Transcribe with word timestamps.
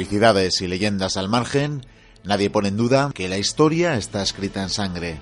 Heroicidades 0.00 0.62
y 0.62 0.66
leyendas 0.66 1.18
al 1.18 1.28
margen, 1.28 1.84
nadie 2.24 2.48
pone 2.48 2.68
en 2.68 2.78
duda 2.78 3.10
que 3.14 3.28
la 3.28 3.36
historia 3.36 3.98
está 3.98 4.22
escrita 4.22 4.62
en 4.62 4.70
sangre. 4.70 5.20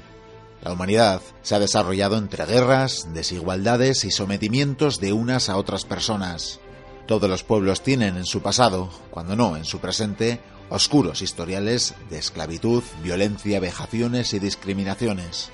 La 0.63 0.71
humanidad 0.71 1.21
se 1.43 1.57
ha 1.57 1.59
desarrollado 1.59 2.17
entre 2.17 2.47
guerras, 2.47 3.09
desigualdades 3.13 4.05
y 4.05 4.13
sometimientos 4.13 5.01
de 5.01 5.13
unas 5.13 5.49
a 5.49 5.57
otras 5.57 5.85
personas. 5.85 6.61
Todos 7.09 7.29
los 7.29 7.43
pueblos 7.43 7.83
tienen 7.83 8.17
en 8.17 8.25
su 8.25 8.41
pasado, 8.41 8.89
cuando 9.11 9.35
no 9.35 9.57
en 9.57 9.65
su 9.65 9.81
presente, 9.81 10.39
oscuros 10.71 11.23
historiales 11.23 11.97
de 12.09 12.19
esclavitud, 12.19 12.85
violencia, 13.03 13.59
vejaciones 13.59 14.33
y 14.33 14.39
discriminaciones. 14.39 15.51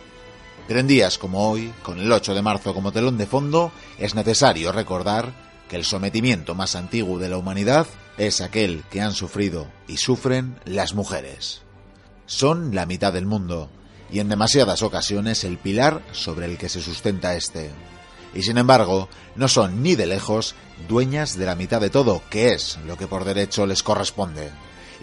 Pero 0.69 0.81
en 0.81 0.87
días 0.87 1.17
como 1.17 1.49
hoy, 1.49 1.73
con 1.83 1.99
el 1.99 2.13
8 2.13 2.35
de 2.35 2.43
marzo 2.43 2.75
como 2.75 2.93
telón 2.93 3.17
de 3.17 3.25
fondo, 3.25 3.73
es 3.97 4.15
necesario 4.15 4.71
recordar 4.71 5.33
que 5.71 5.77
el 5.77 5.87
sometimiento 5.87 6.55
más 6.55 6.77
antiguo 6.77 7.19
de 7.19 7.31
la 7.31 7.39
humanidad 7.39 7.87
es 8.19 8.41
aquel 8.41 8.85
que 8.91 9.01
han 9.01 9.13
sufrido 9.13 9.69
y 9.89 9.97
sufren 9.97 10.59
las 10.65 10.95
mujeres. 10.95 11.63
Son 12.27 12.75
la 12.75 12.87
mitad 12.87 13.13
del 13.13 13.27
mundo 13.27 13.71
y 14.11 14.21
en 14.21 14.29
demasiadas 14.29 14.83
ocasiones 14.83 15.45
el 15.45 15.59
pilar 15.59 16.03
sobre 16.13 16.47
el 16.47 16.59
que 16.59 16.69
se 16.69 16.81
sustenta 16.81 17.35
este. 17.35 17.71
Y 18.35 18.43
sin 18.43 18.59
embargo, 18.59 19.09
no 19.37 19.49
son 19.49 19.83
ni 19.83 19.95
de 19.95 20.07
lejos 20.07 20.55
dueñas 20.89 21.37
de 21.37 21.47
la 21.47 21.55
mitad 21.55 21.81
de 21.81 21.91
todo, 21.91 22.23
que 22.31 22.53
es 22.53 22.79
lo 22.87 22.97
que 22.97 23.07
por 23.07 23.25
derecho 23.25 23.67
les 23.67 23.83
corresponde. 23.83 24.51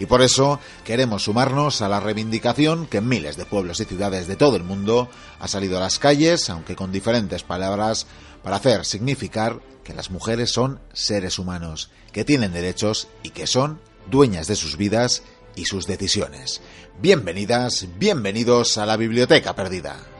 Y 0.02 0.06
por 0.06 0.20
eso 0.20 0.58
queremos 0.84 1.22
sumarnos 1.22 1.80
a 1.80 1.88
la 1.88 2.00
reivindicación 2.00 2.88
que 2.88 3.00
miles 3.00 3.36
de 3.36 3.44
pueblos 3.44 3.78
y 3.78 3.84
ciudades 3.84 4.26
de 4.26 4.34
todo 4.34 4.56
el 4.56 4.64
mundo 4.64 5.08
ha 5.38 5.46
salido 5.46 5.76
a 5.76 5.80
las 5.80 6.00
calles, 6.00 6.50
aunque 6.50 6.74
con 6.74 6.90
diferentes 6.90 7.44
palabras, 7.44 8.08
para 8.42 8.56
hacer 8.56 8.84
significar 8.84 9.60
que 9.84 9.94
las 9.94 10.10
mujeres 10.10 10.50
son 10.50 10.80
seres 10.92 11.38
humanos, 11.38 11.88
que 12.10 12.24
tienen 12.24 12.52
derechos 12.52 13.06
y 13.22 13.30
que 13.30 13.46
son 13.46 13.80
dueñas 14.10 14.48
de 14.48 14.56
sus 14.56 14.76
vidas 14.76 15.22
y 15.54 15.66
sus 15.66 15.86
decisiones. 15.86 16.62
Bienvenidas, 17.00 17.86
bienvenidos 17.96 18.78
a 18.78 18.86
la 18.86 18.96
Biblioteca 18.96 19.54
Perdida. 19.54 20.11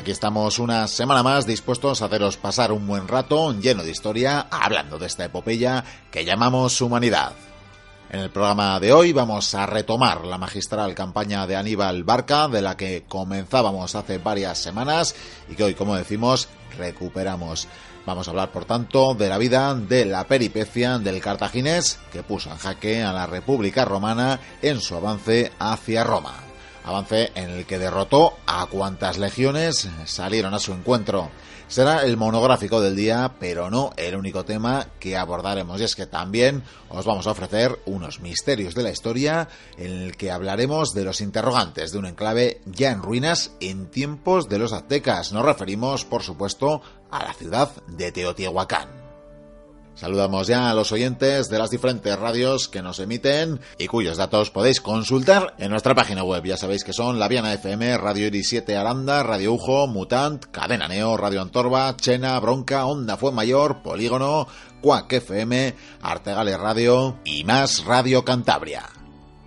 Aquí 0.00 0.12
estamos 0.12 0.58
una 0.58 0.88
semana 0.88 1.22
más 1.22 1.44
dispuestos 1.44 2.00
a 2.00 2.06
haceros 2.06 2.38
pasar 2.38 2.72
un 2.72 2.86
buen 2.86 3.06
rato 3.06 3.52
lleno 3.52 3.84
de 3.84 3.90
historia 3.90 4.46
hablando 4.50 4.98
de 4.98 5.06
esta 5.06 5.26
epopeya 5.26 5.84
que 6.10 6.24
llamamos 6.24 6.80
humanidad. 6.80 7.34
En 8.08 8.20
el 8.20 8.30
programa 8.30 8.80
de 8.80 8.94
hoy 8.94 9.12
vamos 9.12 9.54
a 9.54 9.66
retomar 9.66 10.24
la 10.24 10.38
magistral 10.38 10.94
campaña 10.94 11.46
de 11.46 11.54
Aníbal 11.54 12.02
Barca, 12.02 12.48
de 12.48 12.62
la 12.62 12.78
que 12.78 13.04
comenzábamos 13.06 13.94
hace 13.94 14.16
varias 14.16 14.56
semanas 14.56 15.14
y 15.50 15.54
que 15.54 15.64
hoy, 15.64 15.74
como 15.74 15.94
decimos, 15.94 16.48
recuperamos. 16.78 17.68
Vamos 18.06 18.26
a 18.26 18.30
hablar, 18.30 18.52
por 18.52 18.64
tanto, 18.64 19.12
de 19.12 19.28
la 19.28 19.36
vida 19.36 19.74
de 19.74 20.06
la 20.06 20.24
peripecia 20.24 20.98
del 20.98 21.20
cartaginés 21.20 21.98
que 22.10 22.22
puso 22.22 22.50
en 22.50 22.56
jaque 22.56 23.02
a 23.02 23.12
la 23.12 23.26
República 23.26 23.84
Romana 23.84 24.40
en 24.62 24.80
su 24.80 24.96
avance 24.96 25.52
hacia 25.58 26.04
Roma. 26.04 26.49
Avance 26.84 27.30
en 27.34 27.50
el 27.50 27.66
que 27.66 27.78
derrotó 27.78 28.34
a 28.46 28.66
cuantas 28.66 29.18
legiones 29.18 29.88
salieron 30.06 30.54
a 30.54 30.58
su 30.58 30.72
encuentro. 30.72 31.30
Será 31.70 32.02
el 32.02 32.16
monográfico 32.16 32.80
del 32.80 32.96
día, 32.96 33.34
pero 33.38 33.70
no 33.70 33.92
el 33.96 34.16
único 34.16 34.44
tema 34.44 34.88
que 34.98 35.16
abordaremos. 35.16 35.80
Y 35.80 35.84
es 35.84 35.94
que 35.94 36.06
también 36.06 36.64
os 36.88 37.04
vamos 37.06 37.28
a 37.28 37.30
ofrecer 37.30 37.78
unos 37.86 38.18
misterios 38.18 38.74
de 38.74 38.82
la 38.82 38.90
historia 38.90 39.48
en 39.78 39.92
el 39.92 40.16
que 40.16 40.32
hablaremos 40.32 40.94
de 40.94 41.04
los 41.04 41.20
interrogantes 41.20 41.92
de 41.92 41.98
un 41.98 42.06
enclave 42.06 42.60
ya 42.66 42.90
en 42.90 43.02
ruinas 43.02 43.52
en 43.60 43.86
tiempos 43.86 44.48
de 44.48 44.58
los 44.58 44.72
aztecas. 44.72 45.32
Nos 45.32 45.44
referimos, 45.44 46.04
por 46.04 46.24
supuesto, 46.24 46.82
a 47.08 47.22
la 47.22 47.34
ciudad 47.34 47.70
de 47.86 48.10
Teotihuacán. 48.10 48.99
Saludamos 50.00 50.46
ya 50.46 50.70
a 50.70 50.74
los 50.74 50.92
oyentes 50.92 51.50
de 51.50 51.58
las 51.58 51.68
diferentes 51.68 52.18
radios 52.18 52.68
que 52.68 52.80
nos 52.80 53.00
emiten 53.00 53.60
y 53.76 53.86
cuyos 53.86 54.16
datos 54.16 54.50
podéis 54.50 54.80
consultar 54.80 55.54
en 55.58 55.70
nuestra 55.70 55.94
página 55.94 56.24
web. 56.24 56.42
Ya 56.42 56.56
sabéis 56.56 56.84
que 56.84 56.94
son 56.94 57.18
La 57.18 57.28
Viana 57.28 57.52
FM, 57.52 57.98
Radio 57.98 58.28
Iris 58.28 58.48
7 58.48 58.78
Aranda, 58.78 59.22
Radio 59.22 59.52
Ujo, 59.52 59.86
Mutant, 59.88 60.46
Cadena 60.46 60.88
Neo, 60.88 61.18
Radio 61.18 61.42
Antorba, 61.42 61.94
Chena, 61.98 62.40
Bronca, 62.40 62.86
Onda 62.86 63.18
Fue 63.18 63.30
Mayor, 63.30 63.82
Polígono, 63.82 64.48
Cuac 64.80 65.12
FM, 65.12 65.74
Artegales 66.00 66.58
Radio 66.58 67.18
y 67.22 67.44
más 67.44 67.84
Radio 67.84 68.24
Cantabria. 68.24 68.99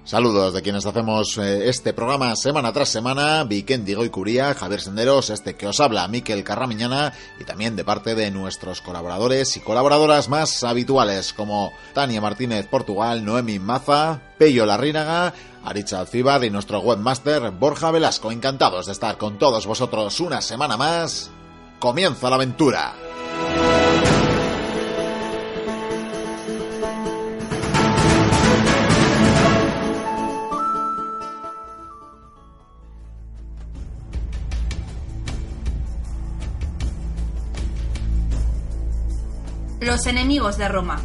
Saludos 0.05 0.53
de 0.53 0.61
quienes 0.61 0.85
hacemos 0.85 1.37
eh, 1.37 1.69
este 1.69 1.93
programa 1.93 2.35
semana 2.35 2.73
tras 2.73 2.89
semana, 2.89 3.45
Vikendi 3.45 3.95
Curía, 4.09 4.53
Javier 4.53 4.81
Senderos, 4.81 5.29
este 5.29 5.55
que 5.55 5.65
os 5.65 5.79
habla, 5.79 6.05
Miquel 6.09 6.43
Carramiñana, 6.43 7.13
y 7.39 7.45
también 7.45 7.77
de 7.77 7.85
parte 7.85 8.13
de 8.13 8.29
nuestros 8.29 8.81
colaboradores 8.81 9.55
y 9.55 9.61
colaboradoras 9.61 10.27
más 10.27 10.65
habituales, 10.65 11.31
como 11.31 11.71
Tania 11.93 12.19
Martínez 12.19 12.67
Portugal, 12.67 13.23
Noemi 13.23 13.59
Maza, 13.59 14.19
Pello 14.37 14.65
Larrínaga, 14.65 15.33
Aricha 15.63 16.01
Alcibar 16.01 16.43
y 16.43 16.49
nuestro 16.49 16.81
webmaster 16.81 17.51
Borja 17.51 17.89
Velasco. 17.89 18.29
Encantados 18.29 18.87
de 18.87 18.91
estar 18.91 19.17
con 19.17 19.37
todos 19.37 19.65
vosotros 19.65 20.19
una 20.19 20.41
semana 20.41 20.75
más. 20.75 21.31
¡Comienza 21.79 22.29
la 22.29 22.35
aventura! 22.35 22.93
Los 39.85 40.07
enemigos 40.07 40.57
de 40.57 40.69
Roma. 40.69 40.97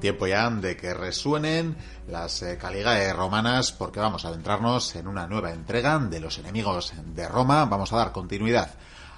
Tiempo 0.00 0.26
ya 0.26 0.48
de 0.48 0.78
que 0.78 0.94
resuenen 0.94 1.76
las 2.08 2.42
eh, 2.42 2.56
caligae 2.56 3.12
romanas 3.12 3.72
porque 3.72 4.00
vamos 4.00 4.24
a 4.24 4.28
adentrarnos 4.28 4.96
en 4.96 5.08
una 5.08 5.26
nueva 5.26 5.52
entrega 5.52 5.98
de 5.98 6.20
los 6.20 6.38
enemigos 6.38 6.94
de 7.04 7.28
Roma. 7.28 7.66
Vamos 7.66 7.92
a 7.92 7.98
dar 7.98 8.12
continuidad 8.12 8.74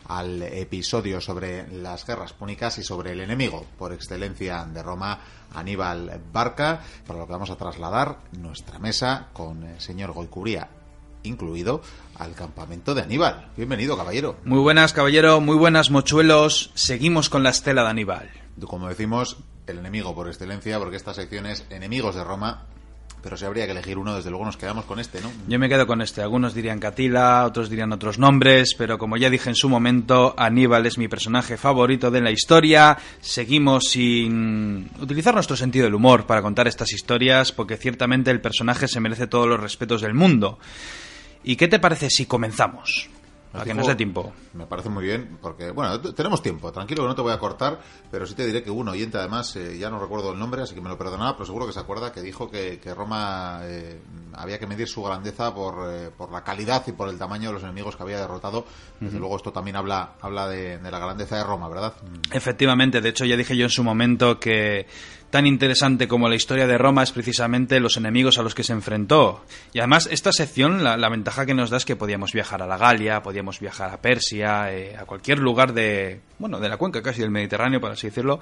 al 0.08 0.42
episodio 0.42 1.20
sobre 1.20 1.68
las 1.68 2.04
guerras 2.04 2.32
púnicas 2.32 2.78
y 2.78 2.82
sobre 2.82 3.12
el 3.12 3.20
enemigo 3.20 3.64
por 3.78 3.92
excelencia 3.92 4.64
de 4.64 4.82
Roma, 4.82 5.20
Aníbal 5.54 6.20
Barca, 6.32 6.80
para 7.06 7.20
lo 7.20 7.26
que 7.26 7.32
vamos 7.32 7.50
a 7.50 7.56
trasladar 7.56 8.18
nuestra 8.32 8.80
mesa 8.80 9.28
con 9.32 9.62
el 9.62 9.80
señor 9.80 10.10
Goicuría 10.10 10.68
incluido 11.26 11.82
al 12.18 12.34
campamento 12.34 12.94
de 12.94 13.02
Aníbal. 13.02 13.50
Bienvenido, 13.56 13.96
caballero. 13.96 14.36
Muy 14.44 14.58
buenas, 14.58 14.92
caballero, 14.92 15.40
muy 15.40 15.56
buenas, 15.56 15.90
mochuelos. 15.90 16.70
Seguimos 16.74 17.28
con 17.28 17.42
la 17.42 17.50
estela 17.50 17.82
de 17.82 17.90
Aníbal. 17.90 18.30
Como 18.66 18.88
decimos, 18.88 19.36
el 19.66 19.78
enemigo 19.78 20.14
por 20.14 20.28
excelencia, 20.28 20.78
porque 20.78 20.96
esta 20.96 21.12
sección 21.12 21.46
es 21.46 21.64
enemigos 21.70 22.14
de 22.14 22.24
Roma, 22.24 22.64
pero 23.26 23.36
si 23.36 23.44
habría 23.44 23.66
que 23.66 23.72
elegir 23.72 23.98
uno, 23.98 24.14
desde 24.14 24.30
luego 24.30 24.44
nos 24.44 24.56
quedamos 24.56 24.84
con 24.84 25.00
este, 25.00 25.20
¿no? 25.20 25.32
Yo 25.48 25.58
me 25.58 25.68
quedo 25.68 25.84
con 25.86 26.00
este. 26.00 26.22
Algunos 26.22 26.54
dirían 26.54 26.78
Catila, 26.78 27.44
otros 27.44 27.68
dirían 27.68 27.92
otros 27.92 28.20
nombres, 28.20 28.76
pero 28.78 28.98
como 28.98 29.16
ya 29.16 29.30
dije 29.30 29.48
en 29.48 29.56
su 29.56 29.68
momento, 29.68 30.32
Aníbal 30.38 30.86
es 30.86 30.96
mi 30.96 31.08
personaje 31.08 31.56
favorito 31.56 32.12
de 32.12 32.20
la 32.20 32.30
historia. 32.30 32.96
Seguimos 33.20 33.86
sin 33.90 34.88
utilizar 35.00 35.34
nuestro 35.34 35.56
sentido 35.56 35.86
del 35.86 35.96
humor 35.96 36.26
para 36.26 36.40
contar 36.40 36.68
estas 36.68 36.92
historias, 36.92 37.50
porque 37.50 37.76
ciertamente 37.76 38.30
el 38.30 38.40
personaje 38.40 38.86
se 38.86 39.00
merece 39.00 39.26
todos 39.26 39.48
los 39.48 39.58
respetos 39.58 40.02
del 40.02 40.14
mundo. 40.14 40.60
¿Y 41.46 41.54
qué 41.54 41.68
te 41.68 41.78
parece 41.78 42.10
si 42.10 42.26
comenzamos? 42.26 43.08
Para 43.52 43.64
que 43.64 43.72
nos 43.72 43.86
dé 43.86 43.94
tiempo. 43.94 44.32
Me 44.52 44.66
parece 44.66 44.88
muy 44.88 45.04
bien, 45.04 45.38
porque, 45.40 45.70
bueno, 45.70 45.98
tenemos 46.00 46.42
tiempo. 46.42 46.72
Tranquilo 46.72 47.04
que 47.04 47.08
no 47.08 47.14
te 47.14 47.22
voy 47.22 47.32
a 47.32 47.38
cortar, 47.38 47.78
pero 48.10 48.26
sí 48.26 48.34
te 48.34 48.44
diré 48.44 48.64
que 48.64 48.70
un 48.70 48.88
oyente, 48.88 49.16
además, 49.16 49.54
eh, 49.54 49.78
ya 49.78 49.88
no 49.88 50.00
recuerdo 50.00 50.32
el 50.32 50.38
nombre, 50.40 50.62
así 50.62 50.74
que 50.74 50.80
me 50.80 50.88
lo 50.88 50.98
perdonaba, 50.98 51.34
pero 51.34 51.46
seguro 51.46 51.66
que 51.66 51.72
se 51.72 51.78
acuerda 51.78 52.12
que 52.12 52.20
dijo 52.20 52.50
que, 52.50 52.80
Roma 52.94 53.60
eh, 53.62 54.00
había 54.34 54.58
que 54.58 54.66
medir 54.66 54.88
su 54.88 55.02
grandeza 55.04 55.54
por, 55.54 55.88
eh, 55.88 56.10
por 56.10 56.32
la 56.32 56.42
calidad 56.42 56.82
y 56.88 56.92
por 56.92 57.08
el 57.08 57.16
tamaño 57.16 57.50
de 57.50 57.54
los 57.54 57.62
enemigos 57.62 57.96
que 57.96 58.02
había 58.02 58.18
derrotado. 58.18 58.66
Desde 58.98 59.18
luego, 59.18 59.36
esto 59.36 59.52
también 59.52 59.76
habla, 59.76 60.14
habla 60.20 60.48
de, 60.48 60.78
de, 60.78 60.90
la 60.90 60.98
grandeza 60.98 61.36
de 61.36 61.44
Roma, 61.44 61.68
¿verdad? 61.68 61.94
Efectivamente, 62.32 63.00
de 63.00 63.08
hecho, 63.08 63.24
ya 63.24 63.36
dije 63.36 63.56
yo 63.56 63.64
en 63.64 63.70
su 63.70 63.84
momento 63.84 64.40
que 64.40 64.86
tan 65.30 65.46
interesante 65.46 66.08
como 66.08 66.28
la 66.28 66.34
historia 66.34 66.66
de 66.66 66.78
Roma 66.78 67.02
es 67.02 67.12
precisamente 67.12 67.80
los 67.80 67.96
enemigos 67.96 68.38
a 68.38 68.42
los 68.42 68.54
que 68.54 68.62
se 68.62 68.72
enfrentó. 68.72 69.44
Y 69.72 69.78
además, 69.78 70.08
esta 70.10 70.32
sección, 70.32 70.82
la, 70.84 71.08
ventaja 71.08 71.46
que 71.46 71.54
nos 71.54 71.70
da 71.70 71.76
es 71.76 71.84
que 71.84 71.96
podíamos 71.96 72.32
viajar 72.32 72.62
a 72.62 72.66
la 72.66 72.76
Galia, 72.76 73.22
podíamos 73.22 73.60
viajar 73.60 73.90
a 73.90 74.00
Persia, 74.00 74.72
eh, 74.72 74.96
a 74.96 75.04
cualquier 75.04 75.38
lugar 75.38 75.72
de, 75.72 76.20
bueno, 76.38 76.60
de 76.60 76.68
la 76.68 76.76
cuenca 76.76 77.02
casi 77.02 77.20
del 77.20 77.30
Mediterráneo, 77.30 77.80
por 77.80 77.90
así 77.90 78.06
decirlo. 78.08 78.40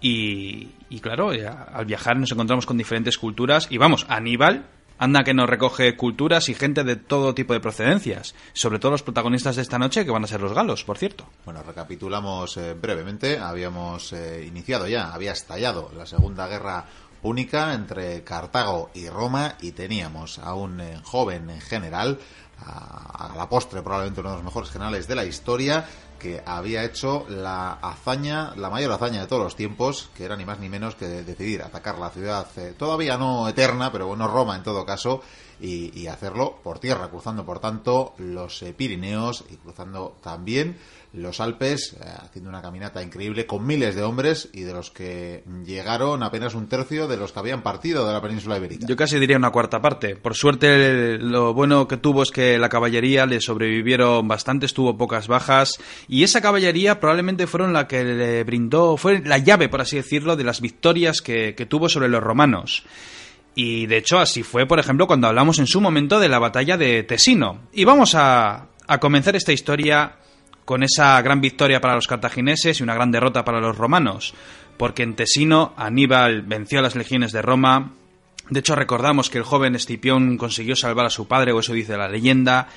Y, 0.00 0.68
y 0.90 1.00
claro, 1.00 1.30
al 1.30 1.86
viajar 1.86 2.16
nos 2.18 2.32
encontramos 2.32 2.66
con 2.66 2.76
diferentes 2.76 3.18
culturas. 3.18 3.68
Y 3.70 3.78
vamos, 3.78 4.06
Aníbal 4.08 4.66
Anda 4.98 5.24
que 5.24 5.34
nos 5.34 5.48
recoge 5.48 5.94
culturas 5.96 6.48
y 6.48 6.54
gente 6.54 6.82
de 6.82 6.96
todo 6.96 7.34
tipo 7.34 7.52
de 7.52 7.60
procedencias, 7.60 8.34
sobre 8.54 8.78
todo 8.78 8.92
los 8.92 9.02
protagonistas 9.02 9.56
de 9.56 9.62
esta 9.62 9.78
noche 9.78 10.04
que 10.04 10.10
van 10.10 10.24
a 10.24 10.26
ser 10.26 10.40
los 10.40 10.54
galos, 10.54 10.84
por 10.84 10.96
cierto. 10.96 11.26
Bueno, 11.44 11.62
recapitulamos 11.62 12.56
eh, 12.56 12.74
brevemente, 12.74 13.38
habíamos 13.38 14.12
eh, 14.14 14.44
iniciado 14.46 14.88
ya, 14.88 15.12
había 15.12 15.32
estallado 15.32 15.90
la 15.94 16.06
Segunda 16.06 16.46
Guerra 16.48 16.86
Única 17.22 17.74
entre 17.74 18.22
Cartago 18.22 18.90
y 18.94 19.08
Roma 19.08 19.56
y 19.60 19.72
teníamos 19.72 20.38
a 20.38 20.54
un 20.54 20.80
eh, 20.80 21.00
joven 21.02 21.60
general, 21.60 22.18
a, 22.64 23.32
la 23.36 23.48
postre 23.48 23.82
probablemente 23.82 24.20
uno 24.20 24.30
de 24.30 24.36
los 24.36 24.44
mejores 24.44 24.70
generales 24.70 25.06
de 25.06 25.14
la 25.14 25.24
historia, 25.24 25.86
que 26.18 26.42
había 26.44 26.84
hecho 26.84 27.26
la 27.28 27.72
hazaña, 27.74 28.54
la 28.56 28.70
mayor 28.70 28.92
hazaña 28.92 29.20
de 29.20 29.26
todos 29.26 29.42
los 29.42 29.56
tiempos, 29.56 30.10
que 30.16 30.24
era 30.24 30.36
ni 30.36 30.44
más 30.44 30.58
ni 30.58 30.68
menos 30.68 30.94
que 30.94 31.06
decidir 31.06 31.62
atacar 31.62 31.98
la 31.98 32.10
ciudad, 32.10 32.46
eh, 32.56 32.74
todavía 32.76 33.18
no 33.18 33.48
eterna, 33.48 33.92
pero 33.92 34.06
bueno, 34.06 34.26
Roma 34.26 34.56
en 34.56 34.62
todo 34.62 34.86
caso, 34.86 35.22
y, 35.60 36.06
hacerlo 36.06 36.58
por 36.62 36.78
tierra, 36.78 37.08
cruzando 37.08 37.44
por 37.44 37.58
tanto 37.58 38.14
los 38.18 38.62
eh, 38.62 38.72
Pirineos 38.72 39.44
y 39.50 39.56
cruzando 39.56 40.16
también 40.22 40.76
los 41.12 41.40
Alpes, 41.40 41.96
eh, 41.98 42.04
haciendo 42.22 42.50
una 42.50 42.60
caminata 42.60 43.02
increíble 43.02 43.46
con 43.46 43.66
miles 43.66 43.94
de 43.94 44.02
hombres 44.02 44.50
y 44.52 44.62
de 44.62 44.72
los 44.72 44.90
que 44.90 45.42
llegaron 45.64 46.22
apenas 46.22 46.54
un 46.54 46.68
tercio 46.68 47.08
de 47.08 47.16
los 47.16 47.32
que 47.32 47.38
habían 47.38 47.62
partido 47.62 48.06
de 48.06 48.12
la 48.12 48.20
península 48.20 48.58
ibérica. 48.58 48.86
Yo 48.86 48.96
casi 48.96 49.18
diría 49.18 49.36
una 49.36 49.50
cuarta 49.50 49.80
parte. 49.80 50.16
Por 50.16 50.34
suerte, 50.34 51.18
lo 51.18 51.54
bueno 51.54 51.88
que 51.88 51.96
tuvo 51.96 52.22
es 52.22 52.30
que 52.30 52.58
la 52.58 52.68
caballería 52.68 53.26
le 53.26 53.40
sobrevivieron 53.40 54.28
bastantes, 54.28 54.74
tuvo 54.74 54.98
pocas 54.98 55.26
bajas 55.26 55.78
y 56.06 56.22
esa 56.22 56.40
caballería 56.40 57.00
probablemente 57.00 57.46
fueron 57.46 57.72
la 57.72 57.88
que 57.88 58.04
le 58.04 58.44
brindó, 58.44 58.96
fue 58.96 59.22
la 59.24 59.38
llave, 59.38 59.68
por 59.68 59.80
así 59.80 59.96
decirlo, 59.96 60.36
de 60.36 60.44
las 60.44 60.60
victorias 60.60 61.22
que 61.22 61.66
tuvo 61.68 61.88
sobre 61.88 62.08
los 62.08 62.22
romanos. 62.22 62.84
Y 63.56 63.86
de 63.86 63.96
hecho 63.96 64.18
así 64.18 64.42
fue, 64.42 64.66
por 64.66 64.78
ejemplo, 64.78 65.08
cuando 65.08 65.26
hablamos 65.26 65.58
en 65.58 65.66
su 65.66 65.80
momento 65.80 66.20
de 66.20 66.28
la 66.28 66.38
batalla 66.38 66.76
de 66.76 67.02
Tesino. 67.02 67.62
Y 67.72 67.84
vamos 67.84 68.14
a, 68.14 68.66
a 68.86 69.00
comenzar 69.00 69.34
esta 69.34 69.52
historia 69.52 70.16
con 70.66 70.82
esa 70.82 71.20
gran 71.22 71.40
victoria 71.40 71.80
para 71.80 71.94
los 71.94 72.06
cartagineses 72.06 72.78
y 72.78 72.82
una 72.82 72.94
gran 72.94 73.10
derrota 73.10 73.44
para 73.44 73.60
los 73.60 73.78
romanos, 73.78 74.34
porque 74.76 75.04
en 75.04 75.14
Tesino 75.14 75.72
Aníbal 75.76 76.42
venció 76.42 76.80
a 76.80 76.82
las 76.82 76.96
legiones 76.96 77.32
de 77.32 77.40
Roma. 77.40 77.92
De 78.50 78.60
hecho, 78.60 78.74
recordamos 78.74 79.30
que 79.30 79.38
el 79.38 79.44
joven 79.44 79.74
Escipión 79.74 80.36
consiguió 80.36 80.76
salvar 80.76 81.06
a 81.06 81.10
su 81.10 81.26
padre, 81.26 81.52
o 81.52 81.60
eso 81.60 81.72
dice 81.72 81.96
la 81.96 82.08
leyenda, 82.08 82.68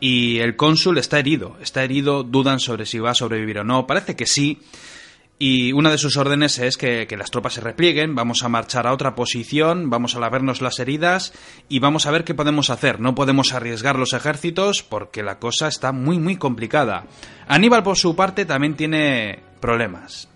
y 0.00 0.38
el 0.40 0.56
cónsul 0.56 0.98
está 0.98 1.18
herido. 1.18 1.56
Está 1.62 1.82
herido, 1.84 2.24
dudan 2.24 2.60
sobre 2.60 2.84
si 2.84 2.98
va 2.98 3.10
a 3.10 3.14
sobrevivir 3.14 3.58
o 3.60 3.64
no. 3.64 3.86
Parece 3.86 4.16
que 4.16 4.26
sí, 4.26 4.58
y 5.42 5.72
una 5.72 5.90
de 5.90 5.96
sus 5.96 6.18
órdenes 6.18 6.58
es 6.58 6.76
que, 6.76 7.08
las 7.18 7.30
tropas 7.30 7.54
se 7.54 7.62
replieguen, 7.62 8.14
vamos 8.14 8.42
a 8.42 8.50
marchar 8.50 8.86
a 8.86 8.92
otra 8.92 9.14
posición, 9.14 9.88
vamos 9.88 10.14
a 10.14 10.20
lavarnos 10.20 10.60
las 10.60 10.78
heridas 10.80 11.32
y 11.66 11.78
vamos 11.78 12.04
a 12.04 12.10
ver 12.10 12.24
qué 12.24 12.34
podemos 12.34 12.68
hacer. 12.68 13.00
No 13.00 13.14
podemos 13.14 13.54
arriesgar 13.54 13.98
los 13.98 14.12
ejércitos 14.12 14.82
porque 14.82 15.22
la 15.22 15.38
cosa 15.38 15.66
está 15.66 15.92
muy 15.92 16.18
muy 16.18 16.36
complicada. 16.36 17.06
Aníbal 17.48 17.82
por 17.82 17.96
su 17.96 18.14
parte 18.14 18.44
también 18.44 18.76
tiene 18.76 19.38
problemas. 19.60 20.28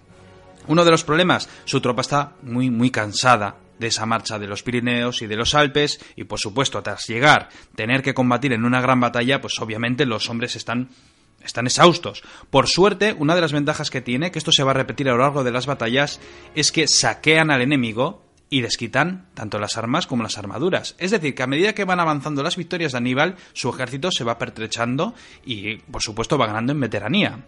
Uno 0.69 0.87
de 0.87 0.91
los 0.91 1.05
problemas, 1.05 1.51
su 1.67 1.83
tropa 1.83 2.01
está 2.01 2.33
muy 2.41 2.71
muy 2.71 2.91
cansada 2.91 3.56
de 3.79 3.89
esa 3.89 4.06
marcha 4.06 4.39
de 4.39 4.47
los 4.47 4.62
Pirineos 4.62 5.21
y 5.21 5.27
de 5.27 5.37
los 5.37 5.55
Alpes 5.55 6.01
y 6.17 6.25
por 6.25 6.39
supuesto 6.39 6.83
tras 6.83 7.06
llegar 7.09 7.51
tener 7.77 8.01
que 8.01 8.15
combatir 8.15 8.55
en 8.55 8.65
una 8.65 8.81
gran 8.81 9.01
batalla 9.01 9.43
pues 9.43 9.59
obviamente 9.61 10.06
los 10.06 10.31
hombres 10.31 10.56
están 10.56 10.89
están 11.44 11.67
exhaustos. 11.67 12.23
Por 12.50 12.69
suerte, 12.69 13.14
una 13.19 13.35
de 13.35 13.41
las 13.41 13.52
ventajas 13.52 13.91
que 13.91 14.00
tiene, 14.00 14.31
que 14.31 14.38
esto 14.38 14.52
se 14.52 14.64
va 14.64 14.73
a 14.73 14.75
repetir 14.75 15.08
a 15.08 15.12
lo 15.12 15.19
largo 15.19 15.44
de 15.44 15.52
las 15.52 15.67
batallas, 15.67 16.20
es 16.55 16.73
que 16.73 16.88
saquean 16.88 17.50
al 17.50 17.62
enemigo 17.62 18.23
y 18.50 18.62
les 18.62 18.76
quitan 18.76 19.26
tanto 19.35 19.58
las 19.58 19.76
armas 19.76 20.06
como 20.06 20.23
las 20.23 20.38
armaduras. 20.38 20.94
Es 20.99 21.11
decir, 21.11 21.35
que 21.35 21.43
a 21.43 21.46
medida 21.46 21.75
que 21.75 21.85
van 21.85 22.00
avanzando 22.00 22.43
las 22.43 22.56
victorias 22.56 22.93
de 22.93 22.99
Aníbal, 22.99 23.37
su 23.52 23.69
ejército 23.70 24.11
se 24.11 24.25
va 24.25 24.38
pertrechando 24.38 25.14
y, 25.44 25.76
por 25.76 26.02
supuesto, 26.02 26.38
va 26.38 26.46
ganando 26.46 26.73
en 26.73 26.81
veteranía. 26.81 27.44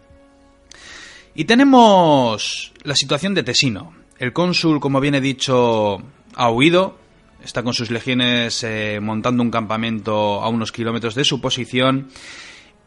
Y 1.35 1.45
tenemos 1.45 2.73
la 2.83 2.95
situación 2.95 3.33
de 3.35 3.43
Tesino. 3.43 3.93
El 4.17 4.33
cónsul, 4.33 4.79
como 4.79 4.99
bien 4.99 5.15
he 5.15 5.21
dicho, 5.21 6.01
ha 6.33 6.49
huido, 6.49 6.97
está 7.43 7.63
con 7.63 7.73
sus 7.73 7.91
legiones 7.91 8.63
eh, 8.63 8.99
montando 9.01 9.43
un 9.43 9.51
campamento 9.51 10.41
a 10.41 10.49
unos 10.49 10.71
kilómetros 10.71 11.15
de 11.15 11.23
su 11.23 11.39
posición, 11.39 12.09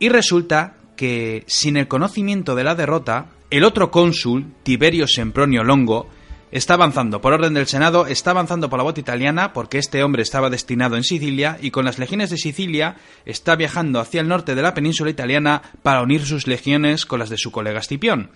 y 0.01 0.09
resulta 0.09 0.80
que, 1.01 1.45
sin 1.47 1.79
el 1.79 1.89
conocimiento 1.89 2.55
de 2.55 2.63
la 2.63 2.75
derrota, 2.75 3.29
el 3.49 3.65
otro 3.65 3.91
cónsul, 3.91 4.53
Tiberio 4.63 5.09
Sempronio 5.09 5.65
Longo, 5.65 6.11
está 6.53 6.75
avanzando 6.75 7.23
por 7.23 7.33
orden 7.33 7.55
del 7.55 7.67
Senado, 7.67 8.07
está 8.07 8.33
avanzando 8.33 8.69
por 8.69 8.79
la 8.79 8.83
bota 8.83 9.01
italiana 9.01 9.55
porque 9.55 9.79
este 9.79 10.03
hombre 10.03 10.21
estaba 10.21 10.51
destinado 10.51 10.97
en 10.97 11.03
Sicilia 11.03 11.57
y 11.63 11.71
con 11.71 11.87
las 11.87 11.99
legiones 11.99 12.29
de 12.29 12.37
Sicilia 12.37 12.97
está 13.25 13.57
viajando 13.57 13.99
hacia 13.99 14.21
el 14.21 14.29
norte 14.29 14.55
de 14.55 14.61
la 14.61 14.75
península 14.75 15.09
italiana 15.09 15.63
para 15.83 16.03
unir 16.03 16.27
sus 16.27 16.47
legiones 16.47 17.07
con 17.07 17.19
las 17.19 17.31
de 17.31 17.39
su 17.39 17.51
colega 17.51 17.81
Escipión. 17.81 18.33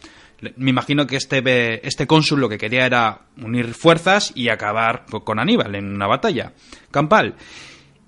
Me 0.56 0.70
imagino 0.70 1.06
que 1.06 1.16
este, 1.16 1.86
este 1.86 2.06
cónsul 2.06 2.40
lo 2.40 2.48
que 2.48 2.56
quería 2.56 2.86
era 2.86 3.26
unir 3.42 3.74
fuerzas 3.74 4.32
y 4.34 4.48
acabar 4.48 5.04
con 5.04 5.38
Aníbal 5.38 5.74
en 5.74 5.94
una 5.94 6.06
batalla 6.06 6.54
campal. 6.90 7.34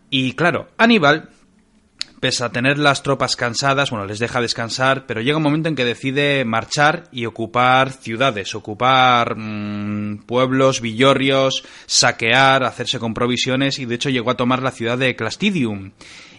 Y 0.08 0.32
claro, 0.32 0.68
Aníbal 0.78 1.28
a 2.26 2.50
tener 2.50 2.78
las 2.78 3.02
tropas 3.02 3.37
cansadas, 3.37 3.90
bueno, 3.90 4.06
les 4.06 4.19
deja 4.19 4.40
descansar, 4.40 5.06
pero 5.06 5.20
llega 5.20 5.37
un 5.37 5.43
momento 5.43 5.69
en 5.69 5.75
que 5.75 5.84
decide 5.84 6.44
marchar 6.44 7.05
y 7.12 7.26
ocupar 7.26 7.93
ciudades, 7.93 8.55
ocupar 8.55 9.37
mm, 9.37 10.25
pueblos, 10.26 10.81
villorrios, 10.81 11.64
saquear, 11.87 12.64
hacerse 12.64 12.99
con 12.99 13.14
provisiones 13.14 13.78
y 13.78 13.87
de 13.87 13.94
hecho 13.94 14.11
llegó 14.11 14.31
a 14.31 14.37
tomar 14.37 14.62
la 14.62 14.73
ciudad 14.73 14.99
de 14.99 15.14
Clastidium. 15.14 15.93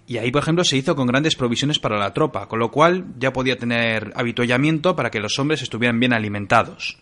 Y 0.08 0.18
ahí, 0.18 0.32
por 0.32 0.42
ejemplo, 0.42 0.64
se 0.64 0.78
hizo 0.78 0.96
con 0.96 1.08
grandes 1.08 1.36
provisiones 1.36 1.80
para 1.80 1.98
la 1.98 2.14
tropa, 2.14 2.48
con 2.48 2.60
lo 2.60 2.72
cual 2.72 3.06
ya 3.18 3.34
podía 3.34 3.58
tener 3.58 4.14
habituallamiento 4.16 4.96
para 4.96 5.10
que 5.10 5.20
los 5.20 5.38
hombres 5.40 5.62
estuvieran 5.62 6.00
bien 6.00 6.14
alimentados. 6.14 6.98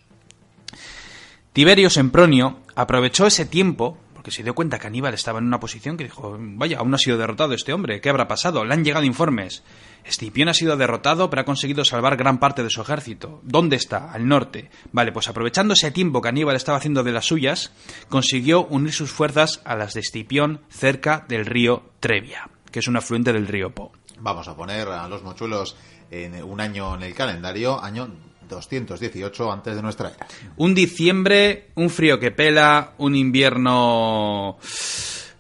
Tiberio 1.54 1.90
Sempronio 1.90 2.60
aprovechó 2.76 3.28
ese 3.28 3.46
tiempo 3.46 3.98
que 4.26 4.32
se 4.32 4.42
dio 4.42 4.56
cuenta 4.56 4.80
que 4.80 4.88
Aníbal 4.88 5.14
estaba 5.14 5.38
en 5.38 5.46
una 5.46 5.60
posición 5.60 5.98
que 5.98 6.04
dijo, 6.04 6.36
vaya, 6.40 6.80
aún 6.80 6.90
no 6.90 6.96
ha 6.96 7.00
sido 7.00 7.20
derrotado 7.20 7.54
este 7.54 7.74
hombre, 7.74 8.02
¿qué 8.02 8.10
habrá 8.10 8.28
pasado? 8.28 8.66
Le 8.66 8.74
han 8.74 8.84
llegado 8.84 9.06
informes. 9.06 9.64
Escipión 10.04 10.50
ha 10.50 10.56
sido 10.56 10.76
derrotado, 10.78 11.30
pero 11.30 11.44
ha 11.44 11.46
conseguido 11.46 11.86
salvar 11.86 12.18
gran 12.18 12.40
parte 12.40 12.64
de 12.64 12.72
su 12.72 12.82
ejército. 12.82 13.40
¿Dónde 13.44 13.76
está? 13.76 14.12
Al 14.12 14.28
norte. 14.28 14.72
Vale, 14.92 15.12
pues 15.12 15.28
aprovechando 15.28 15.76
ese 15.76 15.92
tiempo 15.92 16.24
que 16.24 16.30
Aníbal 16.30 16.56
estaba 16.56 16.80
haciendo 16.80 17.04
de 17.04 17.12
las 17.12 17.26
suyas, 17.26 17.72
consiguió 18.10 18.66
unir 18.66 18.94
sus 18.94 19.12
fuerzas 19.12 19.62
a 19.64 19.76
las 19.76 19.94
de 19.94 20.00
Escipión 20.00 20.62
cerca 20.70 21.24
del 21.28 21.46
río 21.46 21.84
Trevia, 22.00 22.50
que 22.72 22.80
es 22.80 22.88
un 22.88 22.98
afluente 22.98 23.32
del 23.32 23.48
río 23.48 23.76
Po. 23.76 23.92
Vamos 24.20 24.48
a 24.48 24.56
poner 24.56 24.88
a 24.88 25.08
los 25.08 25.22
mochuelos 25.22 25.78
en 26.10 26.44
un 26.44 26.62
año 26.62 26.96
en 26.96 27.04
el 27.04 27.14
calendario, 27.14 27.80
año 27.80 28.10
218 28.48 29.52
antes 29.52 29.76
de 29.76 29.82
nuestra 29.82 30.10
era. 30.10 30.28
Un 30.58 30.74
diciembre, 30.74 31.70
un 31.76 31.90
frío 31.90 32.20
que 32.20 32.32
pela, 32.32 32.94
un 32.98 33.16
invierno... 33.16 34.58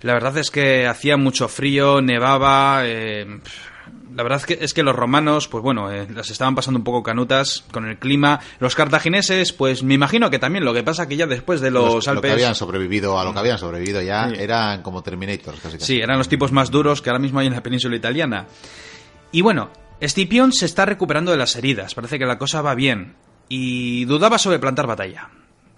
La 0.02 0.14
verdad 0.14 0.38
es 0.38 0.52
que 0.52 0.88
hacía 0.88 1.18
mucho 1.18 1.48
frío, 1.48 2.02
nevaba... 2.02 2.82
Eh, 2.84 3.40
la 4.16 4.24
verdad 4.24 4.40
es 4.40 4.46
que, 4.46 4.58
es 4.64 4.74
que 4.74 4.82
los 4.82 4.96
romanos, 4.96 5.50
pues 5.50 5.62
bueno, 5.62 5.92
eh, 5.92 6.08
las 6.14 6.30
estaban 6.30 6.56
pasando 6.56 6.78
un 6.78 6.86
poco 6.86 7.04
canutas 7.04 7.66
con 7.72 7.86
el 7.86 7.98
clima. 7.98 8.40
Los 8.60 8.74
cartagineses, 8.74 9.52
pues 9.52 9.84
me 9.84 9.94
imagino 9.94 10.30
que 10.30 10.40
también. 10.40 10.64
Lo 10.64 10.74
que 10.74 10.84
pasa 10.84 11.08
que 11.08 11.18
ya 11.18 11.28
después 11.28 11.60
de 11.60 11.70
los, 11.70 12.08
Alpes... 12.08 12.16
Lo 12.16 12.22
que 12.22 12.32
habían 12.32 12.56
sobrevivido, 12.56 13.20
a 13.20 13.26
lo 13.26 13.34
que 13.34 13.40
habían 13.40 13.58
sobrevivido 13.58 14.02
ya, 14.02 14.30
eran 14.30 14.82
como 14.84 15.04
Terminators, 15.04 15.60
casi, 15.60 15.80
Sí, 15.80 16.00
eran 16.00 16.18
los 16.18 16.30
tipos 16.30 16.54
más 16.54 16.72
duros 16.72 17.02
que 17.02 17.10
ahora 17.10 17.20
mismo 17.20 17.40
hay 17.40 17.48
en 17.48 17.54
la 17.54 17.62
península 17.62 17.96
italiana. 17.98 18.48
Y 19.34 19.42
bueno, 19.42 19.70
Escipión 20.00 20.52
se 20.52 20.66
está 20.66 20.86
recuperando 20.86 21.32
de 21.32 21.38
las 21.38 21.56
heridas, 21.56 21.96
parece 21.96 22.20
que 22.20 22.25
la 22.25 22.38
cosa 22.38 22.62
va 22.62 22.75
bien, 22.75 23.16
y 23.48 24.06
dudaba 24.06 24.38
sobre 24.38 24.60
plantar 24.60 24.88
batalla. 24.88 25.30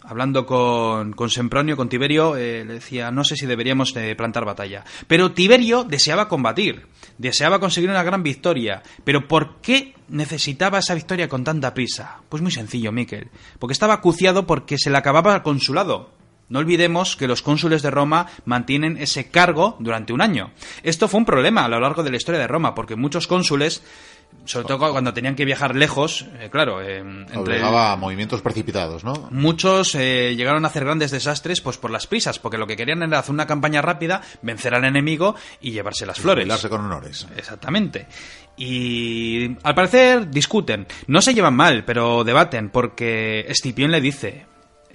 Hablando 0.04 0.46
con, 0.46 1.12
con 1.14 1.30
Sempronio, 1.30 1.76
con 1.76 1.90
Tiberio, 1.90 2.38
eh, 2.38 2.64
le 2.66 2.76
decía, 2.76 3.12
no 3.12 3.26
sé 3.26 3.36
si 3.36 3.46
deberíamos 3.46 3.94
de 3.94 4.16
plantar 4.16 4.46
batalla. 4.46 4.86
Pero 5.06 5.34
Tiberio 5.34 5.84
deseaba 5.84 6.30
combatir, 6.30 6.88
deseaba 7.18 7.60
conseguir 7.60 7.90
una 7.90 8.04
gran 8.04 8.24
victoria. 8.24 8.84
Pero 9.04 9.28
¿por 9.28 9.60
qué 9.60 9.96
necesitaba 10.08 10.80
esa 10.80 10.96
victoria 10.96 11.28
con 11.28 11.44
tanta 11.44 11.74
prisa? 11.74 12.22
Pues 12.30 12.42
muy 12.42 12.52
sencillo, 12.52 12.94
Miquel. 12.94 13.30
Porque 13.60 13.74
estaba 13.74 13.96
acuciado 13.96 14.48
porque 14.48 14.78
se 14.78 14.90
le 14.90 14.98
acababa 14.98 15.36
el 15.36 15.42
consulado. 15.42 16.17
No 16.50 16.60
olvidemos 16.60 17.16
que 17.16 17.28
los 17.28 17.42
cónsules 17.42 17.82
de 17.82 17.92
Roma 17.92 18.28
mantienen 18.46 18.98
ese 18.98 19.30
cargo 19.30 19.76
durante 19.80 20.14
un 20.14 20.22
año. 20.22 20.52
Esto 20.84 21.08
fue 21.08 21.20
un 21.20 21.26
problema 21.26 21.66
a 21.66 21.68
lo 21.68 21.80
largo 21.80 22.04
de 22.04 22.12
la 22.12 22.18
historia 22.18 22.40
de 22.40 22.48
Roma, 22.48 22.74
porque 22.74 22.96
muchos 22.96 23.28
cónsules 23.28 23.84
Sobre 24.46 24.66
todo 24.68 24.92
cuando 24.92 25.14
tenían 25.14 25.36
que 25.36 25.46
viajar 25.46 25.76
lejos, 25.76 26.26
eh, 26.40 26.50
claro. 26.52 26.82
eh, 26.82 26.98
entre- 27.00 27.38
Obligaba 27.38 27.94
a 27.94 27.96
movimientos 27.96 28.42
precipitados, 28.42 29.04
¿no? 29.06 29.14
Muchos 29.32 29.96
eh, 29.96 30.36
llegaron 30.36 30.64
a 30.66 30.68
hacer 30.68 30.84
grandes 30.86 31.12
desastres 31.12 31.62
pues 31.62 31.78
por 31.78 31.92
las 31.92 32.08
prisas, 32.08 32.38
porque 32.40 32.58
lo 32.58 32.68
que 32.68 32.76
querían 32.76 33.04
era 33.04 33.20
hacer 33.20 33.34
una 33.34 33.48
campaña 33.48 33.82
rápida, 33.82 34.22
vencer 34.42 34.74
al 34.76 34.84
enemigo 34.86 35.36
y 35.62 35.72
llevarse 35.72 36.06
las 36.06 36.20
flores. 36.20 36.44
Jubilarse 36.44 36.70
con 36.70 36.82
honores. 36.82 37.28
Exactamente. 37.38 38.08
Y 38.58 39.56
al 39.64 39.76
parecer 39.76 40.30
discuten. 40.30 40.88
No 41.08 41.22
se 41.22 41.34
llevan 41.34 41.56
mal, 41.56 41.84
pero 41.86 42.24
debaten, 42.24 42.70
porque 42.70 43.46
Escipión 43.48 43.92
le 43.92 44.02
dice, 44.02 44.46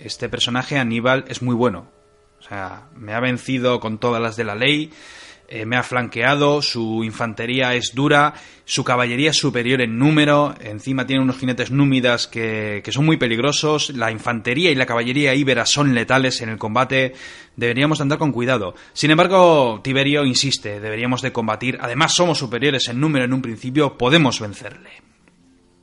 este 0.05 0.29
personaje 0.29 0.79
Aníbal 0.79 1.25
es 1.29 1.43
muy 1.43 1.55
bueno. 1.55 1.89
O 2.39 2.43
sea, 2.43 2.89
me 2.97 3.15
ha 3.15 3.21
vencido 3.21 3.81
con 3.81 3.99
todas 3.99 4.21
las 4.21 4.37
de 4.37 4.45
la 4.45 4.55
ley, 4.55 4.91
eh, 5.55 5.67
me 5.67 5.77
ha 5.77 5.83
flanqueado, 5.83 6.63
su 6.63 7.05
infantería 7.05 7.75
es 7.75 7.95
dura, 7.95 8.35
su 8.65 8.85
caballería 8.85 9.31
es 9.31 9.37
superior 9.37 9.83
en 9.83 9.99
número, 9.99 10.55
encima 10.61 11.07
tiene 11.07 11.23
unos 11.23 11.39
jinetes 11.39 11.71
númidas 11.71 12.27
que, 12.27 12.81
que 12.83 12.91
son 12.91 13.05
muy 13.05 13.17
peligrosos, 13.17 13.91
la 13.91 14.11
infantería 14.11 14.71
y 14.71 14.75
la 14.75 14.87
caballería 14.87 15.35
íbera 15.35 15.67
son 15.67 15.95
letales 15.95 16.41
en 16.41 16.49
el 16.49 16.59
combate, 16.59 17.13
deberíamos 17.55 18.01
andar 18.01 18.19
con 18.19 18.33
cuidado. 18.33 18.75
Sin 18.93 19.11
embargo, 19.11 19.81
Tiberio 19.85 20.25
insiste, 20.25 20.81
deberíamos 20.81 21.23
de 21.23 21.33
combatir, 21.33 21.79
además 21.81 22.15
somos 22.15 22.39
superiores 22.39 22.89
en 22.89 22.99
número 22.99 23.27
en 23.27 23.35
un 23.35 23.43
principio, 23.43 23.99
podemos 23.99 24.41
vencerle. 24.41 25.03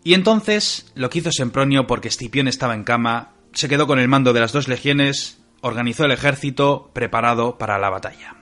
Y 0.03 0.13
entonces, 0.13 0.91
lo 0.95 1.09
que 1.09 1.19
hizo 1.19 1.31
Sempronio, 1.31 1.85
porque 1.85 2.07
Escipión 2.07 2.47
estaba 2.47 2.73
en 2.73 2.83
cama, 2.83 3.33
se 3.53 3.69
quedó 3.69 3.87
con 3.87 3.99
el 3.99 4.07
mando 4.07 4.33
de 4.33 4.39
las 4.39 4.51
dos 4.51 4.67
legiones, 4.67 5.39
organizó 5.61 6.05
el 6.05 6.11
ejército 6.11 6.91
preparado 6.93 7.57
para 7.57 7.77
la 7.77 7.89
batalla. 7.89 8.35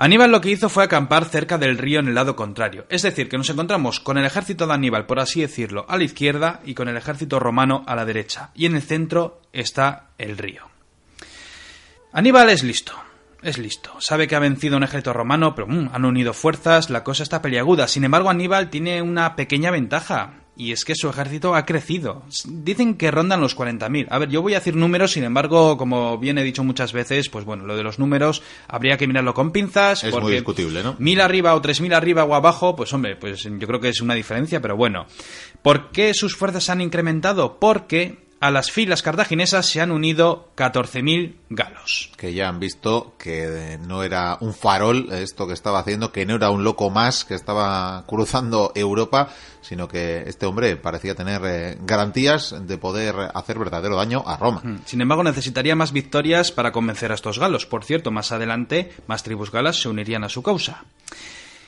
Aníbal 0.00 0.30
lo 0.30 0.40
que 0.40 0.50
hizo 0.50 0.68
fue 0.68 0.84
acampar 0.84 1.24
cerca 1.24 1.58
del 1.58 1.76
río 1.76 1.98
en 1.98 2.06
el 2.06 2.14
lado 2.14 2.36
contrario, 2.36 2.86
es 2.88 3.02
decir, 3.02 3.28
que 3.28 3.36
nos 3.36 3.50
encontramos 3.50 3.98
con 3.98 4.16
el 4.16 4.24
ejército 4.24 4.66
de 4.66 4.74
Aníbal, 4.74 5.06
por 5.06 5.18
así 5.18 5.40
decirlo, 5.40 5.86
a 5.88 5.96
la 5.96 6.04
izquierda 6.04 6.60
y 6.64 6.74
con 6.74 6.88
el 6.88 6.96
ejército 6.96 7.40
romano 7.40 7.82
a 7.84 7.96
la 7.96 8.04
derecha, 8.04 8.50
y 8.54 8.66
en 8.66 8.76
el 8.76 8.82
centro 8.82 9.42
está 9.52 10.10
el 10.16 10.38
río. 10.38 10.62
Aníbal 12.12 12.48
es 12.50 12.62
listo, 12.62 12.92
es 13.42 13.58
listo, 13.58 14.00
sabe 14.00 14.28
que 14.28 14.36
ha 14.36 14.40
vencido 14.40 14.76
un 14.76 14.84
ejército 14.84 15.12
romano, 15.12 15.56
pero 15.56 15.66
mm, 15.66 15.90
han 15.92 16.04
unido 16.04 16.32
fuerzas, 16.32 16.90
la 16.90 17.02
cosa 17.02 17.24
está 17.24 17.42
peliaguda. 17.42 17.88
Sin 17.88 18.04
embargo, 18.04 18.30
Aníbal 18.30 18.70
tiene 18.70 19.02
una 19.02 19.34
pequeña 19.34 19.72
ventaja, 19.72 20.42
y 20.58 20.72
es 20.72 20.84
que 20.84 20.96
su 20.96 21.08
ejército 21.08 21.54
ha 21.54 21.64
crecido. 21.64 22.24
Dicen 22.44 22.96
que 22.96 23.12
rondan 23.12 23.40
los 23.40 23.56
40.000. 23.56 24.08
A 24.10 24.18
ver, 24.18 24.28
yo 24.28 24.42
voy 24.42 24.54
a 24.54 24.58
decir 24.58 24.74
números, 24.74 25.12
sin 25.12 25.22
embargo, 25.22 25.78
como 25.78 26.18
bien 26.18 26.36
he 26.36 26.42
dicho 26.42 26.64
muchas 26.64 26.92
veces, 26.92 27.28
pues 27.28 27.44
bueno, 27.44 27.64
lo 27.64 27.76
de 27.76 27.84
los 27.84 28.00
números 28.00 28.42
habría 28.66 28.98
que 28.98 29.06
mirarlo 29.06 29.34
con 29.34 29.52
pinzas. 29.52 30.02
Es 30.02 30.20
muy 30.20 30.32
discutible, 30.32 30.82
¿no? 30.82 30.96
Mil 30.98 31.20
arriba 31.20 31.54
o 31.54 31.62
tres 31.62 31.80
mil 31.80 31.94
arriba 31.94 32.24
o 32.24 32.34
abajo, 32.34 32.74
pues 32.74 32.92
hombre, 32.92 33.14
pues 33.14 33.44
yo 33.44 33.66
creo 33.66 33.80
que 33.80 33.90
es 33.90 34.00
una 34.00 34.14
diferencia, 34.14 34.60
pero 34.60 34.76
bueno. 34.76 35.06
¿Por 35.62 35.92
qué 35.92 36.12
sus 36.12 36.36
fuerzas 36.36 36.68
han 36.70 36.80
incrementado? 36.80 37.60
Porque 37.60 38.27
a 38.40 38.50
las 38.50 38.70
filas 38.70 39.02
cartaginesas 39.02 39.66
se 39.66 39.80
han 39.80 39.90
unido 39.90 40.50
14.000 40.56 41.34
galos. 41.50 42.12
Que 42.16 42.34
ya 42.34 42.48
han 42.48 42.60
visto 42.60 43.14
que 43.18 43.78
no 43.86 44.02
era 44.02 44.38
un 44.40 44.54
farol 44.54 45.12
esto 45.12 45.46
que 45.46 45.54
estaba 45.54 45.80
haciendo, 45.80 46.12
que 46.12 46.24
no 46.24 46.36
era 46.36 46.50
un 46.50 46.62
loco 46.62 46.90
más 46.90 47.24
que 47.24 47.34
estaba 47.34 48.04
cruzando 48.06 48.72
Europa, 48.74 49.30
sino 49.60 49.88
que 49.88 50.24
este 50.26 50.46
hombre 50.46 50.76
parecía 50.76 51.14
tener 51.14 51.42
eh, 51.44 51.78
garantías 51.82 52.54
de 52.66 52.78
poder 52.78 53.14
hacer 53.34 53.58
verdadero 53.58 53.96
daño 53.96 54.22
a 54.26 54.36
Roma. 54.36 54.62
Sin 54.84 55.00
embargo, 55.00 55.24
necesitaría 55.24 55.74
más 55.74 55.92
victorias 55.92 56.52
para 56.52 56.70
convencer 56.70 57.10
a 57.10 57.16
estos 57.16 57.38
galos. 57.38 57.66
Por 57.66 57.84
cierto, 57.84 58.10
más 58.10 58.30
adelante, 58.30 58.92
más 59.08 59.24
tribus 59.24 59.50
galas 59.50 59.80
se 59.80 59.88
unirían 59.88 60.22
a 60.22 60.28
su 60.28 60.42
causa. 60.42 60.84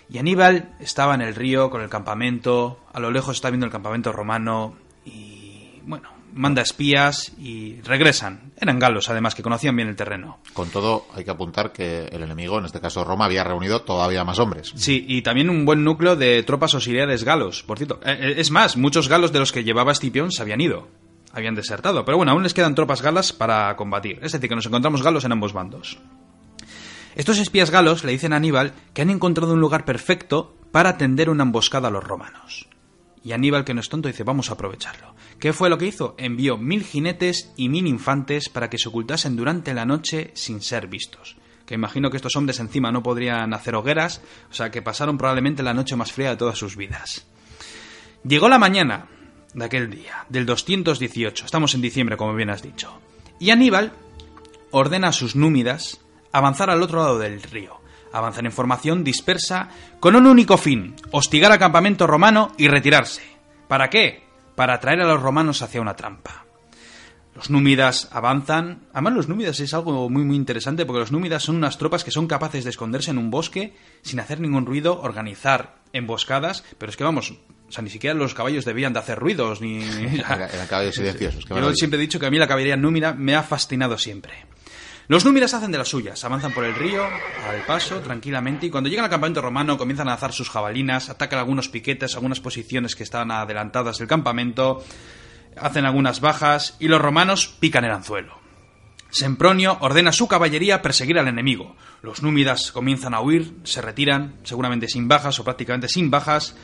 Y 0.09 0.19
Aníbal 0.19 0.75
estaba 0.81 1.15
en 1.15 1.21
el 1.21 1.35
río 1.35 1.71
con 1.71 1.83
el 1.83 1.89
campamento, 1.89 2.81
a 2.93 2.99
lo 2.99 3.11
lejos 3.11 3.37
está 3.37 3.50
viendo 3.50 3.67
el 3.67 3.73
campamento 3.73 4.11
romano 4.11 4.75
y, 5.05 5.81
bueno, 5.85 6.20
manda 6.33 6.63
espías 6.63 7.33
y 7.39 7.81
regresan. 7.83 8.53
Eran 8.57 8.79
galos, 8.79 9.09
además, 9.11 9.35
que 9.35 9.43
conocían 9.43 9.77
bien 9.77 9.89
el 9.89 9.97
terreno. 9.97 10.39
Con 10.53 10.69
todo, 10.71 11.07
hay 11.15 11.25
que 11.25 11.31
apuntar 11.31 11.73
que 11.73 12.07
el 12.07 12.23
enemigo, 12.23 12.59
en 12.59 12.65
este 12.65 12.81
caso 12.81 13.05
Roma, 13.05 13.25
había 13.27 13.45
reunido 13.45 13.83
todavía 13.83 14.25
más 14.25 14.39
hombres. 14.39 14.73
Sí, 14.77 15.05
y 15.09 15.23
también 15.23 15.51
un 15.51 15.65
buen 15.65 15.85
núcleo 15.85 16.17
de 16.17 16.43
tropas 16.43 16.75
auxiliares 16.75 17.25
galos, 17.25 17.63
por 17.63 17.79
cierto. 17.79 18.01
Eh, 18.05 18.19
eh, 18.21 18.35
Es 18.39 18.51
más, 18.51 18.77
muchos 18.77 19.09
galos 19.09 19.33
de 19.33 19.39
los 19.39 19.53
que 19.53 19.65
llevaba 19.65 19.93
Escipión 19.93 20.31
se 20.33 20.43
habían 20.43 20.61
ido. 20.61 20.89
Habían 21.33 21.55
desertado. 21.55 22.05
Pero 22.05 22.17
bueno, 22.17 22.33
aún 22.33 22.43
les 22.43 22.55
quedan 22.55 22.75
tropas 22.75 23.03
galas 23.03 23.33
para 23.33 23.77
combatir. 23.77 24.19
Es 24.23 24.33
decir, 24.33 24.49
que 24.49 24.57
nos 24.57 24.67
encontramos 24.67 25.03
galos 25.03 25.25
en 25.25 25.33
ambos 25.33 25.53
bandos. 25.53 25.99
Estos 27.17 27.39
espías 27.39 27.71
galos 27.71 28.05
le 28.05 28.13
dicen 28.13 28.33
a 28.33 28.37
Aníbal 28.37 28.73
que 28.95 29.03
han 29.03 29.11
encontrado 29.11 29.55
un 29.55 29.61
lugar 29.61 29.85
perfecto 29.85 30.57
para 30.73 30.97
tender 30.97 31.29
una 31.31 31.43
emboscada 31.43 31.89
a 31.89 31.91
los 31.91 32.05
romanos. 32.05 32.69
Y 33.25 33.33
Aníbal, 33.33 33.65
que 33.65 33.75
no 33.75 33.81
es 33.81 33.89
tonto, 33.89 34.09
dice, 34.09 34.25
vamos 34.25 34.51
a 34.51 34.55
aprovecharlo. 34.55 35.15
¿Qué 35.41 35.55
fue 35.55 35.71
lo 35.71 35.79
que 35.79 35.87
hizo? 35.87 36.15
Envió 36.19 36.59
mil 36.59 36.85
jinetes 36.85 37.51
y 37.57 37.71
mil 37.71 37.87
infantes 37.87 38.51
para 38.51 38.69
que 38.69 38.77
se 38.77 38.91
ocultasen 38.91 39.37
durante 39.37 39.73
la 39.73 39.87
noche 39.87 40.33
sin 40.35 40.61
ser 40.61 40.87
vistos. 40.87 41.39
Que 41.65 41.75
imagino 41.75 42.11
que 42.11 42.19
estos 42.19 42.37
hombres 42.37 42.61
encima 42.61 42.93
no 42.93 43.03
podrían 43.03 43.55
hacer 43.55 43.75
hogueras, 43.75 44.21
o 44.51 44.55
sea 44.55 44.71
que 44.71 44.83
pasaron 44.83 45.17
probablemente 45.17 45.63
la 45.63 45.73
noche 45.73 45.97
más 45.97 46.13
fría 46.13 46.29
de 46.29 46.37
todas 46.37 46.59
sus 46.59 46.77
vidas. 46.77 47.27
Llegó 48.23 48.51
la 48.51 48.59
mañana 48.59 49.07
de 49.55 49.65
aquel 49.65 49.89
día, 49.89 50.27
del 50.29 50.45
218, 50.45 51.47
estamos 51.47 51.75
en 51.75 51.81
diciembre 51.81 52.19
como 52.19 52.35
bien 52.35 52.51
has 52.51 52.63
dicho, 52.63 53.01
y 53.39 53.49
Aníbal 53.49 53.93
ordena 54.73 55.09
a 55.09 55.13
sus 55.13 55.37
númidas 55.37 56.03
avanzar 56.33 56.69
al 56.69 56.83
otro 56.83 56.99
lado 56.99 57.19
del 57.19 57.43
río, 57.43 57.81
avanzar 58.13 58.45
en 58.45 58.53
formación 58.53 59.05
dispersa 59.05 59.71
con 60.01 60.17
un 60.17 60.27
único 60.27 60.59
fin, 60.59 60.97
hostigar 61.13 61.51
al 61.51 61.59
campamento 61.59 62.07
romano 62.07 62.53
y 62.59 62.69
retirarse. 62.69 63.23
¿Para 63.69 63.89
qué? 63.89 64.30
Para 64.61 64.75
atraer 64.75 65.00
a 65.00 65.07
los 65.07 65.23
romanos 65.23 65.62
hacia 65.62 65.81
una 65.81 65.97
trampa. 65.97 66.45
Los 67.35 67.49
númidas 67.49 68.11
avanzan. 68.12 68.81
Además, 68.93 69.14
los 69.14 69.26
númidas 69.26 69.59
es 69.61 69.73
algo 69.73 70.11
muy 70.11 70.23
muy 70.23 70.37
interesante 70.37 70.85
porque 70.85 71.00
los 71.00 71.12
númidas 71.12 71.45
son 71.45 71.57
unas 71.57 71.79
tropas 71.79 72.05
que 72.05 72.11
son 72.11 72.26
capaces 72.26 72.64
de 72.64 72.69
esconderse 72.69 73.11
en 73.11 73.17
un 73.17 73.31
bosque 73.31 73.75
sin 74.02 74.21
hacer 74.21 74.38
ningún 74.38 74.67
ruido, 74.67 75.00
organizar 75.00 75.76
emboscadas, 75.95 76.62
pero 76.76 76.90
es 76.90 76.99
que 76.99 77.05
vamos, 77.05 77.31
o 77.71 77.73
sea, 77.73 77.83
ni 77.83 77.88
siquiera 77.88 78.12
los 78.12 78.35
caballos 78.35 78.67
debían 78.67 78.93
de 78.93 78.99
hacer 78.99 79.19
ruidos 79.19 79.62
ni 79.62 79.83
Eran 80.19 80.67
caballos 80.69 80.95
silenciosos. 80.95 81.47
yo 81.49 81.73
siempre 81.73 81.99
he 81.99 82.02
dicho 82.02 82.21
que 82.21 82.26
a 82.26 82.31
mí 82.31 82.37
la 82.37 82.47
caballería 82.47 82.76
númida 82.76 83.14
me 83.14 83.35
ha 83.35 83.43
fascinado 83.43 83.97
siempre. 83.97 84.45
Los 85.11 85.25
númidas 85.25 85.55
hacen 85.55 85.73
de 85.73 85.79
las 85.79 85.88
suyas, 85.88 86.23
avanzan 86.23 86.52
por 86.52 86.62
el 86.62 86.73
río, 86.73 87.05
al 87.05 87.67
paso, 87.67 87.99
tranquilamente, 87.99 88.67
y 88.67 88.71
cuando 88.71 88.88
llegan 88.88 89.07
al 89.07 89.11
campamento 89.11 89.43
romano 89.43 89.76
comienzan 89.76 90.09
a 90.09 90.12
alzar 90.12 90.33
sus 90.33 90.49
jabalinas, 90.49 91.11
atacan 91.11 91.40
algunos 91.40 91.69
piquetes, 91.69 92.14
algunas 92.14 92.38
posiciones 92.38 92.95
que 92.95 93.02
estaban 93.02 93.33
adelantadas 93.33 93.99
del 93.99 94.07
campamento, 94.07 94.85
hacen 95.57 95.85
algunas 95.85 96.21
bajas, 96.21 96.76
y 96.79 96.87
los 96.87 97.02
romanos 97.02 97.52
pican 97.59 97.85
el 97.85 97.90
anzuelo. 97.90 98.38
Sempronio 99.11 99.79
ordena 99.81 100.11
a 100.11 100.12
su 100.12 100.29
caballería 100.29 100.81
perseguir 100.81 101.19
al 101.19 101.26
enemigo. 101.26 101.75
Los 102.02 102.23
númidas 102.23 102.71
comienzan 102.71 103.12
a 103.12 103.21
huir, 103.21 103.52
se 103.64 103.83
retiran, 103.83 104.37
seguramente 104.45 104.87
sin 104.87 105.09
bajas 105.09 105.40
o 105.40 105.45
prácticamente 105.45 105.88
sin 105.88 106.12
bajas, 106.12 106.55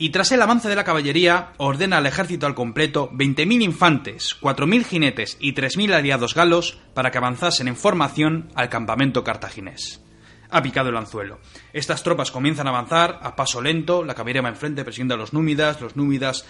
y 0.00 0.08
tras 0.08 0.32
el 0.32 0.40
avance 0.40 0.66
de 0.66 0.74
la 0.74 0.82
caballería, 0.82 1.52
ordena 1.58 1.98
al 1.98 2.06
ejército 2.06 2.46
al 2.46 2.54
completo 2.54 3.10
20.000 3.12 3.62
infantes, 3.62 4.34
4.000 4.40 4.84
jinetes 4.84 5.36
y 5.38 5.52
3.000 5.52 5.92
aliados 5.92 6.34
galos 6.34 6.78
para 6.94 7.10
que 7.10 7.18
avanzasen 7.18 7.68
en 7.68 7.76
formación 7.76 8.48
al 8.54 8.70
campamento 8.70 9.22
cartaginés. 9.22 10.02
Ha 10.48 10.62
picado 10.62 10.88
el 10.88 10.96
anzuelo. 10.96 11.38
Estas 11.74 12.02
tropas 12.02 12.30
comienzan 12.30 12.66
a 12.66 12.70
avanzar 12.70 13.20
a 13.22 13.36
paso 13.36 13.60
lento, 13.60 14.02
la 14.02 14.14
caballería 14.14 14.40
va 14.40 14.48
enfrente 14.48 14.84
persiguiendo 14.84 15.16
a 15.16 15.18
los 15.18 15.34
númidas, 15.34 15.82
los 15.82 15.96
númidas 15.96 16.46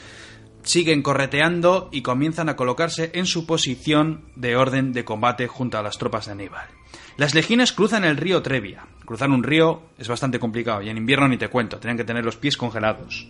siguen 0.63 1.03
correteando 1.03 1.89
y 1.91 2.03
comienzan 2.03 2.51
a 2.51 2.55
colocarse 2.55 3.11
en 3.15 3.27
su 3.27 3.47
posición 3.47 4.31
de 4.37 4.55
orden 4.55 4.93
de 4.93 5.05
combate 5.05 5.49
junto 5.49 5.77
a 5.77 5.83
las 5.83 5.99
tropas 5.99 6.27
de 6.27 6.33
Aníbal. 6.33 6.80
Las 7.21 7.35
legiones 7.35 7.75
cruzan 7.75 8.05
el 8.05 8.17
río 8.17 8.41
Trevia. 8.41 8.87
Cruzar 9.05 9.29
un 9.29 9.43
río 9.43 9.83
es 9.99 10.09
bastante 10.09 10.39
complicado 10.39 10.81
y 10.81 10.89
en 10.89 10.97
invierno 10.97 11.29
ni 11.29 11.37
te 11.37 11.49
cuento, 11.49 11.77
tenían 11.77 11.99
que 11.99 12.05
tener 12.05 12.25
los 12.25 12.37
pies 12.39 12.57
congelados. 12.57 13.29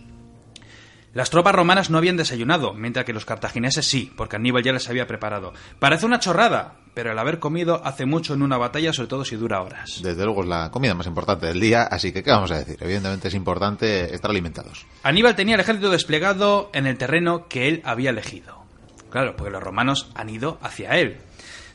Las 1.13 1.29
tropas 1.29 1.53
romanas 1.53 1.89
no 1.89 1.97
habían 1.97 2.15
desayunado, 2.15 2.73
mientras 2.73 3.03
que 3.03 3.11
los 3.11 3.25
cartagineses 3.25 3.85
sí, 3.85 4.09
porque 4.15 4.37
Aníbal 4.37 4.63
ya 4.63 4.71
les 4.71 4.87
había 4.87 5.07
preparado. 5.07 5.51
Parece 5.77 6.05
una 6.05 6.21
chorrada, 6.21 6.75
pero 6.93 7.11
el 7.11 7.19
haber 7.19 7.39
comido 7.39 7.81
hace 7.83 8.05
mucho 8.05 8.33
en 8.33 8.43
una 8.43 8.55
batalla, 8.55 8.93
sobre 8.93 9.09
todo 9.09 9.25
si 9.25 9.35
dura 9.35 9.61
horas. 9.61 9.99
Desde 10.01 10.23
luego 10.23 10.43
es 10.43 10.47
la 10.47 10.71
comida 10.71 10.95
más 10.95 11.07
importante 11.07 11.47
del 11.47 11.59
día, 11.59 11.83
así 11.83 12.13
que 12.13 12.23
¿qué 12.23 12.31
vamos 12.31 12.51
a 12.51 12.59
decir? 12.59 12.77
Evidentemente 12.79 13.27
es 13.27 13.33
importante 13.33 14.15
estar 14.15 14.31
alimentados. 14.31 14.85
Aníbal 15.03 15.35
tenía 15.35 15.55
el 15.55 15.61
ejército 15.61 15.89
desplegado 15.89 16.69
en 16.73 16.87
el 16.87 16.97
terreno 16.97 17.49
que 17.49 17.67
él 17.67 17.81
había 17.83 18.11
elegido. 18.11 18.63
Claro, 19.09 19.35
porque 19.35 19.51
los 19.51 19.61
romanos 19.61 20.09
han 20.15 20.29
ido 20.29 20.59
hacia 20.61 20.91
él. 20.91 21.17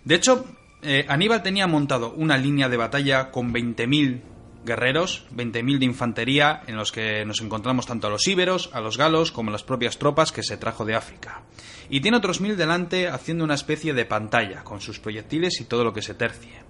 De 0.06 0.14
hecho, 0.14 0.46
eh, 0.82 1.04
Aníbal 1.08 1.42
tenía 1.42 1.66
montado 1.66 2.12
una 2.12 2.36
línea 2.38 2.68
de 2.68 2.76
batalla 2.76 3.30
con 3.30 3.52
20.000 3.52 4.20
guerreros, 4.64 5.26
20.000 5.34 5.78
de 5.78 5.84
infantería, 5.84 6.62
en 6.66 6.76
los 6.76 6.90
que 6.92 7.24
nos 7.24 7.40
encontramos 7.40 7.86
tanto 7.86 8.08
a 8.08 8.10
los 8.10 8.26
íberos, 8.26 8.70
a 8.72 8.80
los 8.80 8.96
galos, 8.98 9.30
como 9.32 9.50
a 9.50 9.52
las 9.52 9.62
propias 9.62 9.98
tropas 9.98 10.32
que 10.32 10.42
se 10.42 10.56
trajo 10.56 10.84
de 10.84 10.96
África. 10.96 11.42
Y 11.88 12.00
tiene 12.00 12.16
otros 12.16 12.40
mil 12.40 12.56
delante 12.56 13.06
haciendo 13.08 13.44
una 13.44 13.54
especie 13.54 13.94
de 13.94 14.04
pantalla, 14.06 14.64
con 14.64 14.80
sus 14.80 14.98
proyectiles 14.98 15.60
y 15.60 15.64
todo 15.66 15.84
lo 15.84 15.92
que 15.92 16.02
se 16.02 16.14
tercie. 16.14 16.64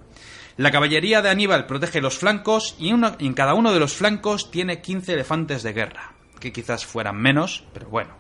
La 0.59 0.71
caballería 0.71 1.23
de 1.23 1.31
Aníbal 1.31 1.67
protege 1.67 2.01
los 2.03 2.19
flancos 2.19 2.77
y 2.79 2.89
en, 2.89 2.97
uno- 2.97 3.17
y 3.19 3.27
en 3.27 3.35
cada 3.35 3.55
uno 3.55 3.73
de 3.73 3.81
los 3.81 3.95
flancos 3.95 4.51
tiene 4.51 4.81
15 4.83 5.15
elefantes 5.15 5.63
de 5.63 5.73
guerra. 5.73 6.13
que 6.41 6.53
quizás 6.53 6.85
fueran 6.85 7.17
menos, 7.17 7.65
pero 7.73 7.89
bueno. 7.89 8.15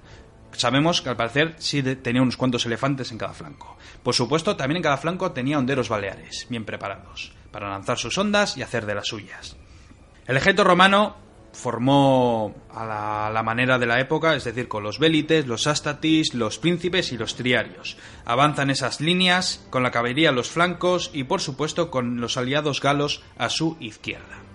Sabemos 0.56 1.02
que 1.02 1.10
al 1.10 1.16
parecer 1.16 1.54
sí 1.58 1.82
tenía 1.82 2.22
unos 2.22 2.36
cuantos 2.36 2.64
elefantes 2.66 3.12
en 3.12 3.18
cada 3.18 3.34
flanco. 3.34 3.76
Por 4.02 4.14
supuesto, 4.14 4.56
también 4.56 4.78
en 4.78 4.82
cada 4.82 4.96
flanco 4.96 5.32
tenía 5.32 5.58
honderos 5.58 5.88
baleares, 5.88 6.46
bien 6.48 6.64
preparados, 6.64 7.32
para 7.50 7.68
lanzar 7.68 7.98
sus 7.98 8.16
ondas 8.16 8.56
y 8.56 8.62
hacer 8.62 8.86
de 8.86 8.94
las 8.94 9.08
suyas. 9.08 9.56
El 10.26 10.36
ejército 10.36 10.64
romano 10.64 11.16
formó 11.52 12.54
a 12.72 13.30
la, 13.32 13.42
manera 13.42 13.78
de 13.78 13.86
la 13.86 14.00
época, 14.00 14.34
es 14.34 14.44
decir, 14.44 14.68
con 14.68 14.82
los 14.82 14.98
vélites, 14.98 15.46
los 15.46 15.66
astatis, 15.66 16.34
los 16.34 16.58
príncipes 16.58 17.12
y 17.12 17.18
los 17.18 17.36
triarios. 17.36 17.96
Avanzan 18.25 18.70
esas 18.70 19.00
líneas 19.00 19.66
con 19.70 19.82
la 19.82 19.90
caballería 19.90 20.30
a 20.30 20.32
los 20.32 20.50
flancos 20.50 21.10
y, 21.12 21.25
por 21.25 21.40
supuesto, 21.40 21.90
con 21.90 22.20
los 22.20 22.36
aliados 22.36 22.80
galos 22.80 23.22
a 23.38 23.48
su 23.48 23.76
izquierda. 23.80 24.45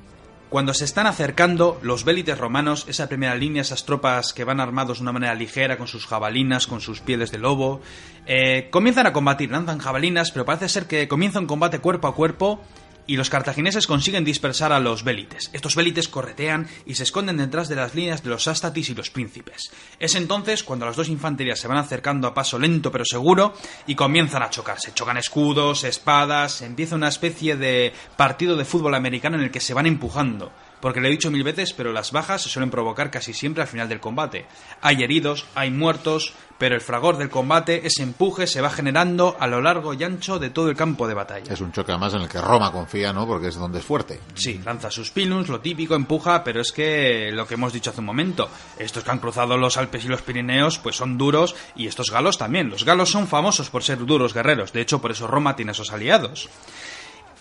Cuando 0.51 0.73
se 0.73 0.83
están 0.83 1.07
acercando 1.07 1.79
los 1.81 2.03
vélites 2.03 2.37
romanos, 2.37 2.83
esa 2.89 3.07
primera 3.07 3.35
línea, 3.35 3.61
esas 3.61 3.85
tropas 3.85 4.33
que 4.33 4.43
van 4.43 4.59
armados 4.59 4.97
de 4.97 5.03
una 5.03 5.13
manera 5.13 5.33
ligera, 5.33 5.77
con 5.77 5.87
sus 5.87 6.05
jabalinas, 6.05 6.67
con 6.67 6.81
sus 6.81 6.99
pieles 6.99 7.31
de 7.31 7.37
lobo, 7.37 7.79
eh, 8.25 8.67
comienzan 8.69 9.07
a 9.07 9.13
combatir, 9.13 9.49
lanzan 9.49 9.79
jabalinas, 9.79 10.31
pero 10.31 10.43
parece 10.43 10.67
ser 10.67 10.87
que 10.87 11.07
comienza 11.07 11.39
un 11.39 11.47
combate 11.47 11.79
cuerpo 11.79 12.09
a 12.09 12.15
cuerpo 12.15 12.59
y 13.07 13.17
los 13.17 13.29
cartagineses 13.29 13.87
consiguen 13.87 14.23
dispersar 14.23 14.71
a 14.71 14.79
los 14.79 15.03
vélites. 15.03 15.49
Estos 15.53 15.75
vélites 15.75 16.07
corretean 16.07 16.67
y 16.85 16.95
se 16.95 17.03
esconden 17.03 17.37
detrás 17.37 17.69
de 17.69 17.75
las 17.75 17.95
líneas 17.95 18.23
de 18.23 18.29
los 18.29 18.47
astatis 18.47 18.89
y 18.89 18.95
los 18.95 19.09
príncipes. 19.09 19.71
Es 19.99 20.15
entonces 20.15 20.63
cuando 20.63 20.85
las 20.85 20.95
dos 20.95 21.09
infanterías 21.09 21.59
se 21.59 21.67
van 21.67 21.77
acercando 21.77 22.27
a 22.27 22.33
paso 22.33 22.59
lento 22.59 22.91
pero 22.91 23.05
seguro 23.05 23.53
y 23.87 23.95
comienzan 23.95 24.43
a 24.43 24.49
chocar. 24.49 24.79
Se 24.79 24.93
chocan 24.93 25.17
escudos, 25.17 25.83
espadas, 25.83 26.61
empieza 26.61 26.95
una 26.95 27.09
especie 27.09 27.55
de 27.55 27.93
partido 28.17 28.55
de 28.55 28.65
fútbol 28.65 28.95
americano 28.95 29.37
en 29.37 29.43
el 29.43 29.51
que 29.51 29.59
se 29.59 29.73
van 29.73 29.85
empujando 29.85 30.51
porque 30.81 30.99
lo 30.99 31.07
he 31.07 31.11
dicho 31.11 31.31
mil 31.31 31.43
veces, 31.43 31.73
pero 31.73 31.93
las 31.93 32.11
bajas 32.11 32.41
se 32.41 32.49
suelen 32.49 32.71
provocar 32.71 33.11
casi 33.11 33.33
siempre 33.33 33.61
al 33.61 33.69
final 33.69 33.87
del 33.87 33.99
combate. 33.99 34.45
Hay 34.81 35.03
heridos, 35.03 35.45
hay 35.55 35.71
muertos, 35.71 36.33
pero 36.57 36.75
el 36.75 36.81
fragor 36.81 37.17
del 37.17 37.29
combate, 37.29 37.87
ese 37.87 38.03
empuje, 38.03 38.45
se 38.45 38.61
va 38.61 38.69
generando 38.69 39.35
a 39.39 39.47
lo 39.47 39.61
largo 39.61 39.93
y 39.93 40.03
ancho 40.03 40.37
de 40.37 40.49
todo 40.49 40.69
el 40.69 40.75
campo 40.75 41.07
de 41.07 41.13
batalla. 41.13 41.51
Es 41.51 41.61
un 41.61 41.71
choque 41.71 41.91
además 41.91 42.13
en 42.13 42.21
el 42.21 42.29
que 42.29 42.39
Roma 42.41 42.71
confía, 42.71 43.11
¿no? 43.13 43.25
Porque 43.25 43.47
es 43.47 43.55
donde 43.55 43.79
es 43.79 43.85
fuerte. 43.85 44.19
Sí, 44.35 44.61
lanza 44.63 44.91
sus 44.91 45.09
pilums, 45.09 45.49
lo 45.49 45.59
típico, 45.59 45.95
empuja, 45.95 46.43
pero 46.43 46.61
es 46.61 46.71
que 46.71 47.31
lo 47.31 47.47
que 47.47 47.55
hemos 47.55 47.73
dicho 47.73 47.89
hace 47.89 47.99
un 47.99 48.05
momento, 48.05 48.49
estos 48.77 49.03
que 49.03 49.11
han 49.11 49.19
cruzado 49.19 49.57
los 49.57 49.77
Alpes 49.77 50.05
y 50.05 50.07
los 50.07 50.21
Pirineos, 50.21 50.77
pues 50.77 50.95
son 50.95 51.17
duros, 51.17 51.55
y 51.75 51.87
estos 51.87 52.11
galos 52.11 52.37
también. 52.37 52.69
Los 52.69 52.85
galos 52.85 53.09
son 53.09 53.27
famosos 53.27 53.69
por 53.69 53.83
ser 53.83 54.05
duros 54.05 54.33
guerreros, 54.33 54.73
de 54.73 54.81
hecho 54.81 55.01
por 55.01 55.11
eso 55.11 55.27
Roma 55.27 55.55
tiene 55.55 55.71
esos 55.71 55.91
aliados. 55.91 56.49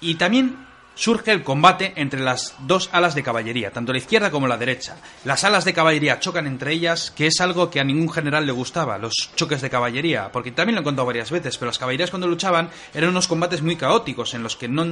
Y 0.00 0.14
también 0.14 0.69
surge 1.00 1.32
el 1.32 1.42
combate 1.42 1.94
entre 1.96 2.20
las 2.20 2.54
dos 2.66 2.90
alas 2.92 3.14
de 3.14 3.22
caballería, 3.22 3.70
tanto 3.70 3.90
la 3.90 3.98
izquierda 3.98 4.30
como 4.30 4.46
la 4.46 4.58
derecha. 4.58 4.98
Las 5.24 5.44
alas 5.44 5.64
de 5.64 5.72
caballería 5.72 6.20
chocan 6.20 6.46
entre 6.46 6.74
ellas, 6.74 7.10
que 7.10 7.26
es 7.26 7.40
algo 7.40 7.70
que 7.70 7.80
a 7.80 7.84
ningún 7.84 8.10
general 8.10 8.44
le 8.44 8.52
gustaba, 8.52 8.98
los 8.98 9.30
choques 9.34 9.62
de 9.62 9.70
caballería, 9.70 10.30
porque 10.30 10.52
también 10.52 10.74
lo 10.74 10.82
he 10.82 10.84
contado 10.84 11.06
varias 11.06 11.30
veces, 11.30 11.56
pero 11.56 11.70
las 11.70 11.78
caballerías 11.78 12.10
cuando 12.10 12.28
luchaban 12.28 12.68
eran 12.92 13.08
unos 13.08 13.28
combates 13.28 13.62
muy 13.62 13.76
caóticos, 13.76 14.34
en 14.34 14.42
los 14.42 14.56
que 14.56 14.68
no 14.68 14.84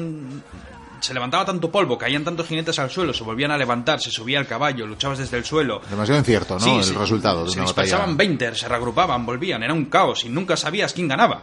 se 1.00 1.12
levantaba 1.12 1.44
tanto 1.44 1.70
polvo, 1.70 1.98
caían 1.98 2.24
tantos 2.24 2.46
jinetes 2.46 2.78
al 2.78 2.88
suelo, 2.88 3.12
se 3.12 3.22
volvían 3.22 3.50
a 3.50 3.58
levantar, 3.58 4.00
se 4.00 4.10
subía 4.10 4.38
al 4.38 4.46
caballo, 4.46 4.86
luchabas 4.86 5.18
desde 5.18 5.36
el 5.36 5.44
suelo. 5.44 5.82
Demasiado 5.90 6.20
incierto, 6.20 6.58
¿no? 6.58 6.80
el 6.80 6.94
resultado 6.94 7.44
de 7.44 7.50
se 7.50 7.58
una 7.58 7.66
dispersaban 7.66 8.16
20, 8.16 8.54
se 8.54 8.66
reagrupaban, 8.66 9.26
volvían, 9.26 9.62
era 9.62 9.74
un 9.74 9.84
caos 9.84 10.24
y 10.24 10.30
nunca 10.30 10.56
sabías 10.56 10.94
quién 10.94 11.06
ganaba. 11.06 11.42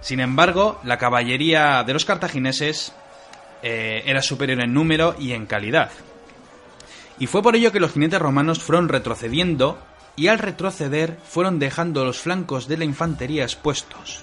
Sin 0.00 0.20
embargo, 0.20 0.78
la 0.84 0.96
caballería 0.96 1.82
de 1.82 1.92
los 1.92 2.04
cartagineses 2.04 2.92
eh, 3.68 4.04
era 4.06 4.22
superior 4.22 4.60
en 4.60 4.72
número 4.72 5.16
y 5.18 5.32
en 5.32 5.44
calidad. 5.44 5.90
Y 7.18 7.26
fue 7.26 7.42
por 7.42 7.56
ello 7.56 7.72
que 7.72 7.80
los 7.80 7.90
jinetes 7.90 8.20
romanos 8.20 8.62
fueron 8.62 8.88
retrocediendo 8.88 9.76
y 10.14 10.28
al 10.28 10.38
retroceder 10.38 11.18
fueron 11.28 11.58
dejando 11.58 12.04
los 12.04 12.20
flancos 12.20 12.68
de 12.68 12.76
la 12.76 12.84
infantería 12.84 13.42
expuestos. 13.42 14.22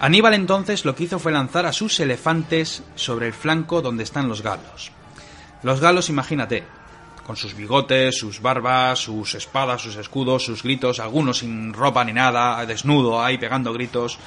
Aníbal 0.00 0.34
entonces 0.34 0.84
lo 0.84 0.94
que 0.94 1.04
hizo 1.04 1.18
fue 1.18 1.32
lanzar 1.32 1.64
a 1.64 1.72
sus 1.72 1.98
elefantes 1.98 2.82
sobre 2.94 3.28
el 3.28 3.32
flanco 3.32 3.80
donde 3.80 4.04
están 4.04 4.28
los 4.28 4.42
galos. 4.42 4.92
Los 5.62 5.80
galos, 5.80 6.10
imagínate, 6.10 6.64
con 7.26 7.36
sus 7.36 7.54
bigotes, 7.54 8.18
sus 8.18 8.42
barbas, 8.42 8.98
sus 8.98 9.34
espadas, 9.34 9.80
sus 9.80 9.96
escudos, 9.96 10.44
sus 10.44 10.62
gritos, 10.62 11.00
algunos 11.00 11.38
sin 11.38 11.72
ropa 11.72 12.04
ni 12.04 12.12
nada, 12.12 12.66
desnudo 12.66 13.24
ahí 13.24 13.38
pegando 13.38 13.72
gritos, 13.72 14.18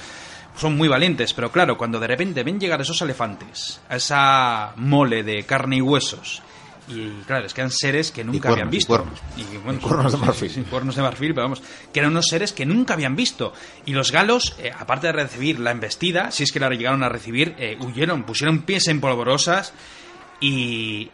son 0.56 0.76
muy 0.76 0.88
valientes, 0.88 1.32
pero 1.34 1.50
claro, 1.50 1.78
cuando 1.78 1.98
de 2.00 2.06
repente 2.06 2.42
ven 2.42 2.60
llegar 2.60 2.80
esos 2.80 3.00
elefantes, 3.02 3.80
a 3.88 3.96
esa 3.96 4.72
mole 4.76 5.22
de 5.22 5.44
carne 5.44 5.76
y 5.76 5.80
huesos, 5.80 6.42
y 6.90 7.22
claro, 7.26 7.46
es 7.46 7.54
que 7.54 7.60
eran 7.60 7.70
seres 7.70 8.10
que 8.10 8.24
nunca 8.24 8.50
habían 8.50 8.70
visto. 8.70 9.06
Y, 9.36 9.44
cuernos, 9.78 10.12
de 10.12 10.18
marfil. 10.18 10.64
cuernos 10.64 10.96
de 10.96 11.02
marfil, 11.02 11.34
pero 11.34 11.44
vamos, 11.44 11.62
que 11.92 12.00
eran 12.00 12.10
unos 12.10 12.26
seres 12.26 12.52
que 12.52 12.66
nunca 12.66 12.94
habían 12.94 13.14
visto. 13.14 13.52
Y 13.86 13.92
los 13.92 14.10
galos, 14.10 14.56
eh, 14.58 14.72
aparte 14.76 15.06
de 15.06 15.12
recibir 15.12 15.60
la 15.60 15.70
embestida, 15.70 16.30
si 16.30 16.42
es 16.42 16.52
que 16.52 16.58
la 16.58 16.68
llegaron 16.68 17.04
a 17.04 17.08
recibir, 17.08 17.54
eh, 17.58 17.76
huyeron, 17.80 18.24
pusieron 18.24 18.62
pies 18.62 18.88
en 18.88 19.00
polvorosas 19.00 19.72
y 20.40 21.10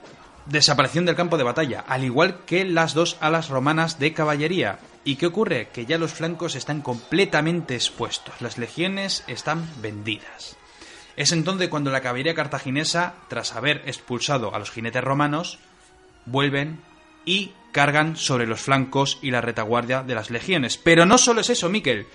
desaparición 0.46 1.05
del 1.05 1.16
campo 1.16 1.37
de 1.37 1.44
batalla, 1.44 1.85
al 1.87 2.05
igual 2.05 2.40
que 2.46 2.64
las 2.64 2.94
dos 2.94 3.18
alas 3.20 3.49
romanas 3.49 3.99
de 3.99 4.12
caballería. 4.12 4.79
¿Y 5.06 5.14
qué 5.14 5.26
ocurre? 5.26 5.68
Que 5.72 5.86
ya 5.86 5.98
los 5.98 6.12
flancos 6.12 6.56
están 6.56 6.82
completamente 6.82 7.76
expuestos, 7.76 8.34
las 8.40 8.58
legiones 8.58 9.22
están 9.28 9.64
vendidas. 9.80 10.56
Es 11.16 11.30
entonces 11.30 11.68
cuando 11.68 11.92
la 11.92 12.00
caballería 12.00 12.34
cartaginesa, 12.34 13.14
tras 13.28 13.54
haber 13.54 13.82
expulsado 13.86 14.52
a 14.52 14.58
los 14.58 14.72
jinetes 14.72 15.04
romanos, 15.04 15.60
vuelven 16.24 16.80
y 17.24 17.52
cargan 17.70 18.16
sobre 18.16 18.48
los 18.48 18.62
flancos 18.62 19.20
y 19.22 19.30
la 19.30 19.40
retaguardia 19.40 20.02
de 20.02 20.16
las 20.16 20.30
legiones. 20.30 20.76
Pero 20.76 21.06
no 21.06 21.18
solo 21.18 21.40
es 21.40 21.50
eso, 21.50 21.68
Miquel. 21.68 22.08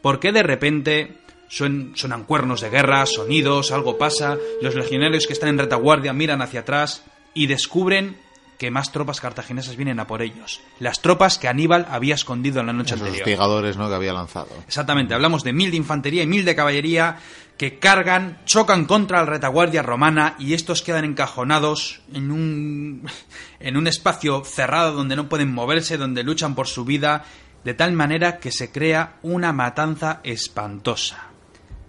¿Por 0.00 0.20
qué 0.20 0.30
de 0.30 0.44
repente 0.44 1.16
suenan 1.48 2.22
cuernos 2.22 2.60
de 2.60 2.70
guerra, 2.70 3.04
sonidos, 3.06 3.72
algo 3.72 3.98
pasa, 3.98 4.38
los 4.62 4.76
legionarios 4.76 5.26
que 5.26 5.32
están 5.32 5.48
en 5.48 5.58
retaguardia 5.58 6.12
miran 6.12 6.40
hacia 6.40 6.60
atrás 6.60 7.02
y 7.34 7.48
descubren 7.48 8.16
que 8.58 8.70
más 8.72 8.90
tropas 8.90 9.20
cartaginesas 9.20 9.76
vienen 9.76 10.00
a 10.00 10.06
por 10.06 10.20
ellos. 10.20 10.60
Las 10.80 11.00
tropas 11.00 11.38
que 11.38 11.48
Aníbal 11.48 11.86
había 11.88 12.16
escondido 12.16 12.60
en 12.60 12.66
la 12.66 12.72
noche 12.72 12.94
anterior. 12.94 13.18
Los 13.18 13.22
hostigadores, 13.22 13.76
¿no? 13.76 13.88
Que 13.88 13.94
había 13.94 14.12
lanzado. 14.12 14.48
Exactamente. 14.66 15.14
Hablamos 15.14 15.44
de 15.44 15.52
mil 15.52 15.70
de 15.70 15.76
infantería 15.76 16.24
y 16.24 16.26
mil 16.26 16.44
de 16.44 16.56
caballería 16.56 17.18
que 17.56 17.78
cargan, 17.78 18.38
chocan 18.44 18.84
contra 18.84 19.18
la 19.20 19.26
retaguardia 19.26 19.82
romana 19.82 20.34
y 20.38 20.54
estos 20.54 20.82
quedan 20.82 21.04
encajonados 21.04 22.00
en 22.12 22.30
un, 22.32 23.08
en 23.60 23.76
un 23.76 23.86
espacio 23.86 24.44
cerrado 24.44 24.92
donde 24.92 25.16
no 25.16 25.28
pueden 25.28 25.52
moverse, 25.52 25.96
donde 25.96 26.24
luchan 26.24 26.54
por 26.56 26.66
su 26.66 26.84
vida, 26.84 27.24
de 27.64 27.74
tal 27.74 27.92
manera 27.92 28.38
que 28.38 28.50
se 28.50 28.72
crea 28.72 29.18
una 29.22 29.52
matanza 29.52 30.20
espantosa. 30.24 31.28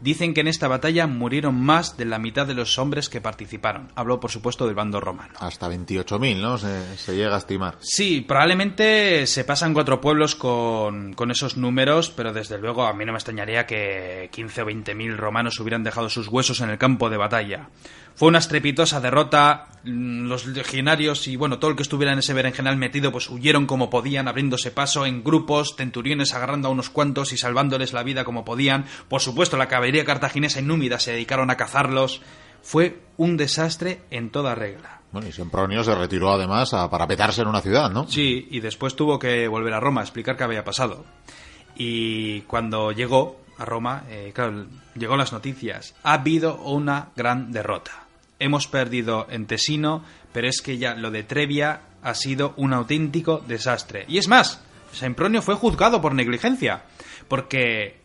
Dicen 0.02 0.34
que 0.34 0.42
en 0.42 0.48
esta 0.48 0.68
batalla 0.68 1.08
murieron 1.08 1.56
más 1.56 1.98
de 1.98 2.06
la 2.06 2.20
mitad 2.20 2.48
de 2.48 2.54
los 2.54 2.78
hombres 2.80 3.10
que 3.10 3.22
participaron. 3.22 3.90
Hablo, 3.96 4.20
por 4.20 4.32
supuesto, 4.32 4.66
del 4.66 4.76
bando 4.76 5.00
romano. 5.00 5.34
Hasta 5.40 5.70
28.000, 5.70 6.38
¿no? 6.38 6.58
Se, 6.58 7.16
llega 7.16 7.36
a 7.36 7.40
estimar. 7.40 7.76
Sí, 7.82 8.22
probablemente 8.22 9.28
se 9.28 9.44
pasan 9.44 9.74
cuatro 9.74 10.00
pueblos 10.00 10.36
con, 10.36 11.14
con, 11.14 11.32
esos 11.32 11.58
números, 11.58 12.12
pero 12.12 12.32
desde 12.32 12.58
luego 12.58 12.86
a 12.86 12.94
mí 12.94 13.06
no 13.06 13.12
me 13.12 13.18
extrañaría 13.18 13.66
que 13.66 14.30
15 14.32 14.62
o 14.62 14.66
20.000 14.66 15.18
romanos 15.18 15.60
hubieran 15.60 15.84
dejado 15.84 16.10
sus 16.10 16.28
huesos 16.28 16.62
en 16.62 16.70
el 16.70 16.78
campo 16.78 17.10
de 17.10 17.18
batalla. 17.18 17.70
Fue 18.20 18.28
una 18.28 18.40
estrepitosa 18.40 19.00
derrota. 19.00 19.68
Mm, 19.86 20.28
los 20.28 20.46
legionarios 20.46 21.26
y 21.30 21.38
bueno, 21.38 21.58
todo 21.58 21.72
el 21.72 21.78
que 21.78 21.84
estuviera 21.84 22.12
en 22.12 22.20
ese 22.20 22.34
berenjenal 22.34 22.76
metido, 22.76 23.14
pues 23.14 23.30
huyeron 23.30 23.66
como 23.66 23.90
podían, 23.90 24.28
abriéndose 24.28 24.72
paso 24.72 25.06
en 25.06 25.24
grupos, 25.24 25.76
centuriones 25.78 26.34
agarrando 26.34 26.68
a 26.68 26.72
unos 26.72 26.90
cuantos 26.90 27.32
y 27.32 27.38
salvándoles 27.38 27.94
la 27.94 28.04
vida 28.04 28.26
como 28.26 28.44
podían. 28.44 28.84
Por 29.08 29.22
supuesto, 29.22 29.56
la 29.56 29.70
caballería 29.70 30.04
cartaginesa 30.04 30.60
inúmida 30.60 31.00
se 31.00 31.14
dedicaron 31.14 31.50
a 31.50 31.56
cazarlos. 31.56 32.22
Fue 32.62 33.00
un 33.16 33.38
desastre 33.38 34.02
en 34.12 34.32
toda 34.32 34.54
regla. 34.54 35.00
Bueno, 35.14 35.30
y 35.30 35.32
Sempronio 35.32 35.82
se 35.86 35.96
retiró 35.96 36.34
además 36.34 36.74
a 36.74 36.90
parapetarse 36.90 37.44
en 37.44 37.48
una 37.48 37.62
ciudad, 37.62 37.90
¿no? 37.90 38.06
Sí, 38.10 38.50
y 38.52 38.60
después 38.60 38.98
tuvo 38.98 39.18
que 39.18 39.48
volver 39.48 39.74
a 39.74 39.80
Roma 39.80 40.02
a 40.02 40.04
explicar 40.04 40.36
qué 40.36 40.44
había 40.44 40.66
pasado. 40.66 41.06
Y 41.74 42.42
cuando 42.42 42.92
llegó 42.92 43.40
a 43.58 43.64
Roma, 43.64 44.04
eh, 44.10 44.34
claro, 44.36 44.66
llegó 44.94 45.16
las 45.16 45.32
noticias. 45.32 45.96
Ha 46.04 46.16
habido 46.16 46.58
una 46.58 47.12
gran 47.16 47.54
derrota 47.54 48.09
hemos 48.40 48.68
perdido 48.68 49.28
en 49.30 49.46
Tesino, 49.46 50.04
pero 50.32 50.48
es 50.48 50.62
que 50.62 50.78
ya 50.78 50.96
lo 50.96 51.12
de 51.12 51.24
Trevia 51.24 51.82
ha 52.02 52.16
sido 52.16 52.54
un 52.58 52.74
auténtico 52.74 53.44
desastre. 53.48 54.06
Y 54.08 54.18
es 54.18 54.28
más, 54.28 54.64
Sempronio 54.92 55.42
fue 55.42 55.56
juzgado 55.56 56.02
por 56.02 56.16
negligencia, 56.16 56.84
porque 57.28 58.00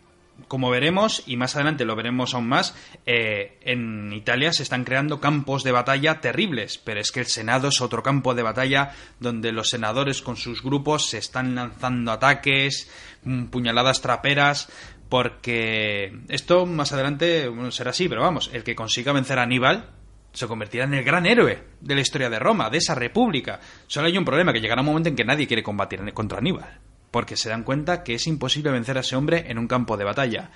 como 0.49 0.71
veremos, 0.71 1.23
y 1.27 1.37
más 1.37 1.55
adelante 1.55 1.85
lo 1.85 1.97
veremos 1.97 2.35
aún 2.35 2.49
más, 2.49 2.75
eh, 3.07 3.59
en 3.63 4.13
Italia 4.13 4.53
se 4.53 4.63
están 4.63 4.85
creando 4.85 5.21
campos 5.21 5.63
de 5.63 5.73
batalla 5.73 6.21
terribles, 6.21 6.79
pero 6.79 7.01
es 7.01 7.13
que 7.13 7.21
el 7.21 7.27
Senado 7.27 7.69
es 7.69 7.81
otro 7.81 8.03
campo 8.03 8.35
de 8.35 8.43
batalla 8.43 8.93
donde 9.21 9.53
los 9.53 9.71
senadores 9.71 10.23
con 10.23 10.37
sus 10.37 10.63
grupos 10.63 11.09
se 11.09 11.19
están 11.19 11.55
lanzando 11.55 12.13
ataques, 12.13 12.91
mm, 13.23 13.45
puñaladas 13.45 14.01
traperas, 14.01 14.69
porque 15.09 16.13
esto 16.29 16.67
más 16.67 16.93
adelante 16.93 17.49
será 17.71 17.91
así, 17.91 18.09
pero 18.09 18.23
vamos, 18.23 18.51
el 18.53 18.65
que 18.65 18.75
consiga 18.75 19.13
vencer 19.13 19.39
a 19.39 19.43
Aníbal, 19.43 19.91
se 20.35 20.47
convertirá 20.47 20.85
en 20.85 20.95
el 20.95 21.05
gran 21.05 21.25
héroe 21.25 21.63
de 21.81 21.95
la 21.95 22.01
historia 22.01 22.29
de 22.29 22.39
Roma, 22.39 22.69
de 22.69 22.79
esa 22.79 22.95
república. 22.95 23.61
Solo 23.87 24.09
hay 24.09 24.19
un 24.19 24.25
problema, 24.25 24.53
que 24.53 24.61
llegará 24.61 24.83
un 24.83 24.89
momento 24.89 25.09
en 25.09 25.17
que 25.17 25.25
nadie 25.25 25.47
quiere 25.47 25.63
combatir 25.63 26.01
contra 26.13 26.39
Aníbal, 26.39 26.81
porque 27.11 27.37
se 27.37 27.49
dan 27.49 27.63
cuenta 27.63 28.03
que 28.03 28.15
es 28.15 28.27
imposible 28.27 28.71
vencer 28.71 28.99
a 28.99 29.01
ese 29.01 29.17
hombre 29.17 29.45
en 29.49 29.59
un 29.59 29.69
campo 29.69 29.97
de 29.97 30.05
batalla. 30.05 30.51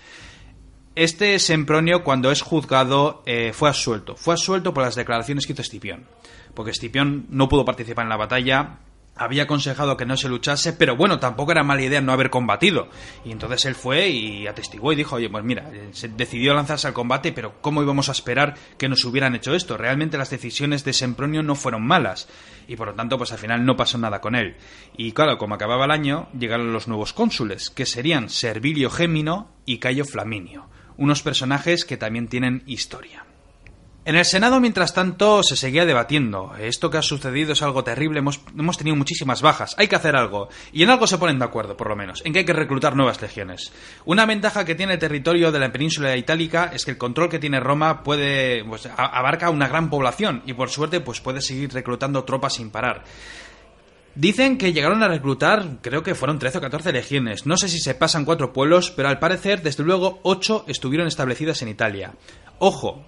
Este 0.97 1.38
Sempronio, 1.38 2.03
cuando 2.03 2.33
es 2.33 2.43
juzgado, 2.43 3.23
eh, 3.25 3.53
fue 3.55 3.69
absuelto. 3.69 4.17
Fue 4.17 4.35
absuelto 4.35 4.75
por 4.75 4.83
las 4.83 4.97
declaraciones 4.97 5.47
que 5.47 5.53
hizo 5.53 5.62
Escipión. 5.62 6.07
Porque 6.55 6.73
Escipión 6.73 7.27
no 7.31 7.49
pudo 7.49 7.64
participar 7.64 8.05
en 8.05 8.09
la 8.09 8.17
batalla, 8.17 8.81
había 9.19 9.43
aconsejado 9.43 9.97
que 9.97 10.07
no 10.07 10.17
se 10.17 10.29
luchase, 10.29 10.73
pero 10.73 10.97
bueno, 10.97 11.19
tampoco 11.19 11.53
era 11.53 11.65
mala 11.65 11.83
idea 11.83 12.01
no 12.01 12.13
haber 12.13 12.31
combatido. 12.31 12.89
Y 13.25 13.33
entonces 13.33 13.65
él 13.67 13.75
fue 13.75 14.09
y 14.09 14.47
atestiguó 14.47 14.93
y 14.93 14.97
dijo, 14.97 15.17
oye, 15.17 15.29
pues 15.29 15.45
mira, 15.45 15.69
eh, 15.73 15.89
se 15.93 16.09
decidió 16.09 16.55
lanzarse 16.55 16.87
al 16.87 16.93
combate, 16.93 17.33
pero 17.33 17.61
¿cómo 17.61 17.83
íbamos 17.83 18.09
a 18.09 18.13
esperar 18.13 18.55
que 18.79 18.89
nos 18.89 19.05
hubieran 19.05 19.35
hecho 19.35 19.55
esto? 19.55 19.77
Realmente 19.77 20.19
las 20.19 20.31
decisiones 20.31 20.85
de 20.85 20.93
Sempronio 20.93 21.43
no 21.43 21.55
fueron 21.55 21.87
malas. 21.87 22.29
Y 22.67 22.77
por 22.77 22.89
lo 22.89 22.95
tanto, 22.95 23.19
pues 23.19 23.33
al 23.33 23.39
final 23.39 23.65
no 23.65 23.77
pasó 23.77 23.99
nada 23.99 24.21
con 24.21 24.35
él. 24.35 24.57
Y 24.97 25.13
claro, 25.13 25.39
como 25.39 25.55
acababa 25.55 25.87
el 25.87 25.91
año, 25.91 26.29
llegaron 26.39 26.73
los 26.73 26.89
nuevos 26.89 27.13
cónsules, 27.13 27.71
que 27.71 27.87
serían 27.87 28.29
Servilio 28.29 28.91
Gémino 28.91 29.51
y 29.67 29.79
Cayo 29.79 30.05
Flaminio. 30.05 30.69
Unos 30.97 31.23
personajes 31.23 31.85
que 31.85 31.97
también 31.97 32.29
tienen 32.29 32.63
historia. 32.67 33.28
En 34.09 34.16
el 34.16 34.25
Senado, 34.25 34.59
mientras 34.59 34.94
tanto, 34.94 35.42
se 35.42 35.55
seguía 35.55 35.85
debatiendo. 35.85 36.55
Esto 36.59 36.88
que 36.88 36.97
ha 36.97 37.03
sucedido 37.03 37.53
es 37.53 37.61
algo 37.61 37.85
terrible, 37.85 38.21
hemos, 38.21 38.79
tenido 38.79 38.97
muchísimas 38.97 39.42
bajas, 39.42 39.75
hay 39.77 39.87
que 39.87 39.97
hacer 39.97 40.16
algo. 40.16 40.49
Y 40.73 40.83
en 40.83 40.88
algo 40.88 41.07
se 41.07 41.18
ponen 41.18 41.38
de 41.38 41.44
acuerdo, 41.44 41.77
por 41.77 41.90
lo 41.90 41.94
menos, 41.94 42.23
en 42.25 42.33
que 42.33 42.38
hay 42.38 42.44
que 42.47 42.55
reclutar 42.55 42.97
nuevas 42.97 43.21
legiones. 43.21 43.71
Una 44.07 44.25
ventaja 44.25 44.64
que 44.64 44.75
tiene 44.75 44.94
el 44.94 44.99
territorio 44.99 45.53
de 45.53 45.59
la 45.59 45.71
península 45.71 46.16
itálica 46.16 46.71
es 46.73 46.87
que 46.87 46.92
el 46.92 46.97
control 46.97 47.29
que 47.29 47.38
tiene 47.38 47.61
Roma 47.61 48.03
puede, 48.03 48.64
pues, 48.64 48.88
abarca 48.97 49.51
una 49.51 49.68
gran 49.68 49.90
población 49.90 50.42
y 50.47 50.55
por 50.55 50.71
suerte 50.71 51.01
pues 51.01 51.21
puede 51.21 51.42
seguir 51.42 51.71
reclutando 51.75 52.25
tropas 52.25 52.55
sin 52.55 52.71
parar. 52.71 53.05
Dicen 54.14 54.57
que 54.57 54.73
llegaron 54.73 55.03
a 55.03 55.09
reclutar, 55.09 55.83
creo 55.83 56.03
que 56.03 56.14
fueron 56.14 56.38
13 56.38 56.57
o 56.57 56.61
14 56.62 56.92
legiones. 56.94 57.44
No 57.44 57.59
sé 57.59 57.68
si 57.68 57.79
se 57.79 57.94
pasan 57.94 58.25
cuatro 58.25 58.55
pueblos, 58.55 58.90
pero 58.90 59.11
al 59.11 59.18
parecer, 59.18 59.61
desde 59.61 59.85
luego, 59.85 60.21
ocho 60.23 60.64
estuvieron 60.66 61.09
establecidas 61.09 61.61
en 61.61 61.68
Italia. 61.68 62.14
Ojo, 62.59 63.05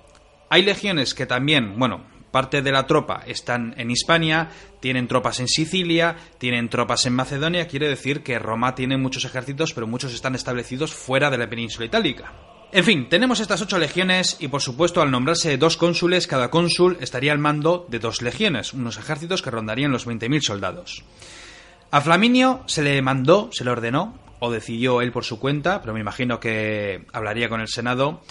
hay 0.51 0.63
legiones 0.63 1.15
que 1.15 1.27
también, 1.27 1.79
bueno, 1.79 2.05
parte 2.31 2.61
de 2.61 2.73
la 2.73 2.87
tropa 2.87 3.23
están 3.27 3.75
en 3.79 3.91
Hispania, 3.91 4.51
tienen 4.81 5.09
tropas 5.09 5.41
en 5.41 5.49
Sicilia, 5.49 6.17
tienen 6.39 6.69
tropas 6.69 7.07
en 7.07 7.15
Macedonia, 7.15 7.69
quiere 7.69 7.89
decir 7.89 8.23
que 8.23 8.39
Roma 8.39 8.75
tiene 8.75 8.97
muchos 8.97 9.25
ejércitos, 9.25 9.73
pero 9.73 9.87
muchos 9.87 10.13
están 10.13 10.35
establecidos 10.35 10.93
fuera 10.93 11.31
de 11.31 11.39
la 11.39 11.49
península 11.49 11.87
itálica. 11.87 12.33
En 12.73 12.85
fin, 12.85 13.09
tenemos 13.09 13.41
estas 13.41 13.63
ocho 13.63 13.79
legiones 13.79 14.37
y 14.41 14.49
por 14.49 14.61
supuesto 14.61 15.03
al 15.03 15.11
nombrarse 15.11 15.57
dos 15.57 15.77
cónsules, 15.77 16.27
cada 16.27 16.51
cónsul 16.51 16.99
estaría 17.01 17.33
al 17.33 17.39
mando 17.39 17.87
de 17.89 17.99
dos 17.99 18.21
legiones, 18.21 18.73
unos 18.75 18.99
ejércitos 18.99 19.43
que 19.43 19.51
rondarían 19.51 19.93
los 19.93 20.07
20.000 20.07 20.41
soldados. 20.41 21.05
A 21.93 22.01
Flaminio 22.01 22.63
se 22.67 22.83
le 22.83 23.03
mandó, 23.03 23.51
se 23.53 23.65
le 23.65 23.71
ordenó, 23.71 24.19
o 24.41 24.51
decidió 24.51 25.01
él 25.03 25.13
por 25.13 25.25
su 25.25 25.39
cuenta, 25.39 25.81
pero 25.81 25.95
me 25.95 26.01
imagino 26.01 26.41
que 26.41 27.07
hablaría 27.13 27.49
con 27.49 27.61
el 27.61 27.69
Senado, 27.69 28.23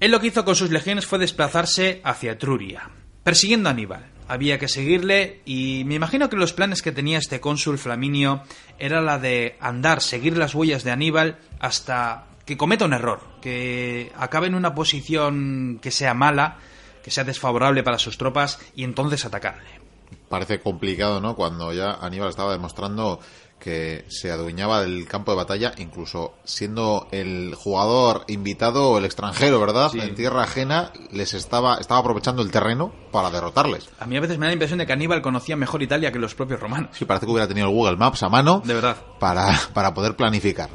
él 0.00 0.10
lo 0.10 0.20
que 0.20 0.28
hizo 0.28 0.44
con 0.44 0.56
sus 0.56 0.70
legiones 0.70 1.06
fue 1.06 1.18
desplazarse 1.18 2.00
hacia 2.04 2.32
Etruria, 2.32 2.90
persiguiendo 3.22 3.68
a 3.68 3.72
Aníbal. 3.72 4.06
Había 4.28 4.58
que 4.58 4.68
seguirle 4.68 5.40
y 5.46 5.84
me 5.86 5.94
imagino 5.94 6.28
que 6.28 6.36
los 6.36 6.52
planes 6.52 6.82
que 6.82 6.92
tenía 6.92 7.18
este 7.18 7.40
cónsul 7.40 7.78
Flaminio 7.78 8.42
era 8.78 9.00
la 9.00 9.18
de 9.18 9.56
andar, 9.60 10.02
seguir 10.02 10.36
las 10.36 10.54
huellas 10.54 10.84
de 10.84 10.90
Aníbal 10.90 11.38
hasta 11.60 12.26
que 12.44 12.56
cometa 12.56 12.84
un 12.84 12.92
error, 12.92 13.20
que 13.40 14.12
acabe 14.16 14.48
en 14.48 14.54
una 14.54 14.74
posición 14.74 15.78
que 15.80 15.90
sea 15.90 16.12
mala, 16.12 16.58
que 17.02 17.10
sea 17.10 17.24
desfavorable 17.24 17.82
para 17.82 17.98
sus 17.98 18.18
tropas 18.18 18.60
y 18.74 18.84
entonces 18.84 19.24
atacarle. 19.24 19.80
Parece 20.28 20.60
complicado, 20.60 21.20
¿no? 21.20 21.36
Cuando 21.36 21.72
ya 21.72 21.94
Aníbal 21.94 22.30
estaba 22.30 22.52
demostrando 22.52 23.20
que 23.58 24.04
se 24.08 24.30
adueñaba 24.30 24.82
del 24.82 25.08
campo 25.08 25.32
de 25.32 25.38
batalla, 25.38 25.72
incluso 25.78 26.34
siendo 26.44 27.08
el 27.10 27.54
jugador 27.54 28.24
invitado 28.28 28.90
o 28.90 28.98
el 28.98 29.04
extranjero, 29.04 29.58
¿verdad? 29.60 29.90
En 29.94 30.14
tierra 30.14 30.42
ajena, 30.42 30.92
les 31.10 31.34
estaba, 31.34 31.78
estaba 31.78 32.00
aprovechando 32.00 32.42
el 32.42 32.50
terreno 32.50 32.92
para 33.10 33.30
derrotarles. 33.30 33.88
A 33.98 34.06
mí 34.06 34.16
a 34.16 34.20
veces 34.20 34.38
me 34.38 34.46
da 34.46 34.50
la 34.50 34.54
impresión 34.54 34.78
de 34.78 34.86
que 34.86 34.92
Aníbal 34.92 35.22
conocía 35.22 35.56
mejor 35.56 35.82
Italia 35.82 36.12
que 36.12 36.18
los 36.18 36.34
propios 36.34 36.60
romanos. 36.60 36.90
Sí, 36.92 37.04
parece 37.04 37.26
que 37.26 37.32
hubiera 37.32 37.48
tenido 37.48 37.66
el 37.66 37.74
Google 37.74 37.96
Maps 37.96 38.22
a 38.22 38.28
mano. 38.28 38.62
De 38.64 38.74
verdad. 38.74 38.96
Para, 39.18 39.58
para 39.72 39.94
poder 39.94 40.14
planificar. 40.14 40.70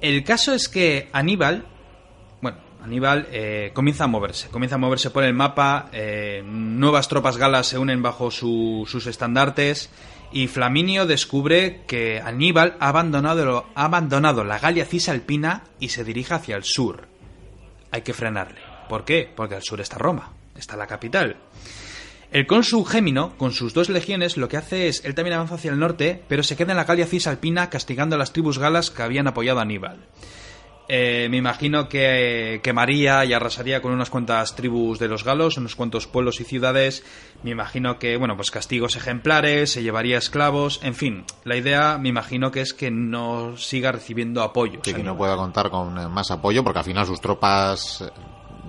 El 0.00 0.24
caso 0.24 0.52
es 0.54 0.68
que 0.68 1.10
Aníbal, 1.12 1.66
bueno, 2.40 2.58
Aníbal 2.82 3.28
eh, 3.30 3.70
comienza 3.74 4.04
a 4.04 4.06
moverse, 4.08 4.48
comienza 4.48 4.76
a 4.76 4.78
moverse 4.78 5.10
por 5.10 5.24
el 5.24 5.34
mapa, 5.34 5.88
eh, 5.92 6.42
nuevas 6.44 7.06
tropas 7.08 7.36
galas 7.36 7.66
se 7.66 7.78
unen 7.78 8.02
bajo 8.02 8.30
sus 8.30 9.06
estandartes 9.06 9.90
y 10.32 10.48
Flaminio 10.48 11.06
descubre 11.06 11.82
que 11.86 12.20
Aníbal 12.20 12.76
ha 12.80 12.88
abandonado, 12.88 14.44
la 14.44 14.58
Galia 14.58 14.86
cisalpina 14.86 15.64
y 15.78 15.90
se 15.90 16.04
dirige 16.04 16.34
hacia 16.34 16.56
el 16.56 16.64
sur. 16.64 17.08
Hay 17.90 18.02
que 18.02 18.14
frenarle. 18.14 18.60
¿Por 18.88 19.04
qué? 19.04 19.30
Porque 19.34 19.54
al 19.56 19.62
sur 19.62 19.80
está 19.80 19.98
Roma, 19.98 20.32
está 20.56 20.76
la 20.76 20.86
capital. 20.86 21.36
El 22.30 22.46
cónsul 22.46 22.86
Gémino, 22.86 23.36
con 23.36 23.52
sus 23.52 23.74
dos 23.74 23.90
legiones, 23.90 24.38
lo 24.38 24.48
que 24.48 24.56
hace 24.56 24.88
es, 24.88 25.04
él 25.04 25.14
también 25.14 25.34
avanza 25.34 25.56
hacia 25.56 25.70
el 25.70 25.78
norte, 25.78 26.22
pero 26.28 26.42
se 26.42 26.56
queda 26.56 26.72
en 26.72 26.78
la 26.78 26.84
Galia 26.84 27.06
cisalpina 27.06 27.68
castigando 27.68 28.16
a 28.16 28.18
las 28.18 28.32
tribus 28.32 28.58
galas 28.58 28.90
que 28.90 29.02
habían 29.02 29.26
apoyado 29.26 29.58
a 29.58 29.62
Aníbal. 29.62 29.98
Eh, 30.94 31.28
me 31.30 31.38
imagino 31.38 31.88
que 31.88 32.60
quemaría 32.62 33.24
y 33.24 33.32
arrasaría 33.32 33.80
con 33.80 33.92
unas 33.92 34.10
cuantas 34.10 34.54
tribus 34.54 34.98
de 34.98 35.08
los 35.08 35.24
galos, 35.24 35.56
unos 35.56 35.74
cuantos 35.74 36.06
pueblos 36.06 36.38
y 36.42 36.44
ciudades. 36.44 37.02
Me 37.42 37.50
imagino 37.50 37.98
que, 37.98 38.18
bueno, 38.18 38.36
pues 38.36 38.50
castigos 38.50 38.94
ejemplares, 38.94 39.72
se 39.72 39.82
llevaría 39.82 40.18
esclavos, 40.18 40.80
en 40.82 40.94
fin. 40.94 41.24
La 41.44 41.56
idea, 41.56 41.96
me 41.96 42.10
imagino 42.10 42.50
que 42.50 42.60
es 42.60 42.74
que 42.74 42.90
no 42.90 43.56
siga 43.56 43.90
recibiendo 43.90 44.42
apoyo. 44.42 44.80
Sí, 44.84 44.92
que 44.92 45.02
no 45.02 45.16
pueda 45.16 45.34
contar 45.34 45.70
con 45.70 45.98
eh, 45.98 46.08
más 46.08 46.30
apoyo, 46.30 46.62
porque 46.62 46.80
al 46.80 46.84
final 46.84 47.06
sus 47.06 47.22
tropas, 47.22 48.02
eh, 48.02 48.10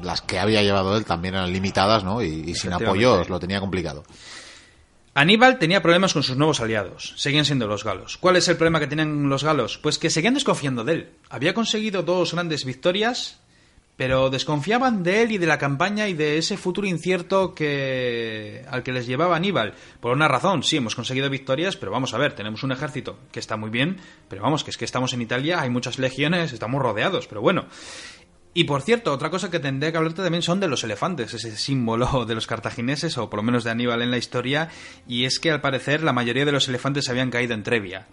las 0.01 0.21
que 0.21 0.39
había 0.39 0.63
llevado 0.63 0.95
él, 0.95 1.03
también 1.03 1.35
eran 1.35 1.51
limitadas, 1.51 2.05
¿no? 2.05 2.21
y 2.21 2.55
sin 2.55 2.71
apoyo 2.71 3.25
lo 3.25 3.37
tenía 3.37 3.59
complicado. 3.59 4.05
Aníbal 5.15 5.59
tenía 5.59 5.83
problemas 5.83 6.13
con 6.13 6.23
sus 6.23 6.37
nuevos 6.37 6.59
aliados, 6.59 7.13
seguían 7.17 7.45
siendo 7.45 7.67
los 7.67 7.83
galos. 7.83 8.17
¿Cuál 8.17 8.35
es 8.35 8.47
el 8.47 8.57
problema 8.57 8.79
que 8.79 8.87
tenían 8.87 9.29
los 9.29 9.43
galos? 9.43 9.77
Pues 9.77 9.99
que 9.99 10.09
seguían 10.09 10.33
desconfiando 10.33 10.83
de 10.83 10.93
él. 10.93 11.09
Había 11.29 11.53
conseguido 11.53 12.01
dos 12.01 12.33
grandes 12.33 12.65
victorias, 12.65 13.39
pero 13.95 14.31
desconfiaban 14.31 15.03
de 15.03 15.21
él 15.21 15.31
y 15.33 15.37
de 15.37 15.45
la 15.45 15.59
campaña 15.59 16.07
y 16.07 16.15
de 16.15 16.39
ese 16.39 16.57
futuro 16.57 16.87
incierto 16.87 17.53
que 17.53 18.65
al 18.67 18.81
que 18.81 18.91
les 18.91 19.05
llevaba 19.05 19.35
Aníbal. 19.35 19.75
Por 19.99 20.13
una 20.13 20.27
razón, 20.27 20.63
sí, 20.63 20.77
hemos 20.77 20.95
conseguido 20.95 21.29
victorias, 21.29 21.77
pero 21.77 21.91
vamos 21.91 22.15
a 22.15 22.17
ver, 22.17 22.33
tenemos 22.33 22.63
un 22.63 22.71
ejército 22.71 23.19
que 23.31 23.39
está 23.39 23.55
muy 23.55 23.69
bien, 23.69 23.97
pero 24.29 24.41
vamos, 24.41 24.63
que 24.63 24.71
es 24.71 24.77
que 24.77 24.85
estamos 24.85 25.13
en 25.13 25.21
Italia, 25.21 25.61
hay 25.61 25.69
muchas 25.69 25.99
legiones, 25.99 26.53
estamos 26.53 26.81
rodeados, 26.81 27.27
pero 27.27 27.41
bueno. 27.41 27.65
Y 28.55 28.65
por 28.65 28.83
cierto, 28.83 29.11
otra 29.11 29.31
cosa 29.31 29.49
que 29.49 29.59
tendría 29.59 29.91
que 29.91 29.97
hablarte 29.97 30.21
también 30.21 30.43
son 30.43 30.59
de 30.59 30.67
los 30.67 30.83
elefantes, 30.83 31.33
ese 31.33 31.57
símbolo 31.57 32.25
de 32.27 32.35
los 32.35 32.45
cartagineses, 32.45 33.17
o 33.17 33.29
por 33.29 33.39
lo 33.39 33.43
menos 33.43 33.63
de 33.63 33.71
Aníbal 33.71 34.01
en 34.03 34.11
la 34.11 34.17
historia, 34.17 34.69
y 35.07 35.25
es 35.25 35.39
que 35.39 35.49
al 35.49 35.61
parecer 35.61 36.03
la 36.03 36.13
mayoría 36.13 36.45
de 36.45 36.51
los 36.51 36.67
elefantes 36.67 37.09
habían 37.09 37.31
caído 37.31 37.55
en 37.55 37.63
Trevia. 37.63 38.07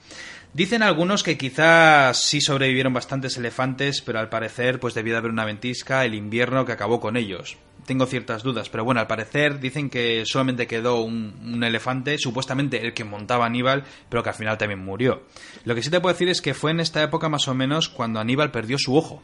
Dicen 0.53 0.83
algunos 0.83 1.23
que 1.23 1.39
quizás 1.39 2.25
sí 2.25 2.41
sobrevivieron 2.41 2.93
bastantes 2.93 3.37
elefantes, 3.37 4.01
pero 4.01 4.19
al 4.19 4.31
parecer 4.31 4.81
pues 4.81 4.95
debía 4.95 5.13
de 5.13 5.19
haber 5.19 5.31
una 5.31 5.45
ventisca, 5.45 6.05
el 6.05 6.15
invierno 6.15 6.65
que 6.65 6.73
acabó 6.73 7.01
con 7.01 7.17
ellos. 7.17 7.57
Tengo 7.87 8.07
ciertas 8.07 8.43
dudas, 8.43 8.69
pero 8.69 8.85
bueno, 8.85 9.01
al 9.01 9.07
parecer 9.07 9.61
dicen 9.61 9.91
que 9.91 10.25
solamente 10.27 10.67
quedó 10.67 11.03
un, 11.03 11.35
un, 11.43 11.63
elefante, 11.63 12.19
supuestamente 12.19 12.85
el 12.85 12.95
que 12.95 13.05
montaba 13.05 13.47
Aníbal, 13.47 13.85
pero 14.09 14.23
que 14.23 14.31
al 14.31 14.35
final 14.35 14.59
también 14.59 14.85
murió. 14.85 15.23
Lo 15.65 15.75
que 15.75 15.83
sí 15.83 15.91
te 15.91 16.01
puedo 16.01 16.15
decir 16.15 16.29
es 16.29 16.41
que 16.41 16.55
fue 16.55 16.73
en 16.73 16.81
esta 16.81 17.03
época 17.03 17.29
más 17.29 17.47
o 17.47 17.55
menos 17.55 17.89
cuando 17.89 18.21
Aníbal 18.21 18.51
perdió 18.51 18.77
su 18.79 18.97
ojo. 18.97 19.23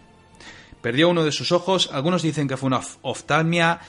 Perdió 0.87 1.09
uno 1.09 1.25
de 1.25 1.33
sus 1.33 1.51
ojos, 1.51 1.91
algunos 1.93 2.23
dicen 2.23 2.47
que 2.47 2.57
fue 2.57 2.69
una 2.69 2.81
oftalmia, 3.03 3.81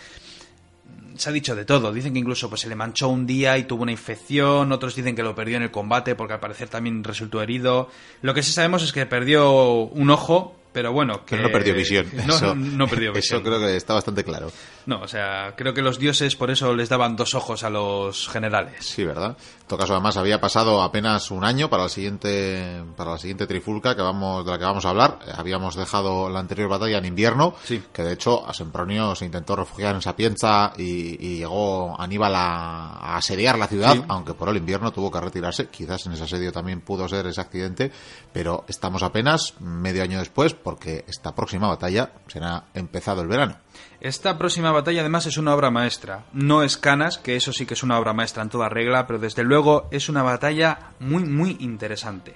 se 1.16 1.30
ha 1.30 1.32
dicho 1.32 1.56
de 1.56 1.64
todo. 1.64 1.94
Dicen 1.94 2.12
que 2.12 2.18
incluso 2.18 2.50
pues, 2.50 2.62
se 2.62 2.68
le 2.68 2.74
manchó 2.74 3.08
un 3.10 3.28
día 3.28 3.56
y 3.60 3.66
tuvo 3.66 3.84
una 3.84 3.92
infección. 3.92 4.72
Otros 4.72 4.96
dicen 4.96 5.16
que 5.16 5.22
lo 5.22 5.36
perdió 5.36 5.58
en 5.58 5.62
el 5.62 5.70
combate 5.70 6.16
porque 6.16 6.34
al 6.34 6.40
parecer 6.40 6.70
también 6.70 7.04
resultó 7.04 7.40
herido. 7.40 7.92
Lo 8.24 8.34
que 8.34 8.42
sí 8.42 8.52
sabemos 8.52 8.82
es 8.82 8.94
que 8.94 9.06
perdió 9.06 9.52
un 9.52 10.10
ojo 10.10 10.56
pero 10.74 10.92
bueno, 10.92 11.24
que... 11.24 11.38
no 11.38 11.52
perdió 11.52 11.76
visión. 11.76 12.08
No, 12.26 12.36
eso, 12.36 12.56
no 12.56 12.88
perdió 12.88 13.14
visión. 13.14 13.42
Eso 13.42 13.48
creo 13.48 13.60
que 13.60 13.76
está 13.76 13.94
bastante 13.94 14.24
claro. 14.24 14.52
No, 14.88 15.02
o 15.02 15.08
sea, 15.08 15.54
creo 15.58 15.74
que 15.74 15.82
los 15.82 16.00
dioses 16.00 16.38
por 16.38 16.50
eso 16.50 16.74
les 16.74 16.88
daban 16.88 17.18
dos 17.18 17.36
ojos 17.36 17.64
a 17.66 17.70
los 17.70 18.30
generales. 18.30 18.86
Sí, 18.86 19.04
¿verdad? 19.04 19.36
En 19.62 19.68
todo 19.68 19.80
caso, 19.80 19.92
además, 19.94 20.16
había 20.16 20.40
pasado 20.40 20.82
apenas 20.82 21.30
un 21.30 21.44
año 21.44 21.70
para 21.70 21.84
la 21.84 21.90
siguiente, 21.90 22.82
para 22.96 23.12
la 23.12 23.18
siguiente 23.18 23.46
trifulca 23.48 23.98
que 23.98 24.02
vamos, 24.02 24.46
de 24.46 24.52
la 24.52 24.58
que 24.58 24.64
vamos 24.64 24.86
a 24.86 24.90
hablar. 24.92 25.20
Habíamos 25.36 25.76
dejado 25.76 26.30
la 26.30 26.40
anterior 26.40 26.70
batalla 26.70 27.00
en 27.00 27.06
invierno, 27.06 27.54
sí. 27.66 27.84
que 27.92 28.02
de 28.02 28.14
hecho 28.14 28.48
a 28.48 28.54
Sempronio 28.54 29.14
se 29.14 29.26
intentó 29.26 29.58
refugiar 29.58 29.94
en 29.94 30.02
Sapienza 30.02 30.72
y, 30.78 31.18
y 31.20 31.38
llegó 31.40 32.00
Aníbal 32.00 32.34
a, 32.36 32.88
a 32.94 33.18
asediar 33.18 33.60
la 33.60 33.68
ciudad, 33.68 33.94
Sí. 33.94 34.04
aunque 34.08 34.36
por 34.36 34.48
el 34.48 34.56
invierno 34.56 34.92
tuvo 34.94 35.12
que 35.12 35.20
retirarse. 35.20 35.68
Quizás 35.68 36.06
en 36.06 36.14
ese 36.14 36.24
asedio 36.24 36.54
también 36.54 36.80
pudo 36.80 37.10
ser 37.10 37.28
ese 37.28 37.42
accidente, 37.42 37.92
pero 38.32 38.64
estamos 38.70 39.04
apenas 39.04 39.54
medio 39.60 40.02
año 40.02 40.20
después 40.20 40.54
porque 40.54 41.04
esta 41.10 41.36
próxima 41.36 41.68
batalla 41.68 42.12
será 42.28 42.64
empezado 42.74 43.22
el 43.22 43.28
verano. 43.28 43.58
Esta 44.00 44.38
próxima 44.38 44.72
batalla 44.72 45.02
además 45.02 45.26
es 45.26 45.38
una 45.38 45.56
obra 45.56 45.72
maestra. 45.72 46.26
No 46.32 46.62
es 46.62 46.78
Canas, 46.78 47.18
que 47.18 47.36
eso 47.36 47.52
sí 47.52 47.66
que 47.66 47.74
es 47.74 47.84
una 47.84 47.98
obra 47.98 48.14
maestra 48.14 48.44
en 48.44 48.50
toda 48.50 48.70
regla, 48.70 49.08
pero 49.08 49.18
desde 49.18 49.44
luego 49.44 49.88
es 49.92 50.08
una 50.08 50.22
batalla 50.22 50.92
muy 51.00 51.24
muy 51.24 51.58
interesante. 51.60 52.36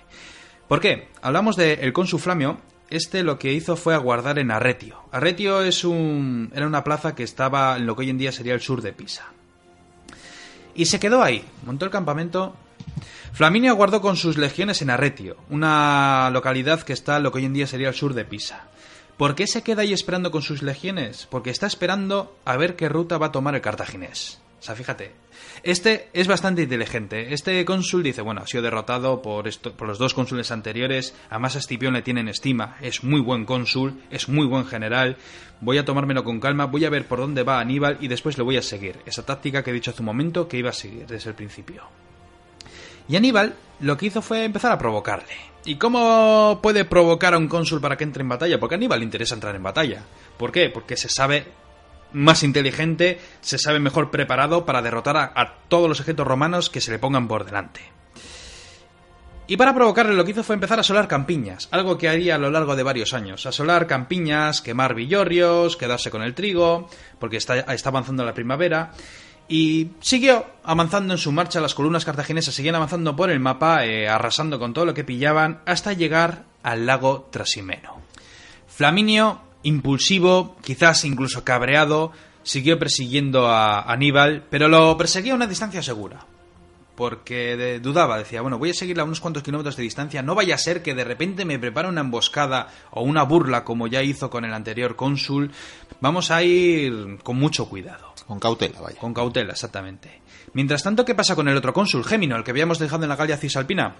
¿Por 0.67 0.80
qué? 0.80 1.10
Hablamos 1.21 1.56
del 1.56 1.80
el 1.80 1.93
cónsul 1.93 2.19
Flamio. 2.19 2.58
Este 2.89 3.23
lo 3.23 3.38
que 3.38 3.54
hizo 3.54 3.75
fue 3.75 3.93
aguardar 3.93 4.39
en 4.39 4.51
Arretio. 4.51 5.04
Arretio 5.12 5.62
es 5.62 5.86
un, 5.86 6.51
era 6.54 6.67
una 6.67 6.84
plaza 6.84 7.15
que 7.15 7.23
estaba 7.23 7.77
en 7.77 7.86
lo 7.86 7.95
que 7.95 8.01
hoy 8.01 8.10
en 8.10 8.17
día 8.17 8.32
sería 8.32 8.54
el 8.54 8.62
sur 8.62 8.82
de 8.82 8.91
Pisa. 8.91 9.25
Y 10.75 10.86
se 10.86 10.99
quedó 10.99 11.21
ahí, 11.21 11.45
montó 11.65 11.86
el 11.86 11.91
campamento. 11.91 12.56
Flaminio 13.34 13.71
aguardó 13.71 14.01
con 14.01 14.17
sus 14.17 14.38
legiones 14.38 14.82
en 14.82 14.89
Arretio, 14.89 15.38
una 15.49 16.30
localidad 16.34 16.82
que 16.82 16.93
está 16.93 17.17
en 17.17 17.23
lo 17.23 17.32
que 17.32 17.38
hoy 17.38 17.45
en 17.45 17.54
día 17.54 17.67
sería 17.67 17.89
el 17.89 17.95
sur 17.95 18.13
de 18.13 18.25
Pisa. 18.25 18.65
¿Por 19.17 19.36
qué 19.36 19.47
se 19.47 19.62
queda 19.62 19.84
ahí 19.84 19.93
esperando 19.93 20.32
con 20.32 20.41
sus 20.41 20.63
legiones? 20.63 21.28
Porque 21.30 21.50
está 21.50 21.67
esperando 21.67 22.36
a 22.45 22.58
ver 22.58 22.76
qué 22.76 22.89
ruta 22.89 23.17
va 23.17 23.28
a 23.28 23.32
tomar 23.32 23.56
el 23.56 23.62
cartaginés. 23.62 24.41
O 24.62 24.63
sea, 24.63 24.76
fíjate. 24.76 25.12
Este 25.63 26.10
es 26.13 26.28
bastante 26.28 26.62
inteligente. 26.62 27.34
Este 27.34 27.65
cónsul 27.65 28.04
dice, 28.04 28.21
bueno, 28.21 28.41
ha 28.41 28.47
sido 28.47 28.62
derrotado 28.63 29.21
por, 29.21 29.45
los 29.45 29.97
dos 29.97 30.13
cónsules 30.13 30.52
anteriores. 30.52 31.15
Además 31.32 31.56
a 31.56 31.60
Escipión 31.60 31.93
le 31.93 32.04
tienen 32.04 32.28
estima. 32.28 32.78
Es 32.80 33.04
muy 33.04 33.21
buen 33.21 33.45
cónsul, 33.45 34.02
es 34.12 34.30
muy 34.30 34.45
buen 34.45 34.65
general. 34.65 35.17
Voy 35.62 35.80
a 35.80 35.86
tomármelo 35.86 36.24
con 36.24 36.39
calma, 36.39 36.65
voy 36.65 36.86
a 36.86 36.91
ver 36.91 37.08
por 37.08 37.19
dónde 37.19 37.43
va 37.43 37.60
Aníbal 37.60 37.97
y 38.02 38.08
después 38.08 38.38
le 38.38 38.43
voy 38.43 38.58
a 38.58 38.62
seguir. 38.62 38.97
Esa 39.06 39.26
táctica 39.26 39.63
que 39.63 39.71
he 39.71 39.74
dicho 39.74 39.91
hace 39.91 40.02
un 40.02 40.08
momento 40.08 40.47
que 40.47 40.58
iba 40.58 40.69
a 40.69 40.74
seguir 40.74 41.08
desde 41.08 41.32
el 41.32 41.36
principio. 41.36 41.84
Y 43.08 43.15
Aníbal 43.15 43.56
lo 43.80 43.97
que 43.97 44.08
hizo 44.08 44.21
fue 44.21 44.45
empezar 44.45 44.71
a 44.71 44.78
provocarle. 44.78 45.51
¿Y 45.63 45.76
cómo 45.76 46.60
puede 46.62 46.86
provocar 46.86 47.34
a 47.34 47.38
un 47.38 47.47
cónsul 47.47 47.82
para 47.82 47.95
que 47.95 48.04
entre 48.04 48.21
en 48.21 48.30
batalla? 48.30 48.60
Porque 48.60 48.76
a 48.76 48.78
Aníbal 48.78 49.00
le 49.00 49.06
interesa 49.06 49.36
entrar 49.36 49.56
en 49.56 49.63
batalla. 49.63 50.04
¿Por 50.38 50.52
qué? 50.52 50.69
Porque 50.69 50.97
se 50.97 51.08
sabe 51.08 51.45
más 52.13 52.43
inteligente, 52.43 53.19
se 53.41 53.58
sabe 53.58 53.80
mejor 53.80 54.12
preparado 54.12 54.65
para 54.65 54.82
derrotar 54.82 55.17
a, 55.17 55.56
todos 55.67 55.88
los 55.88 56.00
ejércitos 56.00 56.28
romanos 56.28 56.69
que 56.69 56.82
se 56.82 56.91
le 56.91 57.00
pongan 57.00 57.28
por 57.28 57.45
delante. 57.45 57.82
Y 59.47 59.58
para 59.58 59.76
provocarle 59.76 60.15
lo 60.15 60.24
que 60.24 60.32
hizo 60.32 60.43
fue 60.43 60.56
empezar 60.56 60.80
a 60.80 60.82
asolar 60.82 61.08
campiñas, 61.08 61.67
algo 61.71 61.97
que 61.97 62.10
haría 62.10 62.36
a 62.36 62.38
lo 62.38 62.50
largo 62.50 62.76
de 62.76 62.84
varios 62.84 63.13
años. 63.13 63.45
Asolar 63.45 63.86
campiñas, 63.86 64.62
quemar 64.62 64.95
villorrios, 64.95 65.78
quedarse 65.78 66.10
con 66.10 66.24
el 66.24 66.34
trigo, 66.34 66.89
porque 67.19 67.38
está 67.38 67.65
avanzando 67.86 68.24
la 68.24 68.34
primavera. 68.34 68.93
Y 69.52 69.90
siguió 70.00 70.46
avanzando 70.64 71.14
en 71.14 71.18
su 71.18 71.34
marcha, 71.34 71.60
las 71.60 71.76
columnas 71.76 72.06
cartaginesas 72.06 72.56
seguían 72.56 72.76
avanzando 72.76 73.18
por 73.18 73.30
el 73.30 73.42
mapa, 73.42 73.86
eh, 73.86 74.08
arrasando 74.08 74.58
con 74.60 74.72
todo 74.72 74.86
lo 74.86 74.94
que 74.94 75.04
pillaban, 75.04 75.60
hasta 75.66 75.92
llegar 75.92 76.46
al 76.64 76.86
lago 76.86 77.28
Trasimeno. 77.30 78.00
Flaminio, 78.70 79.42
impulsivo, 79.64 80.56
quizás 80.64 81.04
incluso 81.04 81.44
cabreado, 81.44 82.14
siguió 82.44 82.80
persiguiendo 82.80 83.50
a 83.50 83.82
Aníbal, 83.92 84.46
pero 84.50 84.70
lo 84.70 84.96
perseguía 84.96 85.34
a 85.34 85.36
una 85.36 85.48
distancia 85.48 85.84
segura. 85.84 86.26
Porque 87.02 87.58
de- 87.58 87.80
dudaba, 87.80 88.20
decía, 88.20 88.42
bueno, 88.44 88.60
voy 88.60 88.70
a 88.70 88.74
seguirla 88.76 89.02
a 89.02 89.08
unos 89.08 89.20
cuantos 89.20 89.42
kilómetros 89.42 89.76
de 89.76 89.82
distancia, 89.82 90.22
no 90.22 90.36
vaya 90.36 90.54
a 90.54 90.58
ser 90.60 90.84
que 90.84 90.94
de 90.94 91.04
repente 91.04 91.46
me 91.46 91.58
prepare 91.58 91.88
una 91.90 92.02
emboscada 92.02 92.68
o 92.92 93.02
una 93.02 93.24
burla 93.24 93.64
como 93.64 93.88
ya 93.88 94.04
hizo 94.04 94.30
con 94.30 94.46
el 94.46 94.54
anterior 94.54 94.96
cónsul. 94.96 95.52
Vamos 96.00 96.30
a 96.30 96.44
ir 96.44 97.18
con 97.24 97.38
mucho 97.38 97.68
cuidado. 97.68 98.14
Con 98.28 98.40
cautela, 98.40 98.80
vaya. 98.82 99.00
Con 99.00 99.16
cautela, 99.16 99.54
exactamente. 99.54 100.22
Mientras 100.54 100.84
tanto, 100.84 101.04
¿qué 101.04 101.16
pasa 101.16 101.36
con 101.36 101.48
el 101.48 101.58
otro 101.58 101.74
cónsul, 101.74 102.06
Gémino, 102.06 102.36
el 102.36 102.44
que 102.44 102.52
habíamos 102.52 102.78
dejado 102.78 103.02
en 103.02 103.10
la 103.10 103.16
Galia 103.16 103.38
Cisalpina? 103.38 103.96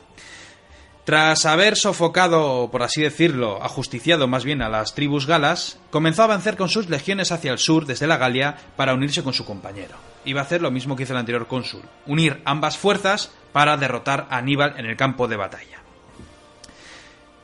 Tras 1.04 1.48
haber 1.48 1.78
sofocado, 1.78 2.70
por 2.72 2.84
así 2.84 3.02
decirlo, 3.02 3.64
ajusticiado 3.64 4.28
más 4.28 4.44
bien 4.46 4.62
a 4.62 4.70
las 4.70 4.94
tribus 4.94 5.26
galas, 5.26 5.80
comenzó 5.90 6.22
a 6.22 6.26
avanzar 6.26 6.56
con 6.56 6.70
sus 6.70 6.88
legiones 6.88 7.32
hacia 7.32 7.52
el 7.52 7.58
sur 7.58 7.88
desde 7.88 8.06
la 8.06 8.18
Galia 8.18 8.56
para 8.78 8.94
unirse 8.94 9.24
con 9.24 9.34
su 9.34 9.44
compañero. 9.44 9.96
Iba 10.26 10.42
a 10.42 10.44
hacer 10.44 10.62
lo 10.62 10.72
mismo 10.72 10.96
que 10.96 11.04
hizo 11.04 11.14
el 11.14 11.20
anterior 11.20 11.48
cónsul, 11.48 11.82
unir 12.06 12.42
ambas 12.46 12.78
fuerzas 12.78 13.32
para 13.52 13.78
derrotar 13.78 14.28
a 14.30 14.38
Aníbal 14.38 14.76
en 14.78 14.86
el 14.86 14.98
campo 14.98 15.28
de 15.28 15.38
batalla. 15.38 15.82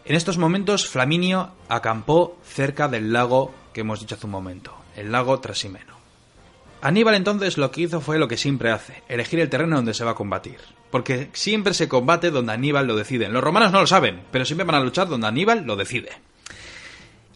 En 0.06 0.16
estos 0.16 0.38
momentos, 0.38 0.88
Flaminio 0.88 1.52
acampó 1.68 2.38
cerca 2.46 2.88
del 2.88 3.12
lago 3.12 3.54
que 3.74 3.82
hemos 3.82 4.00
dicho 4.00 4.16
hace 4.16 4.26
un 4.26 4.32
momento, 4.32 4.74
el 4.96 5.12
lago 5.12 5.40
Trasimeno. 5.40 5.98
Aníbal 6.82 7.16
entonces 7.16 7.58
lo 7.58 7.72
que 7.72 7.82
hizo 7.82 8.02
fue 8.02 8.20
lo 8.20 8.28
que 8.28 8.38
siempre 8.38 8.72
hace, 8.72 9.04
elegir 9.10 9.40
el 9.40 9.50
terreno 9.50 9.76
donde 9.76 9.94
se 9.94 10.06
va 10.06 10.12
a 10.12 10.16
combatir. 10.16 10.60
Porque 10.92 11.30
siempre 11.34 11.74
se 11.74 11.90
combate 11.90 12.32
donde 12.32 12.54
Aníbal 12.54 12.88
lo 12.88 12.96
decide. 12.96 13.28
Los 13.28 13.44
romanos 13.44 13.72
no 13.72 13.82
lo 13.82 13.88
saben, 13.88 14.22
pero 14.32 14.46
siempre 14.46 14.66
van 14.66 14.76
a 14.76 14.80
luchar 14.80 15.10
donde 15.10 15.28
Aníbal 15.28 15.66
lo 15.66 15.76
decide. 15.76 16.12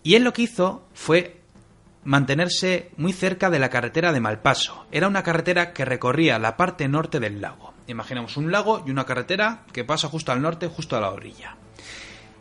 Y 0.03 0.15
él 0.15 0.23
lo 0.23 0.31
que 0.31 0.43
hizo 0.43 0.87
fue 0.93 1.40
mantenerse 2.03 2.91
muy 2.97 3.13
cerca 3.13 3.49
de 3.49 3.59
la 3.59 3.69
carretera 3.69 4.11
de 4.11 4.19
Malpaso. 4.19 4.85
Era 4.91 5.07
una 5.07 5.23
carretera 5.23 5.73
que 5.73 5.85
recorría 5.85 6.39
la 6.39 6.57
parte 6.57 6.87
norte 6.87 7.19
del 7.19 7.41
lago. 7.41 7.73
Imaginamos 7.87 8.37
un 8.37 8.51
lago 8.51 8.83
y 8.85 8.91
una 8.91 9.05
carretera 9.05 9.65
que 9.71 9.83
pasa 9.83 10.07
justo 10.07 10.31
al 10.31 10.41
norte, 10.41 10.67
justo 10.67 10.95
a 10.95 11.01
la 11.01 11.11
orilla. 11.11 11.57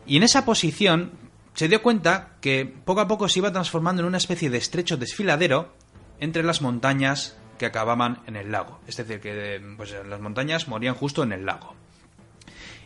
Y 0.05 0.17
en 0.17 0.23
esa 0.23 0.45
posición 0.45 1.11
se 1.53 1.67
dio 1.67 1.81
cuenta 1.81 2.37
que 2.41 2.65
poco 2.65 3.01
a 3.01 3.07
poco 3.07 3.29
se 3.29 3.39
iba 3.39 3.51
transformando 3.51 4.01
en 4.01 4.07
una 4.07 4.17
especie 4.17 4.49
de 4.49 4.57
estrecho 4.57 4.97
desfiladero 4.97 5.73
entre 6.19 6.43
las 6.43 6.61
montañas 6.61 7.37
que 7.57 7.65
acababan 7.65 8.21
en 8.25 8.35
el 8.35 8.51
lago. 8.51 8.79
Es 8.87 8.97
decir, 8.97 9.19
que 9.19 9.61
pues, 9.77 9.93
las 10.07 10.19
montañas 10.19 10.67
morían 10.67 10.95
justo 10.95 11.23
en 11.23 11.33
el 11.33 11.45
lago. 11.45 11.75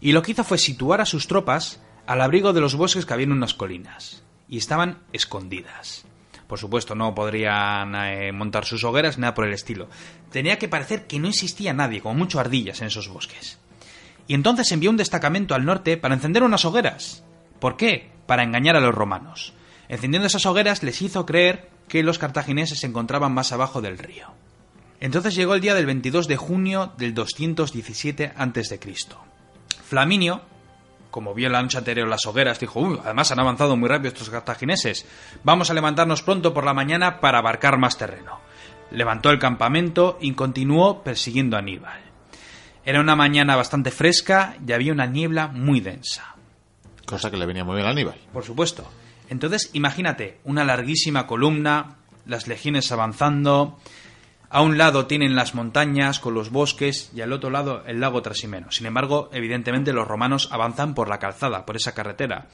Y 0.02 0.12
lo 0.12 0.22
que 0.22 0.32
hizo 0.32 0.44
fue 0.44 0.58
situar 0.58 1.00
a 1.02 1.06
sus 1.06 1.28
tropas 1.28 1.82
al 2.06 2.22
abrigo 2.22 2.54
de 2.54 2.62
los 2.62 2.76
bosques 2.76 3.06
que 3.06 3.14
había 3.14 3.26
en 3.26 3.32
unas 3.32 3.54
colinas. 3.54 4.24
Y 4.50 4.58
estaban 4.58 5.00
escondidas. 5.14 6.06
Por 6.48 6.60
supuesto, 6.60 6.94
no 6.94 7.16
podrían 7.16 7.96
eh, 7.96 8.32
montar 8.32 8.66
sus 8.66 8.84
hogueras, 8.84 9.18
nada 9.18 9.34
por 9.34 9.48
el 9.48 9.54
estilo. 9.54 9.90
Tenía 10.32 10.60
que 10.60 10.68
parecer 10.68 11.08
que 11.08 11.20
no 11.20 11.28
existía 11.28 11.74
nadie, 11.74 12.02
como 12.02 12.16
mucho 12.16 12.40
ardillas 12.40 12.82
en 12.82 12.88
esos 12.88 13.08
bosques. 13.08 13.58
Y 14.28 14.34
entonces 14.34 14.72
envió 14.72 14.90
un 14.90 14.98
destacamento 14.98 15.56
al 15.56 15.66
norte 15.66 15.98
para 15.98 16.14
encender 16.14 16.44
unas 16.44 16.66
hogueras. 16.66 17.24
¿Por 17.60 17.78
qué? 17.78 18.12
Para 18.28 18.44
engañar 18.44 18.76
a 18.76 18.80
los 18.80 18.94
romanos. 18.94 19.54
Encendiendo 19.88 20.28
esas 20.28 20.46
hogueras 20.46 20.84
les 20.84 21.02
hizo 21.02 21.26
creer 21.26 21.70
que 21.88 22.04
los 22.04 22.18
cartagineses 22.18 22.80
se 22.80 22.88
encontraban 22.88 23.34
más 23.34 23.52
abajo 23.52 23.82
del 23.82 23.98
río. 23.98 24.28
Entonces 25.00 25.36
llegó 25.36 25.54
el 25.54 25.62
día 25.62 25.76
del 25.76 25.86
22 25.86 26.28
de 26.28 26.38
junio 26.38 26.94
del 26.98 27.14
217 27.14 28.34
a.C. 28.36 28.80
Flaminio, 29.88 30.42
como 31.16 31.34
vio 31.34 31.48
la 31.48 31.62
noche 31.62 31.78
anterior 31.78 32.10
las 32.10 32.26
hogueras, 32.26 32.60
dijo, 32.60 32.82
"Uy, 32.82 33.00
además 33.02 33.32
han 33.32 33.40
avanzado 33.40 33.78
muy 33.78 33.88
rápido 33.88 34.10
estos 34.10 34.30
cartagineses. 34.30 35.06
Vamos 35.46 35.70
a 35.70 35.74
levantarnos 35.74 36.22
pronto 36.22 36.54
por 36.54 36.66
la 36.66 36.74
mañana 36.74 37.22
para 37.22 37.38
abarcar 37.40 37.78
más 37.78 37.98
terreno. 37.98 38.42
Levantó 38.92 39.30
el 39.30 39.40
campamento 39.40 40.18
y 40.20 40.34
continuó 40.34 41.04
persiguiendo 41.04 41.56
a 41.56 41.60
Aníbal. 41.60 42.02
Era 42.84 43.00
una 43.00 43.16
mañana 43.16 43.56
bastante 43.56 43.92
fresca 43.92 44.58
y 44.68 44.74
había 44.74 44.92
una 44.92 45.06
niebla 45.06 45.48
muy 45.48 45.80
densa. 45.80 46.36
Cosa 47.06 47.32
que 47.32 47.38
le 47.38 47.46
venía 47.46 47.64
muy 47.64 47.76
bien 47.76 47.88
a 47.88 47.92
Aníbal. 47.92 48.20
Por 48.34 48.44
supuesto. 48.44 48.86
Entonces, 49.30 49.70
imagínate, 49.72 50.40
una 50.44 50.66
larguísima 50.66 51.28
columna, 51.28 51.96
las 52.26 52.50
legiones 52.50 52.92
avanzando. 52.92 53.80
A 54.50 54.62
un 54.62 54.78
lado 54.78 55.06
tienen 55.08 55.36
las 55.36 55.56
montañas 55.56 56.20
con 56.20 56.34
los 56.34 56.50
bosques 56.52 57.12
y 57.16 57.22
al 57.22 57.34
otro 57.34 57.50
lado 57.50 57.84
el 57.88 58.00
lago 58.00 58.22
Trasimeno. 58.22 58.72
Sin 58.72 58.86
embargo, 58.86 59.30
evidentemente 59.34 59.92
los 59.94 60.08
romanos 60.08 60.50
avanzan 60.52 60.94
por 60.94 61.10
la 61.10 61.20
calzada, 61.20 61.66
por 61.66 61.76
esa 61.76 61.94
carretera. 61.94 62.48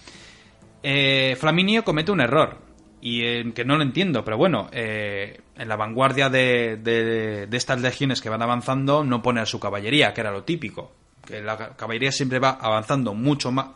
Eh, 0.83 1.35
Flaminio 1.39 1.83
comete 1.83 2.11
un 2.11 2.21
error. 2.21 2.57
Y 3.03 3.23
eh, 3.23 3.51
que 3.55 3.65
no 3.65 3.77
lo 3.77 3.83
entiendo, 3.83 4.23
pero 4.23 4.37
bueno, 4.37 4.69
eh, 4.71 5.41
en 5.55 5.67
la 5.67 5.75
vanguardia 5.75 6.29
de, 6.29 6.77
de- 6.77 7.47
estas 7.57 7.81
legiones 7.81 8.21
que 8.21 8.29
van 8.29 8.43
avanzando 8.43 9.03
no 9.03 9.23
pone 9.23 9.41
a 9.41 9.47
su 9.47 9.59
caballería, 9.59 10.13
que 10.13 10.21
era 10.21 10.31
lo 10.31 10.43
típico. 10.43 10.93
Que 11.25 11.41
la 11.41 11.75
caballería 11.75 12.11
siempre 12.11 12.37
va 12.37 12.51
avanzando 12.61 13.15
mucho 13.15 13.51
más, 13.51 13.69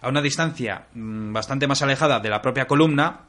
a 0.00 0.08
una 0.08 0.20
distancia 0.20 0.86
mm, 0.94 1.32
bastante 1.32 1.68
más 1.68 1.80
alejada 1.82 2.18
de 2.18 2.28
la 2.28 2.42
propia 2.42 2.66
columna, 2.66 3.20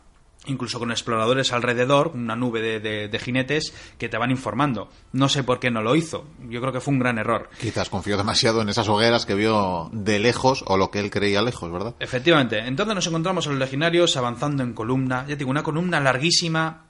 incluso 0.46 0.78
con 0.80 0.92
exploradores 0.92 1.54
alrededor, 1.54 2.12
una 2.16 2.36
nube 2.36 2.62
de, 2.62 2.80
de- 2.82 3.08
de 3.08 3.20
jinetes 3.20 3.74
que 3.98 4.10
te 4.10 4.18
van 4.18 4.30
informando. 4.32 4.90
No 5.14 5.30
sé 5.30 5.44
por 5.44 5.60
qué 5.60 5.72
no 5.72 5.82
lo 5.82 5.96
hizo. 5.96 6.26
Yo 6.50 6.60
creo 6.60 6.74
que 6.74 6.82
fue 6.82 6.94
un 6.94 7.00
gran 7.00 7.18
error. 7.18 7.50
Quizás 7.62 7.90
confió 7.90 8.18
demasiado 8.18 8.62
en 8.62 8.68
esas 8.70 8.90
hogueras 8.90 9.26
que 9.26 9.36
vio 9.36 9.90
de 9.94 10.20
lejos 10.20 10.64
o 10.68 10.76
lo 10.78 10.92
que 10.92 11.00
él 11.00 11.10
creía 11.10 11.42
lejos, 11.42 11.72
¿verdad? 11.72 11.96
Efectivamente, 12.00 12.60
entonces 12.60 12.94
nos 12.96 13.08
encontramos 13.08 13.48
a 13.48 13.52
los 13.52 13.60
legionarios 13.60 14.18
avanzando 14.18 14.64
en 14.64 14.74
columna, 14.74 15.26
ya 15.28 15.36
digo, 15.38 15.50
una 15.50 15.64
columna 15.64 16.00
larguísima, 16.02 16.88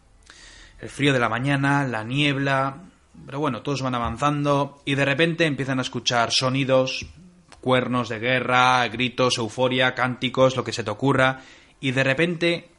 el 0.81 0.89
frío 0.89 1.13
de 1.13 1.19
la 1.19 1.29
mañana, 1.29 1.85
la 1.87 2.03
niebla, 2.03 2.77
pero 3.25 3.39
bueno, 3.39 3.61
todos 3.61 3.81
van 3.83 3.93
avanzando 3.95 4.81
y 4.85 4.95
de 4.95 5.05
repente 5.05 5.45
empiezan 5.45 5.77
a 5.77 5.83
escuchar 5.83 6.31
sonidos, 6.31 7.05
cuernos 7.61 8.09
de 8.09 8.17
guerra, 8.19 8.85
gritos, 8.87 9.37
euforia, 9.37 9.93
cánticos, 9.93 10.57
lo 10.57 10.63
que 10.63 10.73
se 10.73 10.83
te 10.83 10.89
ocurra, 10.89 11.41
y 11.79 11.91
de 11.91 12.03
repente 12.03 12.69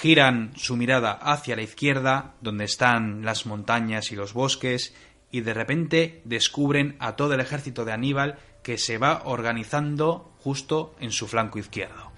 giran 0.00 0.52
su 0.56 0.76
mirada 0.76 1.12
hacia 1.12 1.56
la 1.56 1.62
izquierda, 1.62 2.34
donde 2.40 2.64
están 2.64 3.24
las 3.24 3.46
montañas 3.46 4.10
y 4.10 4.16
los 4.16 4.32
bosques, 4.32 4.94
y 5.30 5.40
de 5.40 5.54
repente 5.54 6.22
descubren 6.24 6.96
a 6.98 7.16
todo 7.16 7.34
el 7.34 7.40
ejército 7.40 7.84
de 7.84 7.92
Aníbal 7.92 8.38
que 8.62 8.78
se 8.78 8.98
va 8.98 9.22
organizando 9.24 10.32
justo 10.38 10.94
en 11.00 11.10
su 11.12 11.26
flanco 11.26 11.58
izquierdo. 11.58 12.12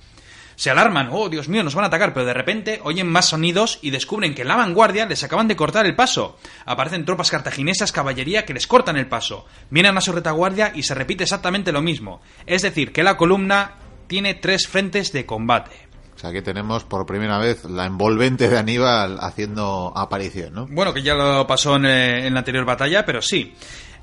Se 0.56 0.70
alarman, 0.70 1.08
oh 1.10 1.28
Dios 1.28 1.48
mío, 1.48 1.64
nos 1.64 1.74
van 1.74 1.84
a 1.84 1.88
atacar, 1.88 2.14
pero 2.14 2.26
de 2.26 2.34
repente 2.34 2.80
oyen 2.84 3.08
más 3.08 3.26
sonidos 3.26 3.80
y 3.82 3.90
descubren 3.90 4.34
que 4.34 4.42
en 4.42 4.48
la 4.48 4.56
vanguardia 4.56 5.06
les 5.06 5.24
acaban 5.24 5.48
de 5.48 5.56
cortar 5.56 5.84
el 5.84 5.96
paso. 5.96 6.38
Aparecen 6.64 7.04
tropas 7.04 7.30
cartaginesas, 7.30 7.90
caballería 7.90 8.44
que 8.44 8.54
les 8.54 8.68
cortan 8.68 8.96
el 8.96 9.08
paso. 9.08 9.46
Vienen 9.70 9.96
a 9.96 10.00
su 10.00 10.12
retaguardia 10.12 10.72
y 10.74 10.84
se 10.84 10.94
repite 10.94 11.24
exactamente 11.24 11.72
lo 11.72 11.82
mismo. 11.82 12.22
Es 12.46 12.62
decir, 12.62 12.92
que 12.92 13.02
la 13.02 13.16
columna 13.16 13.74
tiene 14.06 14.34
tres 14.34 14.68
frentes 14.68 15.12
de 15.12 15.26
combate. 15.26 15.83
Que 16.32 16.42
tenemos 16.42 16.84
por 16.84 17.06
primera 17.06 17.38
vez 17.38 17.64
la 17.64 17.86
envolvente 17.86 18.48
de 18.48 18.58
Aníbal 18.58 19.18
haciendo 19.20 19.92
aparición, 19.94 20.54
¿no? 20.54 20.66
Bueno, 20.68 20.92
que 20.92 21.02
ya 21.02 21.14
lo 21.14 21.46
pasó 21.46 21.76
en, 21.76 21.86
eh, 21.86 22.26
en 22.26 22.34
la 22.34 22.40
anterior 22.40 22.64
batalla, 22.64 23.04
pero 23.04 23.22
sí. 23.22 23.54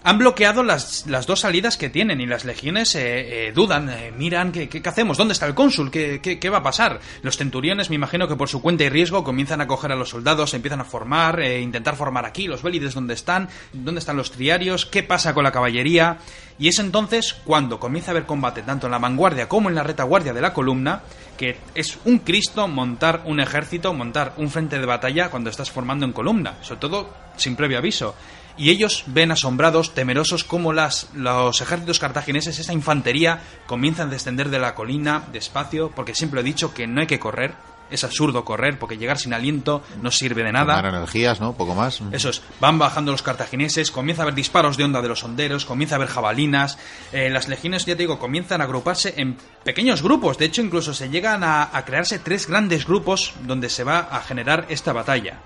Han 0.04 0.18
bloqueado 0.18 0.64
las, 0.64 1.06
las 1.06 1.28
dos 1.28 1.42
salidas 1.42 1.78
que 1.78 1.88
tienen 1.88 2.22
y 2.22 2.26
las 2.26 2.44
legiones 2.44 2.96
eh, 2.96 3.50
eh, 3.50 3.52
dudan, 3.54 3.88
eh, 3.88 4.12
miran, 4.18 4.52
¿qué, 4.52 4.68
¿qué, 4.68 4.82
hacemos? 4.90 5.16
¿Dónde 5.16 5.34
está 5.34 5.46
el 5.46 5.54
cónsul? 5.54 5.92
¿Qué, 5.92 6.20
¿Qué, 6.20 6.50
va 6.50 6.58
a 6.58 6.64
pasar? 6.64 7.00
Los 7.22 7.38
centuriones, 7.38 7.92
me 7.92 7.98
imagino 7.98 8.28
que 8.28 8.36
por 8.36 8.50
su 8.50 8.64
cuenta 8.64 8.84
y 8.84 8.90
riesgo 8.90 9.24
comienzan 9.24 9.62
a 9.62 9.68
coger 9.68 9.92
a 9.92 9.96
los 9.96 10.10
soldados, 10.10 10.56
empiezan 10.56 10.82
a 10.82 10.86
formar, 10.86 11.40
eh, 11.40 11.62
intentar 11.62 11.96
formar 11.96 12.26
aquí, 12.26 12.48
los 12.48 12.64
bélides, 12.64 12.96
¿dónde 12.96 13.14
están? 13.14 13.48
¿Dónde 13.74 14.00
están 14.00 14.18
los 14.18 14.32
triarios? 14.32 14.88
¿Qué 14.88 15.04
pasa 15.04 15.36
con 15.36 15.44
la 15.44 15.52
caballería? 15.52 16.18
Y 16.58 16.68
es 16.68 16.80
entonces 16.80 17.36
cuando 17.46 17.80
comienza 17.80 18.10
a 18.10 18.14
haber 18.14 18.26
combate 18.26 18.64
tanto 18.64 18.88
en 18.88 18.92
la 18.92 19.00
vanguardia 19.00 19.48
como 19.48 19.70
en 19.70 19.76
la 19.76 19.84
retaguardia 19.84 20.34
de 20.34 20.42
la 20.42 20.52
columna, 20.52 21.04
que 21.38 21.58
es 21.76 22.00
un 22.06 22.20
Cristo 22.20 22.68
montar 22.68 23.22
un 23.26 23.40
ejército, 23.40 23.94
montar 23.94 24.34
un 24.38 24.50
frente 24.50 24.80
de 24.80 24.86
batalla 24.88 25.30
cuando 25.30 25.52
estás 25.52 25.70
formando 25.70 26.08
en 26.08 26.12
columna, 26.14 26.56
sobre 26.62 26.80
todo 26.80 27.14
sin 27.38 27.56
previo 27.56 27.78
aviso 27.78 28.16
y 28.62 28.70
ellos 28.70 29.06
ven 29.08 29.32
asombrados, 29.32 29.96
temerosos, 29.96 30.44
como 30.44 30.72
las, 30.72 31.10
los 31.16 31.62
ejércitos 31.62 31.98
cartagineses, 31.98 32.60
esa 32.60 32.74
infantería, 32.74 33.42
comienzan 33.66 34.10
a 34.10 34.12
descender 34.12 34.50
de 34.50 34.60
la 34.60 34.76
colina 34.76 35.24
despacio, 35.34 35.90
porque 35.96 36.14
siempre 36.14 36.42
he 36.42 36.44
dicho 36.44 36.72
que 36.72 36.86
no 36.86 37.02
hay 37.02 37.08
que 37.08 37.20
correr. 37.20 37.56
Es 37.90 38.04
absurdo 38.04 38.46
correr 38.46 38.78
porque 38.78 39.00
llegar 39.00 39.18
sin 39.18 39.34
aliento 39.34 39.82
no 40.04 40.12
sirve 40.12 40.44
de 40.44 40.52
nada. 40.52 40.78
Tomar 40.78 40.94
energías, 40.94 41.42
¿no? 41.42 41.54
Poco 41.54 41.74
más. 41.74 42.02
Eso 42.12 42.30
es. 42.30 42.44
Van 42.60 42.78
bajando 42.78 43.12
los 43.12 43.24
cartagineses, 43.24 43.90
comienza 43.90 44.22
a 44.22 44.26
haber 44.26 44.36
disparos 44.36 44.78
de 44.78 44.84
onda 44.84 45.02
de 45.02 45.10
los 45.10 45.24
honderos, 45.24 45.66
comienza 45.66 45.96
a 45.96 45.98
haber 45.98 46.08
jabalinas. 46.10 46.78
Eh, 47.12 47.32
las 47.32 47.48
legiones, 47.48 47.86
ya 47.86 47.96
te 47.96 48.04
digo, 48.04 48.20
comienzan 48.20 48.62
a 48.62 48.66
agruparse 48.66 49.16
en 49.18 49.38
pequeños 49.64 50.04
grupos. 50.04 50.38
De 50.38 50.46
hecho, 50.46 50.62
incluso 50.62 50.94
se 50.94 51.10
llegan 51.10 51.44
a, 51.44 51.76
a 51.76 51.84
crearse 51.84 52.20
tres 52.20 52.48
grandes 52.48 52.86
grupos 52.86 53.34
donde 53.42 53.70
se 53.70 53.84
va 53.84 54.00
a 54.00 54.22
generar 54.22 54.68
esta 54.70 54.94
batalla. 54.94 55.40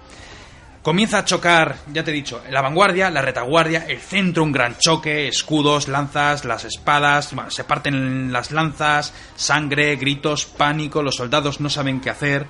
Comienza 0.86 1.18
a 1.18 1.26
chocar, 1.26 1.78
ya 1.92 2.04
te 2.04 2.12
he 2.12 2.14
dicho, 2.14 2.44
la 2.52 2.62
vanguardia, 2.62 3.10
la 3.10 3.24
retaguardia, 3.24 3.88
el 3.88 3.98
centro, 3.98 4.44
un 4.44 4.52
gran 4.52 4.78
choque, 4.78 5.28
escudos, 5.28 5.88
lanzas, 5.88 6.46
las 6.46 6.64
espadas, 6.64 7.34
bueno, 7.34 7.50
se 7.50 7.64
parten 7.64 8.32
las 8.32 8.52
lanzas, 8.52 9.12
sangre, 9.36 9.96
gritos, 9.96 10.46
pánico, 10.46 11.02
los 11.02 11.16
soldados 11.16 11.60
no 11.60 11.72
saben 11.72 12.02
qué 12.02 12.12
hacer. 12.12 12.46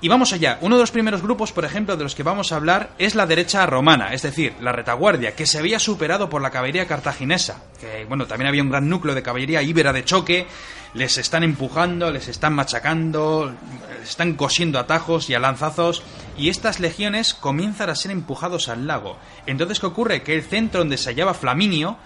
Y 0.00 0.08
vamos 0.08 0.32
allá, 0.32 0.58
uno 0.62 0.74
de 0.74 0.82
los 0.82 0.90
primeros 0.90 1.22
grupos, 1.22 1.52
por 1.52 1.64
ejemplo, 1.64 1.96
de 1.96 2.02
los 2.02 2.16
que 2.16 2.24
vamos 2.24 2.50
a 2.50 2.56
hablar 2.56 2.90
es 2.98 3.14
la 3.14 3.26
derecha 3.26 3.64
romana, 3.66 4.14
es 4.14 4.22
decir, 4.22 4.54
la 4.60 4.72
retaguardia, 4.72 5.36
que 5.36 5.46
se 5.46 5.58
había 5.58 5.78
superado 5.78 6.28
por 6.28 6.42
la 6.42 6.50
caballería 6.50 6.88
cartaginesa, 6.88 7.62
que 7.80 8.04
bueno, 8.06 8.26
también 8.26 8.48
había 8.48 8.64
un 8.64 8.70
gran 8.70 8.88
núcleo 8.88 9.14
de 9.14 9.22
caballería 9.22 9.62
íbera 9.62 9.92
de 9.92 10.04
choque, 10.04 10.48
les 10.94 11.18
están 11.18 11.42
empujando, 11.42 12.10
les 12.10 12.28
están 12.28 12.54
machacando, 12.54 13.54
les 14.00 14.10
están 14.10 14.34
cosiendo 14.34 14.78
atajos 14.78 15.30
y 15.30 15.34
a 15.34 15.38
lanzazos, 15.38 16.02
y 16.36 16.48
estas 16.48 16.80
legiones 16.80 17.34
comienzan 17.34 17.90
a 17.90 17.94
ser 17.94 18.10
empujados 18.10 18.68
al 18.68 18.86
lago. 18.86 19.16
Entonces, 19.46 19.80
¿qué 19.80 19.86
ocurre? 19.86 20.22
Que 20.22 20.34
el 20.34 20.42
centro 20.42 20.80
donde 20.80 20.96
se 20.96 21.10
hallaba 21.10 21.34
Flaminio, 21.34 21.96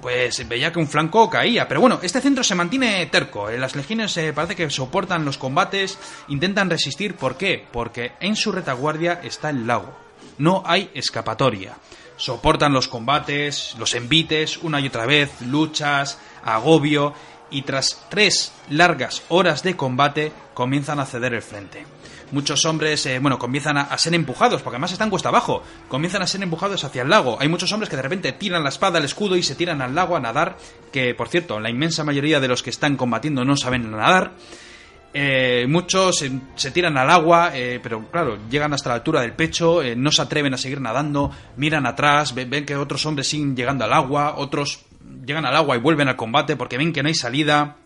pues 0.00 0.46
veía 0.48 0.72
que 0.72 0.78
un 0.78 0.88
flanco 0.88 1.28
caía. 1.28 1.68
Pero 1.68 1.80
bueno, 1.80 1.98
este 2.02 2.20
centro 2.20 2.42
se 2.42 2.54
mantiene 2.54 3.06
terco. 3.06 3.50
Las 3.50 3.76
legiones 3.76 4.16
eh, 4.16 4.32
parece 4.32 4.56
que 4.56 4.70
soportan 4.70 5.24
los 5.24 5.38
combates, 5.38 5.98
intentan 6.28 6.70
resistir. 6.70 7.16
¿Por 7.16 7.36
qué? 7.36 7.66
Porque 7.70 8.12
en 8.20 8.36
su 8.36 8.52
retaguardia 8.52 9.20
está 9.22 9.50
el 9.50 9.66
lago. 9.66 9.94
No 10.38 10.62
hay 10.66 10.90
escapatoria. 10.94 11.76
Soportan 12.16 12.72
los 12.72 12.88
combates, 12.88 13.74
los 13.78 13.94
envites, 13.94 14.58
una 14.58 14.80
y 14.80 14.88
otra 14.88 15.06
vez, 15.06 15.40
luchas, 15.40 16.18
agobio, 16.44 17.14
y 17.50 17.62
tras 17.62 18.06
tres 18.08 18.52
largas 18.68 19.22
horas 19.28 19.62
de 19.62 19.76
combate 19.76 20.32
comienzan 20.54 21.00
a 21.00 21.06
ceder 21.06 21.34
el 21.34 21.42
frente 21.42 21.84
muchos 22.32 22.64
hombres, 22.64 23.04
eh, 23.06 23.18
bueno, 23.18 23.38
comienzan 23.38 23.76
a, 23.76 23.98
ser 23.98 24.14
empujados, 24.14 24.62
porque 24.62 24.76
además 24.76 24.92
están 24.92 25.10
cuesta 25.10 25.28
abajo, 25.28 25.62
comienzan 25.88 26.22
a 26.22 26.26
ser 26.26 26.42
empujados 26.42 26.84
hacia 26.84 27.02
el 27.02 27.10
lago. 27.10 27.36
Hay 27.40 27.48
muchos 27.48 27.72
hombres 27.72 27.88
que 27.88 27.96
de 27.96 28.02
repente 28.02 28.32
tiran 28.32 28.62
la 28.62 28.68
espada, 28.68 28.98
el 28.98 29.04
escudo 29.04 29.36
y 29.36 29.42
se 29.42 29.54
tiran 29.54 29.82
al 29.82 29.94
lago 29.94 30.16
a 30.16 30.20
nadar, 30.20 30.56
que 30.92 31.14
por 31.14 31.28
cierto, 31.28 31.60
la 31.60 31.70
inmensa 31.70 32.04
mayoría 32.04 32.40
de 32.40 32.48
los 32.48 32.62
que 32.62 32.70
están 32.70 32.96
combatiendo 32.96 33.44
no 33.44 33.56
saben 33.56 33.90
nadar. 33.90 34.32
Eh, 35.12 35.66
muchos 35.68 36.24
se, 36.54 36.70
tiran 36.70 36.96
al 36.96 37.10
agua, 37.10 37.50
eh, 37.52 37.80
pero 37.82 38.08
claro, 38.10 38.38
llegan 38.48 38.72
hasta 38.72 38.90
la 38.90 38.94
altura 38.96 39.22
del 39.22 39.32
pecho, 39.32 39.82
eh, 39.82 39.96
no 39.96 40.12
se 40.12 40.22
atreven 40.22 40.54
a 40.54 40.58
seguir 40.58 40.80
nadando, 40.80 41.32
miran 41.56 41.84
atrás, 41.84 42.32
ven 42.32 42.64
que 42.64 42.76
otros 42.76 43.04
hombres 43.06 43.28
siguen 43.28 43.56
llegando 43.56 43.84
al 43.84 43.92
agua, 43.92 44.34
otros 44.36 44.84
llegan 45.30 45.46
al 45.46 45.56
agua 45.56 45.76
y 45.76 45.80
vuelven 45.80 46.08
al 46.08 46.16
combate 46.16 46.56
porque 46.56 46.76
ven 46.76 46.92
que 46.92 47.02
no 47.02 47.08
hay 47.08 47.14
salida. 47.14 47.76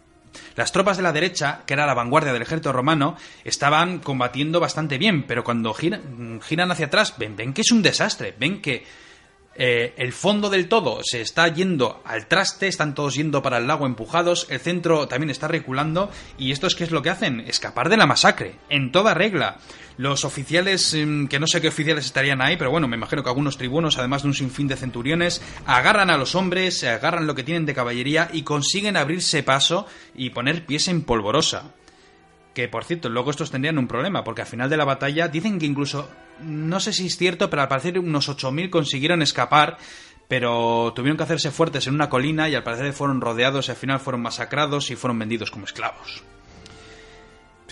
Las 0.56 0.72
tropas 0.72 0.96
de 0.96 1.02
la 1.02 1.12
derecha, 1.12 1.62
que 1.66 1.74
era 1.74 1.86
la 1.86 1.94
vanguardia 1.94 2.32
del 2.32 2.42
ejército 2.42 2.72
romano, 2.72 3.16
estaban 3.44 4.00
combatiendo 4.00 4.60
bastante 4.60 4.98
bien, 4.98 5.24
pero 5.26 5.44
cuando 5.44 5.72
giran, 5.74 6.40
giran 6.42 6.70
hacia 6.70 6.86
atrás, 6.86 7.14
ven, 7.18 7.36
ven, 7.36 7.52
que 7.52 7.60
es 7.60 7.70
un 7.70 7.82
desastre, 7.82 8.34
ven 8.38 8.60
que 8.60 8.84
eh, 9.56 9.94
el 9.96 10.12
fondo 10.12 10.50
del 10.50 10.68
todo 10.68 11.00
se 11.04 11.20
está 11.20 11.46
yendo 11.48 12.02
al 12.04 12.26
traste, 12.26 12.66
están 12.66 12.94
todos 12.94 13.14
yendo 13.14 13.42
para 13.42 13.58
el 13.58 13.68
lago 13.68 13.86
empujados, 13.86 14.48
el 14.50 14.58
centro 14.58 15.06
también 15.06 15.30
está 15.30 15.46
reculando, 15.46 16.10
y 16.36 16.50
esto 16.50 16.66
es 16.66 16.74
que 16.74 16.84
es 16.84 16.90
lo 16.90 17.02
que 17.02 17.10
hacen, 17.10 17.40
escapar 17.40 17.88
de 17.88 17.96
la 17.96 18.06
masacre, 18.06 18.56
en 18.68 18.90
toda 18.90 19.14
regla. 19.14 19.58
Los 19.96 20.24
oficiales, 20.24 20.90
que 20.92 21.38
no 21.38 21.46
sé 21.46 21.60
qué 21.60 21.68
oficiales 21.68 22.06
estarían 22.06 22.42
ahí, 22.42 22.56
pero 22.56 22.70
bueno, 22.70 22.88
me 22.88 22.96
imagino 22.96 23.22
que 23.22 23.28
algunos 23.28 23.56
tribunos, 23.56 23.96
además 23.96 24.22
de 24.22 24.28
un 24.28 24.34
sinfín 24.34 24.66
de 24.66 24.76
centuriones, 24.76 25.40
agarran 25.66 26.10
a 26.10 26.16
los 26.16 26.34
hombres, 26.34 26.82
agarran 26.82 27.28
lo 27.28 27.34
que 27.36 27.44
tienen 27.44 27.64
de 27.64 27.74
caballería 27.74 28.28
y 28.32 28.42
consiguen 28.42 28.96
abrirse 28.96 29.44
paso 29.44 29.86
y 30.14 30.30
poner 30.30 30.66
pies 30.66 30.88
en 30.88 31.02
polvorosa. 31.02 31.74
Que 32.54 32.68
por 32.68 32.84
cierto, 32.84 33.08
luego 33.08 33.30
estos 33.30 33.52
tendrían 33.52 33.78
un 33.78 33.86
problema, 33.86 34.24
porque 34.24 34.42
al 34.42 34.48
final 34.48 34.68
de 34.68 34.76
la 34.76 34.84
batalla 34.84 35.28
dicen 35.28 35.58
que 35.58 35.66
incluso, 35.66 36.10
no 36.40 36.80
sé 36.80 36.92
si 36.92 37.06
es 37.06 37.16
cierto, 37.16 37.48
pero 37.48 37.62
al 37.62 37.68
parecer 37.68 37.98
unos 37.98 38.28
8.000 38.28 38.70
consiguieron 38.70 39.22
escapar, 39.22 39.78
pero 40.26 40.92
tuvieron 40.94 41.16
que 41.16 41.22
hacerse 41.22 41.52
fuertes 41.52 41.86
en 41.86 41.94
una 41.94 42.08
colina 42.08 42.48
y 42.48 42.54
al 42.56 42.64
parecer 42.64 42.92
fueron 42.92 43.20
rodeados 43.20 43.68
y 43.68 43.70
al 43.70 43.76
final 43.76 44.00
fueron 44.00 44.22
masacrados 44.22 44.90
y 44.90 44.96
fueron 44.96 45.18
vendidos 45.18 45.50
como 45.50 45.66
esclavos. 45.66 46.24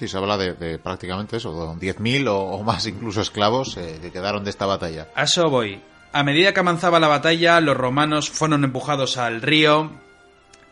Sí, 0.03 0.09
se 0.09 0.17
habla 0.17 0.37
de, 0.37 0.81
prácticamente 0.81 1.37
eso, 1.37 1.77
10.000 1.77 2.27
o, 2.27 2.37
o, 2.37 2.65
más 2.65 2.85
incluso 2.89 3.21
esclavos 3.21 3.77
eh, 3.77 4.01
que 4.03 4.11
quedaron 4.11 4.43
de 4.43 4.51
esta 4.51 4.67
batalla. 4.67 5.07
A 5.15 5.23
eso 5.23 5.49
voy. 5.49 5.81
A 6.13 6.25
medida 6.25 6.53
que 6.53 6.59
avanzaba 6.59 6.99
la 6.99 7.07
batalla, 7.07 7.61
los 7.61 7.77
romanos 7.77 8.29
fueron 8.29 8.65
empujados 8.65 9.17
al 9.17 9.41
río. 9.41 9.93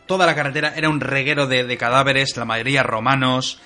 Toda 0.05 0.25
la 0.25 0.35
carretera 0.35 0.73
era 0.75 0.89
un 0.89 0.99
reguero 0.99 1.47
de, 1.47 1.63
de 1.63 1.77
cadáveres, 1.77 2.35
la 2.35 2.43
mayoría 2.43 2.83
romanos. 2.83 3.61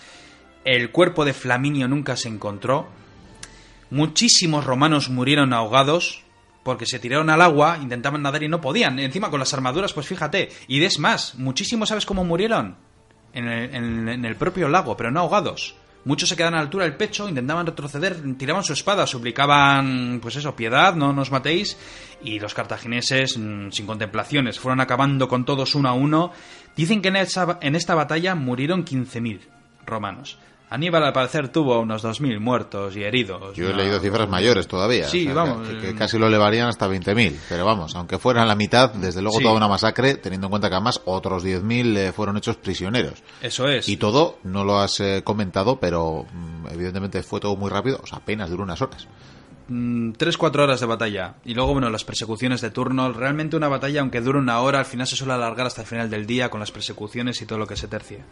El 0.65 0.91
cuerpo 0.91 1.25
de 1.25 1.33
Flaminio 1.33 1.87
nunca 1.87 2.15
se 2.15 2.29
encontró. 2.29 2.87
Muchísimos 3.89 4.65
romanos 4.65 5.09
murieron 5.09 5.51
ahogados 5.51 6.25
porque 6.61 6.85
se 6.85 6.99
tiraron 6.99 7.31
al 7.31 7.41
agua, 7.41 7.79
intentaban 7.81 8.21
nadar 8.21 8.43
y 8.43 8.49
no 8.49 8.61
podían. 8.61 8.99
Encima 8.99 9.31
con 9.31 9.39
las 9.39 9.55
armaduras, 9.55 9.93
pues 9.93 10.05
fíjate. 10.05 10.51
Y 10.67 10.83
es 10.83 10.99
más, 10.99 11.33
muchísimos, 11.33 11.89
¿sabes 11.89 12.05
cómo 12.05 12.23
murieron? 12.23 12.77
En 13.35 14.25
el, 14.25 14.35
propio 14.37 14.69
lago, 14.69 14.95
pero 14.95 15.11
no 15.11 15.19
ahogados. 15.19 15.75
Muchos 16.05 16.29
se 16.29 16.35
quedaban 16.35 16.53
a 16.53 16.57
la 16.57 16.63
altura 16.63 16.85
del 16.85 16.95
pecho, 16.95 17.27
intentaban 17.27 17.65
retroceder, 17.65 18.17
tiraban 18.37 18.63
su 18.63 18.73
espada, 18.73 19.05
suplicaban, 19.05 20.19
pues 20.21 20.35
eso, 20.35 20.55
piedad, 20.55 20.95
no 20.95 21.11
nos 21.11 21.31
matéis. 21.31 21.77
Y 22.23 22.39
los 22.39 22.53
cartagineses, 22.53 23.37
mmm, 23.37 23.71
sin 23.71 23.85
contemplaciones, 23.85 24.59
fueron 24.59 24.79
acabando 24.79 25.27
con 25.27 25.45
todos 25.45 25.75
uno 25.75 25.89
a 25.89 25.93
uno. 25.93 26.31
Dicen 26.75 27.01
que 27.01 27.09
en, 27.09 27.17
esa, 27.17 27.57
en 27.61 27.75
esta 27.75 27.95
batalla 27.95 28.35
murieron 28.35 28.85
15.000 28.85 29.39
romanos. 29.85 30.37
Aníbal 30.69 31.03
al 31.03 31.13
parecer 31.13 31.49
tuvo 31.49 31.79
unos 31.79 32.03
2.000 32.03 32.39
muertos 32.39 32.95
y 32.95 33.03
heridos. 33.03 33.55
Yo 33.55 33.69
he 33.69 33.73
leído 33.73 33.99
cifras 33.99 34.27
mayores 34.27 34.67
todavía. 34.67 35.07
Sí, 35.07 35.27
o 35.27 35.33
sea, 35.33 35.43
vamos. 35.43 35.67
Que, 35.67 35.77
que, 35.79 35.95
casi 35.95 36.17
lo 36.17 36.27
elevarían 36.27 36.67
hasta 36.67 36.87
20.000. 36.87 37.35
Pero 37.47 37.65
vamos, 37.65 37.95
aunque 37.95 38.17
fueran 38.17 38.47
la 38.47 38.55
mitad, 38.55 38.91
desde 38.93 39.21
luego 39.21 39.37
sí. 39.37 39.43
toda 39.43 39.55
una 39.55 39.67
masacre, 39.67 40.15
teniendo 40.15 40.47
en 40.47 40.51
cuenta 40.51 40.69
que 40.69 40.75
además 40.75 41.01
otros 41.05 41.45
10.000 41.45 41.97
eh, 41.97 42.11
fueron 42.11 42.37
hechos 42.37 42.57
prisioneros. 42.57 43.21
Eso 43.41 43.67
es. 43.67 43.87
Y 43.87 43.97
todo, 43.97 44.39
no 44.43 44.63
lo 44.63 44.79
has 44.79 44.99
eh, 44.99 45.21
comentado, 45.23 45.79
pero 45.79 46.25
mm, 46.31 46.67
evidentemente 46.71 47.21
fue 47.21 47.39
todo 47.39 47.55
muy 47.55 47.69
rápido, 47.69 47.99
o 48.01 48.07
sea, 48.07 48.17
apenas 48.17 48.49
duró 48.49 48.63
unas 48.63 48.81
horas. 48.81 49.07
Mm, 49.67 50.11
tres, 50.13 50.37
cuatro 50.37 50.63
horas 50.63 50.79
de 50.79 50.85
batalla. 50.85 51.35
Y 51.43 51.53
luego, 51.53 51.73
bueno, 51.73 51.89
las 51.89 52.03
persecuciones 52.03 52.61
de 52.61 52.69
turno. 52.69 53.11
Realmente 53.11 53.55
una 53.55 53.67
batalla, 53.67 54.01
aunque 54.01 54.21
dure 54.21 54.37
una 54.37 54.59
hora, 54.59 54.79
al 54.79 54.85
final 54.85 55.07
se 55.07 55.15
suele 55.15 55.33
alargar 55.33 55.67
hasta 55.67 55.81
el 55.81 55.87
final 55.87 56.09
del 56.09 56.25
día 56.25 56.49
con 56.49 56.59
las 56.59 56.71
persecuciones 56.71 57.41
y 57.41 57.45
todo 57.45 57.59
lo 57.59 57.67
que 57.67 57.75
se 57.75 57.87
tercia. 57.87 58.25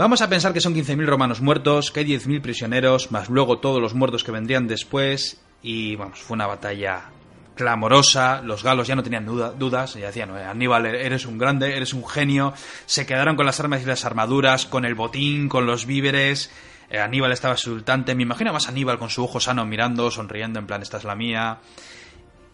Vamos 0.00 0.22
a 0.22 0.30
pensar 0.30 0.54
que 0.54 0.62
son 0.62 0.74
15.000 0.74 1.04
romanos 1.04 1.42
muertos, 1.42 1.90
que 1.90 2.00
hay 2.00 2.06
10.000 2.06 2.40
prisioneros, 2.40 3.12
más 3.12 3.28
luego 3.28 3.58
todos 3.58 3.82
los 3.82 3.92
muertos 3.92 4.24
que 4.24 4.32
vendrían 4.32 4.66
después, 4.66 5.42
y 5.62 5.94
vamos, 5.96 6.20
fue 6.20 6.36
una 6.36 6.46
batalla 6.46 7.10
clamorosa, 7.54 8.40
los 8.40 8.64
galos 8.64 8.88
ya 8.88 8.96
no 8.96 9.02
tenían 9.02 9.26
dudas, 9.26 9.92
ya 9.92 10.06
decían, 10.06 10.30
Aníbal, 10.30 10.86
eres 10.86 11.26
un 11.26 11.36
grande, 11.36 11.76
eres 11.76 11.92
un 11.92 12.08
genio, 12.08 12.54
se 12.86 13.04
quedaron 13.04 13.36
con 13.36 13.44
las 13.44 13.60
armas 13.60 13.82
y 13.82 13.84
las 13.84 14.06
armaduras, 14.06 14.64
con 14.64 14.86
el 14.86 14.94
botín, 14.94 15.50
con 15.50 15.66
los 15.66 15.84
víveres, 15.84 16.50
eh, 16.88 16.98
Aníbal 16.98 17.32
estaba 17.32 17.52
exultante, 17.52 18.14
me 18.14 18.22
imagino 18.22 18.54
más 18.54 18.70
Aníbal 18.70 18.98
con 18.98 19.10
su 19.10 19.22
ojo 19.22 19.38
sano 19.38 19.66
mirando, 19.66 20.10
sonriendo, 20.10 20.58
en 20.60 20.66
plan, 20.66 20.80
esta 20.80 20.96
es 20.96 21.04
la 21.04 21.14
mía. 21.14 21.58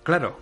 Claro, 0.02 0.40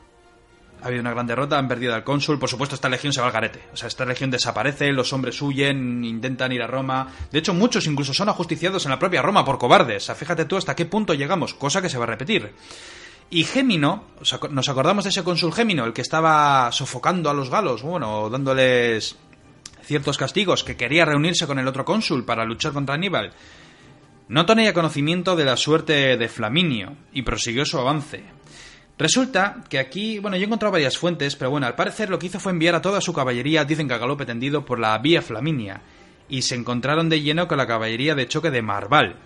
ha 0.85 0.89
habido 0.89 1.01
una 1.01 1.13
gran 1.13 1.27
derrota, 1.27 1.59
han 1.59 1.67
perdido 1.67 1.95
al 1.95 2.05
cónsul, 2.05 2.39
por 2.39 2.51
supuesto 2.51 2.75
esta 2.75 2.91
legión 2.91 3.13
se 3.13 3.21
va 3.21 3.29
al 3.29 3.33
garete, 3.33 3.69
o 3.73 3.77
sea, 3.77 3.89
esta 3.89 4.05
legión 4.05 4.31
desaparece, 4.31 4.93
los 4.93 5.13
hombres 5.15 5.41
huyen, 5.41 6.05
intentan 6.05 6.53
ir 6.53 6.63
a 6.63 6.67
Roma, 6.67 7.09
de 7.33 7.39
hecho 7.39 7.55
muchos 7.55 7.87
incluso 7.87 8.13
son 8.13 8.29
ajusticiados 8.29 8.85
en 8.85 8.91
la 8.91 8.99
propia 8.99 9.23
Roma 9.23 9.47
por 9.47 9.59
cobardes, 9.59 10.03
o 10.03 10.07
sea, 10.07 10.15
fíjate 10.15 10.45
tú 10.45 10.59
hasta 10.59 10.77
qué 10.77 10.85
punto 10.85 11.15
llegamos, 11.15 11.55
cosa 11.55 11.81
que 11.81 11.89
se 11.89 11.97
va 11.97 12.05
a 12.05 12.09
repetir. 12.09 12.53
Y 13.31 13.45
Gémino, 13.45 14.05
nos 14.51 14.69
acordamos 14.69 15.05
de 15.05 15.11
ese 15.11 15.25
cónsul 15.25 15.55
Gémino, 15.55 15.87
el 15.87 15.95
que 15.95 16.03
estaba 16.03 16.71
sofocando 16.71 17.31
a 17.31 17.35
los 17.35 17.49
galos, 17.49 17.83
bueno, 17.83 18.29
dándoles 18.29 19.17
ciertos 19.83 20.19
castigos, 20.19 20.65
que 20.65 20.77
quería 20.77 21.07
reunirse 21.07 21.47
con 21.47 21.59
el 21.59 21.67
otro 21.67 21.87
cónsul 21.87 22.25
para 22.27 22.45
luchar 22.45 22.73
contra 22.73 22.95
Aníbal. 22.95 23.33
No 24.29 24.45
tenía 24.47 24.75
conocimiento 24.75 25.35
de 25.35 25.47
la 25.47 25.57
suerte 25.57 26.17
de 26.17 26.29
Flaminio 26.29 26.97
y 27.13 27.23
prosiguió 27.23 27.65
su 27.65 27.79
avance. 27.79 28.34
Resulta 28.97 29.65
que 29.69 29.79
aquí, 29.79 30.21
bueno, 30.21 30.37
yo 30.37 30.45
he 30.45 30.47
encontrado 30.47 30.73
varias 30.73 30.97
fuentes, 30.97 31.35
pero 31.35 31.51
bueno, 31.51 31.67
al 31.67 31.75
parecer 31.75 32.11
lo 32.11 32.19
que 32.19 32.27
hizo 32.27 32.39
fue 32.39 32.53
enviar 32.53 32.77
a 32.77 32.83
toda 32.83 33.01
su 33.01 33.13
caballería, 33.13 33.65
dicen 33.65 33.89
que 33.89 33.95
a 33.95 33.99
galope 33.99 34.25
tendido, 34.25 34.65
por 34.65 34.79
la 34.79 34.97
vía 34.99 35.21
Flaminia, 35.21 35.83
y 36.29 36.43
se 36.43 36.55
encontraron 36.55 37.09
de 37.09 37.21
lleno 37.21 37.49
con 37.49 37.59
la 37.59 37.67
caballería 37.67 38.15
de 38.15 38.29
choque 38.29 38.51
de 38.51 38.63
Marval. 38.63 39.17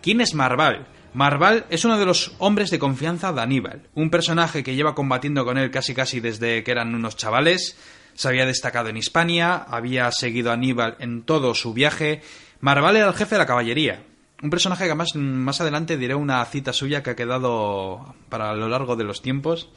¿Quién 0.00 0.20
es 0.20 0.34
Marval? 0.34 0.86
Marval 1.14 1.66
es 1.68 1.84
uno 1.84 1.98
de 1.98 2.06
los 2.06 2.32
hombres 2.38 2.70
de 2.70 2.78
confianza 2.78 3.32
de 3.32 3.40
Aníbal, 3.40 3.82
un 3.94 4.10
personaje 4.10 4.62
que 4.62 4.76
lleva 4.76 4.94
combatiendo 4.94 5.44
con 5.44 5.58
él 5.58 5.70
casi 5.70 5.94
casi 5.94 6.20
desde 6.20 6.62
que 6.62 6.70
eran 6.70 6.94
unos 6.94 7.16
chavales, 7.16 7.76
se 8.14 8.28
había 8.28 8.46
destacado 8.46 8.88
en 8.88 8.96
Hispania, 8.96 9.54
había 9.54 10.10
seguido 10.12 10.50
a 10.50 10.54
Aníbal 10.54 10.96
en 11.00 11.22
todo 11.22 11.54
su 11.54 11.72
viaje. 11.72 12.20
Marval 12.60 12.96
era 12.96 13.08
el 13.08 13.14
jefe 13.14 13.36
de 13.36 13.38
la 13.38 13.46
caballería, 13.46 14.02
un 14.42 14.50
personaje 14.50 14.86
que 14.86 14.94
más, 14.94 15.14
más 15.16 15.60
adelante 15.60 15.96
diré 15.96 16.14
una 16.14 16.44
cita 16.44 16.72
suya 16.72 17.02
que 17.02 17.10
ha 17.10 17.16
quedado 17.16 18.14
para 18.28 18.54
lo 18.54 18.68
largo 18.68 18.96
de 18.96 19.04
los 19.04 19.22
tiempos. 19.22 19.68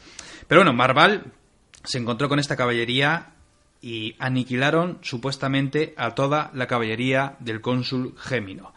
Pero 0.48 0.62
bueno, 0.62 0.74
Marval 0.74 1.34
se 1.84 1.98
encontró 1.98 2.30
con 2.30 2.40
esta 2.40 2.56
caballería 2.56 3.34
y 3.82 4.16
aniquilaron 4.20 5.00
supuestamente 5.02 5.94
a 5.98 6.14
toda 6.14 6.52
la 6.54 6.68
caballería 6.68 7.36
del 7.40 7.62
cónsul 7.62 8.16
Gémino. 8.18 8.74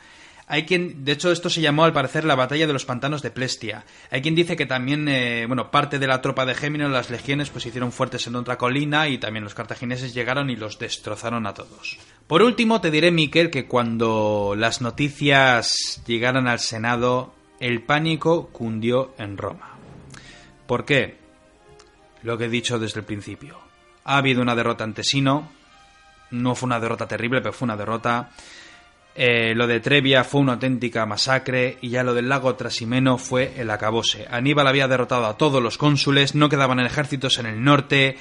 Hay 0.47 0.67
quien, 0.67 1.05
de 1.05 1.13
hecho, 1.13 1.33
esto 1.33 1.49
se 1.49 1.63
llamó 1.63 1.85
al 1.85 1.95
parecer 1.95 2.25
la 2.25 2.35
batalla 2.35 2.67
de 2.67 2.73
los 2.73 2.85
pantanos 2.85 3.23
de 3.23 3.31
Plestia. 3.31 3.85
Hay 4.11 4.21
quien 4.21 4.35
dice 4.35 4.57
que 4.57 4.67
también, 4.67 5.09
eh, 5.09 5.47
bueno, 5.47 5.71
parte 5.71 5.99
de 5.99 6.07
la 6.07 6.21
tropa 6.21 6.45
de 6.45 6.55
Gémino, 6.55 6.89
las 6.89 7.11
legiones, 7.11 7.49
pues 7.49 7.65
hicieron 7.65 7.93
fuertes 7.93 8.27
en 8.27 8.37
otra 8.37 8.59
colina 8.59 9.09
y 9.09 9.17
también 9.17 9.45
los 9.45 9.55
cartagineses 9.55 10.13
llegaron 10.13 10.51
y 10.51 10.57
los 10.57 10.79
destrozaron 10.79 11.47
a 11.47 11.55
todos. 11.55 11.99
Por 12.27 12.43
último, 12.43 12.81
te 12.81 12.91
diré, 12.91 13.11
Miquel, 13.11 13.51
que 13.51 13.67
cuando 13.67 14.55
las 14.57 14.81
noticias 14.81 16.03
llegaron 16.07 16.49
al 16.49 16.59
Senado, 16.59 17.35
el 17.61 17.83
pánico 17.83 18.49
cundió 18.49 19.15
en 19.19 19.37
Roma. 19.37 19.77
¿Por 20.67 20.87
qué? 20.87 21.19
Lo 22.23 22.39
que 22.39 22.47
he 22.47 22.49
dicho 22.49 22.79
desde 22.79 23.01
el 23.01 23.07
principio. 23.07 23.59
Ha 24.05 24.17
habido 24.17 24.41
una 24.41 24.55
derrota 24.55 24.85
ante 24.85 25.05
Sino. 25.05 25.51
No 26.31 26.55
fue 26.55 26.67
una 26.67 26.81
derrota 26.81 27.07
terrible, 27.07 27.43
pero 27.43 27.53
fue 27.53 27.67
una 27.67 27.77
derrota. 27.77 28.31
Eh, 29.15 29.55
lo 29.55 29.67
de 29.67 29.81
Trevia 29.81 30.25
fue 30.25 30.41
una 30.41 30.55
auténtica 30.55 31.07
masacre 31.07 31.79
y 31.83 31.91
ya 31.91 32.03
lo 32.03 32.15
del 32.15 32.29
lago 32.29 32.55
Trasimeno 32.57 33.19
fue 33.19 33.53
el 33.59 33.71
acabose. 33.71 34.27
Aníbal 34.29 34.67
había 34.67 34.89
derrotado 34.89 35.27
a 35.27 35.37
todos 35.37 35.63
los 35.63 35.79
cónsules, 35.79 36.35
no 36.35 36.49
quedaban 36.49 36.81
ejércitos 36.81 37.39
en 37.39 37.47
el 37.47 37.63
norte. 37.63 38.17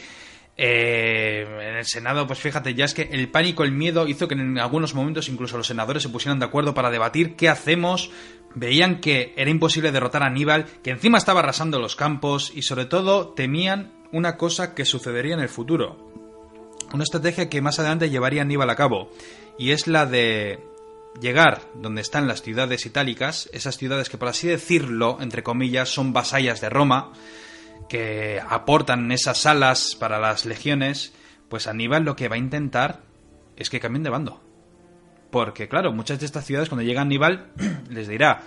Eh, 0.56 1.46
en 1.48 1.76
el 1.78 1.86
Senado, 1.86 2.28
pues 2.28 2.40
fíjate, 2.40 2.76
ya 2.76 2.86
es 2.86 2.94
que 2.94 3.10
el 3.12 3.30
pánico, 3.30 3.64
el 3.64 3.72
miedo 3.72 4.08
hizo 4.08 4.28
que 4.28 4.36
en 4.36 4.60
algunos 4.60 4.94
momentos 4.94 5.30
incluso 5.30 5.58
los 5.58 5.68
senadores 5.68 6.04
se 6.04 6.10
pusieran 6.10 6.40
de 6.40 6.46
acuerdo 6.46 6.74
para 6.74 6.92
debatir 6.92 7.36
qué 7.36 7.50
hacemos. 7.50 8.12
Veían 8.56 9.02
que 9.02 9.34
era 9.36 9.50
imposible 9.50 9.92
derrotar 9.92 10.22
a 10.22 10.28
Aníbal, 10.28 10.66
que 10.84 10.92
encima 10.92 11.18
estaba 11.18 11.40
arrasando 11.40 11.80
los 11.80 11.96
campos 11.96 12.52
y 12.54 12.62
sobre 12.62 12.86
todo 12.86 13.30
temían 13.30 13.92
una 14.12 14.38
cosa 14.38 14.76
que 14.76 14.86
sucedería 14.86 15.34
en 15.34 15.40
el 15.40 15.50
futuro. 15.50 16.12
Una 16.94 17.04
estrategia 17.04 17.50
que 17.50 17.62
más 17.62 17.80
adelante 17.80 18.12
llevaría 18.12 18.44
Aníbal 18.44 18.70
a 18.70 18.76
cabo 18.76 19.10
y 19.58 19.72
es 19.72 19.88
la 19.88 20.06
de 20.06 20.60
llegar 21.20 21.62
donde 21.74 22.02
están 22.02 22.28
las 22.28 22.44
ciudades 22.44 22.86
itálicas, 22.86 23.50
esas 23.54 23.78
ciudades 23.78 24.10
que 24.10 24.20
por 24.20 24.28
así 24.28 24.48
decirlo, 24.48 25.18
entre 25.20 25.42
comillas, 25.42 25.90
son 25.90 26.14
vasallas 26.14 26.62
de 26.62 26.70
Roma, 26.70 27.14
que 27.88 28.42
aportan 28.48 29.12
esas 29.12 29.46
alas 29.46 29.96
para 30.00 30.20
las 30.20 30.46
legiones, 30.46 31.14
pues 31.50 31.68
Aníbal 31.68 32.04
lo 32.04 32.16
que 32.16 32.30
va 32.30 32.36
a 32.36 32.40
intentar 32.40 33.02
es 33.56 33.70
que 33.70 33.80
cambien 33.80 34.04
de 34.04 34.10
bando. 34.10 34.42
Porque 35.32 35.68
claro, 35.68 35.92
muchas 35.94 36.20
de 36.20 36.26
estas 36.26 36.46
ciudades 36.46 36.70
cuando 36.70 36.84
llega 36.84 37.02
Aníbal 37.02 37.52
les 37.90 38.08
dirá, 38.08 38.42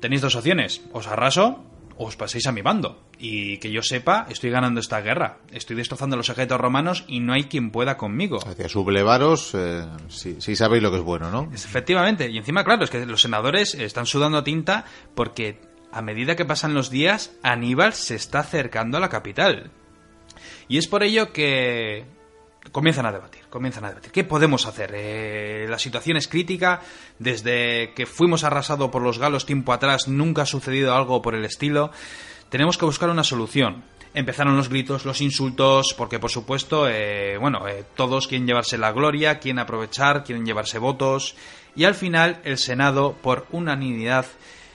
tenéis 0.00 0.22
dos 0.22 0.36
opciones, 0.36 0.82
os 0.92 1.06
arraso 1.06 1.64
os 2.00 2.16
paséis 2.16 2.46
a 2.46 2.52
mi 2.52 2.62
bando. 2.62 2.98
Y 3.18 3.58
que 3.58 3.70
yo 3.70 3.82
sepa, 3.82 4.26
estoy 4.30 4.48
ganando 4.48 4.80
esta 4.80 5.02
guerra. 5.02 5.40
Estoy 5.52 5.76
destrozando 5.76 6.16
los 6.16 6.30
ejércitos 6.30 6.58
romanos 6.58 7.04
y 7.06 7.20
no 7.20 7.34
hay 7.34 7.44
quien 7.44 7.70
pueda 7.70 7.98
conmigo. 7.98 8.38
Hacia 8.46 8.70
sublevaros, 8.70 9.54
eh, 9.54 9.86
sí, 10.08 10.56
sabéis 10.56 10.82
lo 10.82 10.90
que 10.90 10.96
es 10.96 11.02
bueno, 11.02 11.30
¿no? 11.30 11.50
Efectivamente. 11.52 12.30
Y 12.30 12.38
encima, 12.38 12.64
claro, 12.64 12.84
es 12.84 12.90
que 12.90 13.04
los 13.04 13.20
senadores 13.20 13.74
están 13.74 14.06
sudando 14.06 14.42
tinta 14.42 14.86
porque 15.14 15.60
a 15.92 16.02
medida 16.02 16.36
que 16.36 16.44
pasan 16.44 16.74
los 16.74 16.90
días, 16.90 17.32
Aníbal 17.42 17.92
se 17.94 18.14
está 18.14 18.40
acercando 18.40 18.96
a 18.96 19.00
la 19.00 19.08
capital. 19.08 19.70
Y 20.68 20.78
es 20.78 20.86
por 20.86 21.02
ello 21.02 21.32
que 21.32 22.04
comienzan 22.72 23.06
a 23.06 23.12
debatir, 23.12 23.42
comienzan 23.50 23.84
a 23.84 23.88
debatir. 23.88 24.12
¿Qué 24.12 24.24
podemos 24.24 24.66
hacer? 24.66 24.92
Eh, 24.94 25.66
la 25.68 25.78
situación 25.78 26.16
es 26.16 26.28
crítica. 26.28 26.80
Desde 27.18 27.92
que 27.94 28.06
fuimos 28.06 28.44
arrasados 28.44 28.90
por 28.90 29.02
los 29.02 29.18
galos 29.18 29.46
tiempo 29.46 29.72
atrás, 29.72 30.08
nunca 30.08 30.42
ha 30.42 30.46
sucedido 30.46 30.94
algo 30.94 31.22
por 31.22 31.34
el 31.34 31.44
estilo. 31.44 31.90
Tenemos 32.50 32.78
que 32.78 32.84
buscar 32.84 33.10
una 33.10 33.24
solución. 33.24 33.84
Empezaron 34.12 34.56
los 34.56 34.68
gritos, 34.68 35.04
los 35.04 35.20
insultos, 35.20 35.94
porque 35.96 36.18
por 36.18 36.30
supuesto, 36.30 36.88
eh, 36.88 37.36
bueno, 37.38 37.68
eh, 37.68 37.84
todos 37.94 38.26
quieren 38.26 38.46
llevarse 38.46 38.76
la 38.76 38.90
gloria, 38.90 39.38
quieren 39.38 39.60
aprovechar, 39.60 40.24
quieren 40.24 40.44
llevarse 40.44 40.78
votos. 40.78 41.36
Y 41.76 41.84
al 41.84 41.94
final, 41.94 42.40
el 42.44 42.58
Senado, 42.58 43.16
por 43.22 43.46
unanimidad, 43.52 44.26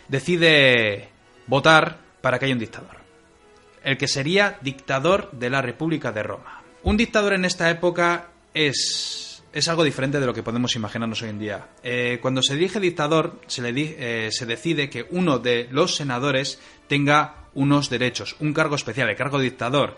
decide 0.08 1.10
votar 1.48 2.00
para 2.22 2.40
que 2.40 2.46
haya 2.46 2.54
un 2.54 2.60
dictador. 2.60 2.98
El 3.84 3.98
que 3.98 4.08
sería 4.08 4.58
dictador 4.62 5.32
de 5.32 5.50
la 5.50 5.62
República 5.62 6.12
de 6.12 6.24
Roma. 6.24 6.62
Un 6.84 6.98
dictador 6.98 7.34
en 7.34 7.46
esta 7.46 7.70
época 7.70 8.30
es, 8.54 9.44
es 9.54 9.68
algo 9.68 9.84
diferente 9.84 10.20
de 10.20 10.26
lo 10.26 10.34
que 10.34 10.44
podemos 10.44 10.76
imaginarnos 10.76 11.22
hoy 11.22 11.30
en 11.30 11.40
día. 11.40 11.68
Eh, 11.84 12.20
cuando 12.22 12.42
se 12.42 12.56
dirige 12.56 12.80
dictador, 12.80 13.40
se, 13.48 13.62
le 13.62 13.74
eh, 13.76 14.32
se 14.32 14.46
decide 14.46 14.90
que 14.90 15.06
uno 15.12 15.40
de 15.40 15.68
los 15.72 15.96
senadores 15.96 16.60
tenga 16.88 17.50
unos 17.54 17.90
derechos, 17.90 18.36
un 18.40 18.54
cargo 18.54 18.76
especial, 18.76 19.10
el 19.10 19.16
cargo 19.16 19.38
de 19.38 19.46
dictador. 19.46 19.96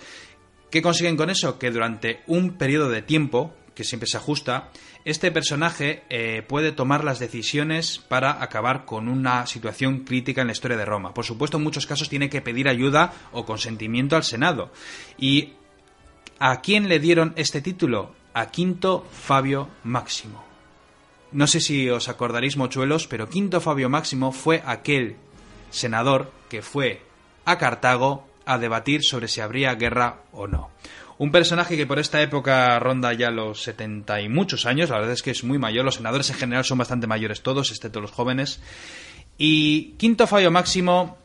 ¿Qué 0.70 0.82
consiguen 0.82 1.18
con 1.18 1.30
eso? 1.30 1.58
Que 1.58 1.72
durante 1.72 2.22
un 2.28 2.58
periodo 2.58 2.89
de 2.89 3.01
tiempo, 3.01 3.53
que 3.74 3.84
siempre 3.84 4.08
se 4.08 4.18
ajusta, 4.18 4.70
este 5.10 5.32
personaje 5.32 6.03
eh, 6.10 6.43
puede 6.47 6.72
tomar 6.72 7.03
las 7.03 7.20
decisiones 7.20 7.97
para 7.97 8.43
acabar 8.43 8.86
con 8.86 9.08
una 9.08 9.47
situación 9.47 9.99
crítica 9.99 10.41
en 10.41 10.47
la 10.47 10.53
historia 10.53 10.78
de 10.78 10.86
Roma. 10.86 11.14
Por 11.14 11.26
supuesto, 11.26 11.58
en 11.58 11.64
muchos 11.64 11.88
casos 11.88 12.10
tiene 12.10 12.30
que 12.30 12.41
pedir 12.41 12.68
ayuda 12.68 13.14
o 13.32 13.45
consentimiento 13.45 14.16
al 14.16 14.24
Senado. 14.24 14.72
Y 15.18 15.53
¿A 16.39 16.62
quién 16.62 16.88
le 16.88 16.99
dieron 16.99 17.34
este 17.36 17.62
título? 17.62 18.12
A 18.36 18.51
Quinto 18.51 19.08
Fabio 19.12 19.70
Máximo. 19.84 20.43
No 21.32 21.47
sé 21.47 21.60
si 21.60 21.89
os 21.89 22.10
acordaréis, 22.10 22.58
mochuelos, 22.58 23.08
pero 23.08 23.28
Quinto 23.28 23.60
Fabio 23.60 23.89
Máximo 23.89 24.32
fue 24.32 24.62
aquel 24.64 25.18
senador 25.72 26.32
que 26.47 26.62
fue 26.62 27.01
a 27.43 27.58
Cartago 27.58 28.28
a 28.45 28.60
debatir 28.60 29.03
sobre 29.03 29.28
si 29.28 29.41
habría 29.41 29.74
guerra 29.74 30.22
o 30.32 30.45
no. 30.45 30.70
Un 31.20 31.32
personaje 31.32 31.76
que 31.76 31.88
por 31.88 31.97
esta 31.97 32.22
época 32.22 32.78
ronda 32.80 33.11
ya 33.13 33.32
los 33.32 33.63
70 33.63 34.22
y 34.22 34.30
muchos 34.30 34.68
años, 34.68 34.91
la 34.91 34.97
verdad 34.97 35.13
es 35.13 35.24
que 35.24 35.32
es 35.32 35.43
muy 35.43 35.57
mayor, 35.57 35.84
los 35.84 35.95
senadores 35.95 36.30
en 36.30 36.36
general 36.36 36.63
son 36.63 36.78
bastante 36.78 37.07
mayores 37.07 37.41
todos, 37.41 37.72
excepto 37.72 38.01
los 38.01 38.11
jóvenes. 38.11 38.61
Y 39.38 39.95
Quinto 39.97 40.28
Fabio 40.28 40.51
Máximo 40.51 41.18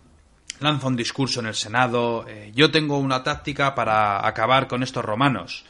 lanza 0.60 0.86
un 0.86 0.96
discurso 0.96 1.40
en 1.40 1.46
el 1.46 1.54
Senado, 1.54 2.26
eh, 2.26 2.52
yo 2.54 2.70
tengo 2.70 2.98
una 2.98 3.22
táctica 3.22 3.74
para 3.74 4.26
acabar 4.26 4.66
con 4.66 4.82
estos 4.82 5.04
romanos. 5.04 5.64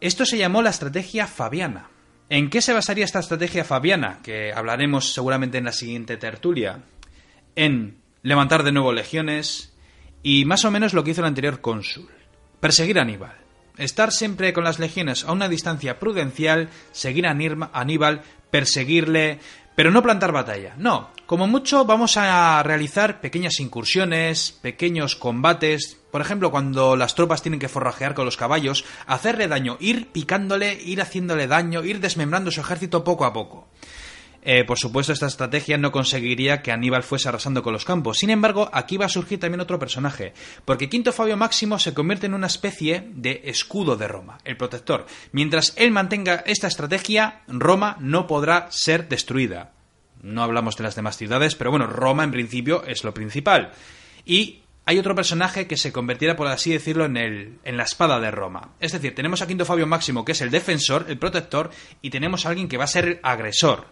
Esto 0.00 0.24
se 0.24 0.38
llamó 0.38 0.62
la 0.62 0.70
estrategia 0.70 1.26
fabiana. 1.26 1.90
¿En 2.30 2.50
qué 2.50 2.62
se 2.62 2.72
basaría 2.72 3.04
esta 3.04 3.18
estrategia 3.18 3.64
fabiana? 3.64 4.20
Que 4.22 4.52
hablaremos 4.52 5.12
seguramente 5.12 5.58
en 5.58 5.64
la 5.64 5.72
siguiente 5.72 6.16
tertulia. 6.16 6.84
En 7.56 7.98
levantar 8.22 8.62
de 8.62 8.72
nuevo 8.72 8.92
legiones 8.92 9.74
y 10.22 10.44
más 10.44 10.64
o 10.64 10.70
menos 10.70 10.94
lo 10.94 11.04
que 11.04 11.10
hizo 11.10 11.20
el 11.22 11.26
anterior 11.26 11.60
cónsul. 11.60 12.08
Perseguir 12.60 12.98
a 12.98 13.02
Aníbal. 13.02 13.47
Estar 13.78 14.12
siempre 14.12 14.52
con 14.52 14.64
las 14.64 14.78
legiones 14.78 15.24
a 15.24 15.32
una 15.32 15.48
distancia 15.48 15.98
prudencial, 15.98 16.68
seguir 16.92 17.26
a 17.26 17.36
Aníbal, 17.72 18.22
perseguirle, 18.50 19.38
Pero 19.74 19.92
no 19.92 20.02
plantar 20.02 20.32
batalla, 20.32 20.74
no. 20.76 21.10
Como 21.24 21.46
mucho 21.46 21.84
vamos 21.84 22.16
a 22.16 22.60
realizar 22.64 23.20
pequeñas 23.20 23.60
incursiones, 23.60 24.58
pequeños 24.60 25.14
combates, 25.14 25.98
por 26.10 26.20
ejemplo, 26.20 26.50
cuando 26.50 26.96
las 26.96 27.14
tropas 27.14 27.42
tienen 27.42 27.60
que 27.60 27.68
forrajear 27.68 28.14
con 28.14 28.24
los 28.24 28.36
caballos, 28.36 28.84
hacerle 29.06 29.46
daño, 29.46 29.76
ir 29.78 30.08
picándole, 30.08 30.74
ir 30.82 31.00
haciéndole 31.00 31.46
daño, 31.46 31.84
ir 31.84 32.00
desmembrando 32.00 32.50
su 32.50 32.60
ejército 32.60 33.04
poco 33.04 33.24
a 33.24 33.32
poco. 33.32 33.68
Eh, 34.42 34.64
por 34.64 34.78
supuesto, 34.78 35.12
esta 35.12 35.26
estrategia 35.26 35.78
no 35.78 35.92
conseguiría 35.92 36.62
que 36.62 36.72
Aníbal 36.72 37.02
fuese 37.02 37.28
arrasando 37.28 37.62
con 37.62 37.72
los 37.72 37.84
campos. 37.84 38.18
Sin 38.18 38.30
embargo, 38.30 38.70
aquí 38.72 38.96
va 38.96 39.06
a 39.06 39.10
surgir 39.10 39.40
también 39.40 39.60
otro 39.60 39.78
personaje, 39.78 40.32
porque 40.64 40.88
Quinto 40.88 41.12
Fabio 41.12 41.36
Máximo 41.36 41.78
se 41.78 41.94
convierte 41.94 42.26
en 42.26 42.34
una 42.34 42.46
especie 42.46 43.08
de 43.14 43.42
escudo 43.44 43.96
de 43.96 44.08
Roma, 44.08 44.38
el 44.44 44.56
protector. 44.56 45.06
Mientras 45.32 45.74
él 45.76 45.90
mantenga 45.90 46.44
esta 46.46 46.68
estrategia, 46.68 47.42
Roma 47.48 47.96
no 48.00 48.26
podrá 48.26 48.68
ser 48.70 49.08
destruida. 49.08 49.72
No 50.22 50.42
hablamos 50.42 50.76
de 50.76 50.84
las 50.84 50.96
demás 50.96 51.16
ciudades, 51.16 51.54
pero 51.54 51.70
bueno, 51.70 51.86
Roma 51.86 52.24
en 52.24 52.32
principio 52.32 52.84
es 52.84 53.04
lo 53.04 53.14
principal. 53.14 53.72
Y 54.24 54.62
hay 54.84 54.98
otro 54.98 55.14
personaje 55.14 55.66
que 55.66 55.76
se 55.76 55.92
convertirá, 55.92 56.34
por 56.34 56.46
así 56.46 56.72
decirlo, 56.72 57.04
en, 57.04 57.16
el, 57.18 57.58
en 57.62 57.76
la 57.76 57.82
espada 57.82 58.18
de 58.20 58.30
Roma. 58.30 58.70
Es 58.80 58.92
decir, 58.92 59.14
tenemos 59.14 59.42
a 59.42 59.46
Quinto 59.46 59.66
Fabio 59.66 59.86
Máximo, 59.86 60.24
que 60.24 60.32
es 60.32 60.40
el 60.40 60.50
defensor, 60.50 61.04
el 61.08 61.18
protector, 61.18 61.70
y 62.00 62.10
tenemos 62.10 62.46
a 62.46 62.48
alguien 62.48 62.68
que 62.68 62.78
va 62.78 62.84
a 62.84 62.88
ser 62.88 63.04
el 63.04 63.20
agresor. 63.22 63.88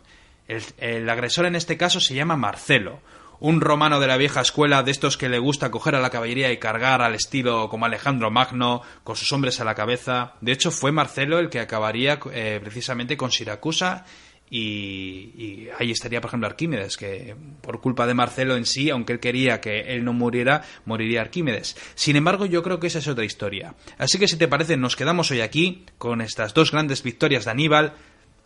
El, 0.48 1.08
agresor 1.10 1.46
en 1.46 1.56
este 1.56 1.76
caso 1.76 2.00
se 2.00 2.14
llama 2.14 2.36
Marcelo, 2.36 3.00
un 3.40 3.60
romano 3.60 4.00
de 4.00 4.06
la 4.06 4.16
vieja 4.16 4.40
escuela, 4.40 4.82
de 4.82 4.92
estos 4.92 5.16
que 5.16 5.28
le 5.28 5.38
gusta 5.38 5.70
coger 5.70 5.94
a 5.94 6.00
la 6.00 6.10
caballería 6.10 6.52
y 6.52 6.58
cargar 6.58 7.02
al 7.02 7.14
estilo 7.14 7.68
como 7.68 7.84
Alejandro 7.84 8.30
Magno, 8.30 8.82
con 9.04 9.16
sus 9.16 9.32
hombres 9.32 9.60
a 9.60 9.64
la 9.64 9.74
cabeza. 9.74 10.34
De 10.40 10.52
hecho, 10.52 10.70
fue 10.70 10.92
Marcelo 10.92 11.38
el 11.38 11.50
que 11.50 11.60
acabaría 11.60 12.18
eh, 12.32 12.60
precisamente 12.62 13.16
con 13.16 13.30
Siracusa 13.30 14.04
y, 14.48 15.32
y, 15.36 15.68
ahí 15.78 15.90
estaría, 15.90 16.20
por 16.20 16.28
ejemplo, 16.28 16.46
Arquímedes, 16.46 16.96
que 16.96 17.34
por 17.60 17.80
culpa 17.80 18.06
de 18.06 18.14
Marcelo 18.14 18.56
en 18.56 18.64
sí, 18.64 18.90
aunque 18.90 19.12
él 19.12 19.20
quería 19.20 19.60
que 19.60 19.80
él 19.94 20.04
no 20.04 20.12
muriera, 20.12 20.62
moriría 20.84 21.22
Arquímedes. 21.22 21.76
Sin 21.96 22.14
embargo, 22.14 22.46
yo 22.46 22.62
creo 22.62 22.78
que 22.78 22.86
esa 22.86 23.00
es 23.00 23.08
otra 23.08 23.24
historia. 23.24 23.74
Así 23.98 24.18
que 24.18 24.28
si 24.28 24.36
te 24.36 24.46
parece, 24.46 24.76
nos 24.76 24.94
quedamos 24.94 25.30
hoy 25.32 25.40
aquí 25.40 25.84
con 25.98 26.20
estas 26.20 26.54
dos 26.54 26.70
grandes 26.70 27.02
victorias 27.02 27.44
de 27.44 27.50
Aníbal, 27.50 27.94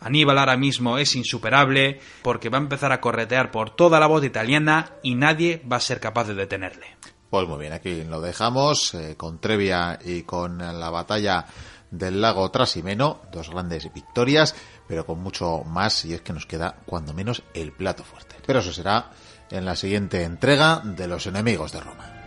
Aníbal 0.01 0.39
ahora 0.39 0.57
mismo 0.57 0.99
es 0.99 1.15
insuperable 1.15 2.01
porque 2.23 2.49
va 2.49 2.59
a 2.59 2.63
empezar 2.63 2.93
a 2.93 3.01
corretear 3.01 3.51
por 3.51 3.71
toda 3.71 4.01
la 4.01 4.07
voz 4.07 4.25
italiana 4.25 4.93
y 5.03 5.15
nadie 5.15 5.63
va 5.71 5.77
a 5.77 5.81
ser 5.81 6.01
capaz 6.01 6.25
de 6.25 6.35
detenerle. 6.35 6.97
Pues 7.29 7.47
muy 7.47 7.61
bien, 7.61 7.73
aquí 7.73 8.03
lo 8.05 8.21
dejamos 8.21 8.95
eh, 8.95 9.15
con 9.17 9.41
Trevia 9.41 9.99
y 10.05 10.23
con 10.23 10.59
la 10.59 10.91
batalla 10.91 11.47
del 11.91 12.21
lago 12.21 12.51
Trasimeno, 12.51 13.23
dos 13.31 13.51
grandes 13.51 13.93
victorias, 13.93 14.55
pero 14.89 15.07
con 15.07 15.21
mucho 15.21 15.63
más 15.65 16.05
y 16.05 16.15
es 16.15 16.23
que 16.23 16.33
nos 16.33 16.47
queda 16.47 16.77
cuando 16.87 17.15
menos 17.15 17.43
el 17.55 17.73
plato 17.73 18.03
fuerte. 18.03 18.37
Pero 18.45 18.61
eso 18.61 18.73
será 18.73 19.11
en 19.51 19.65
la 19.65 19.77
siguiente 19.77 20.25
entrega 20.25 20.81
de 20.85 21.07
los 21.07 21.27
enemigos 21.27 21.73
de 21.73 21.81
Roma. 21.81 22.20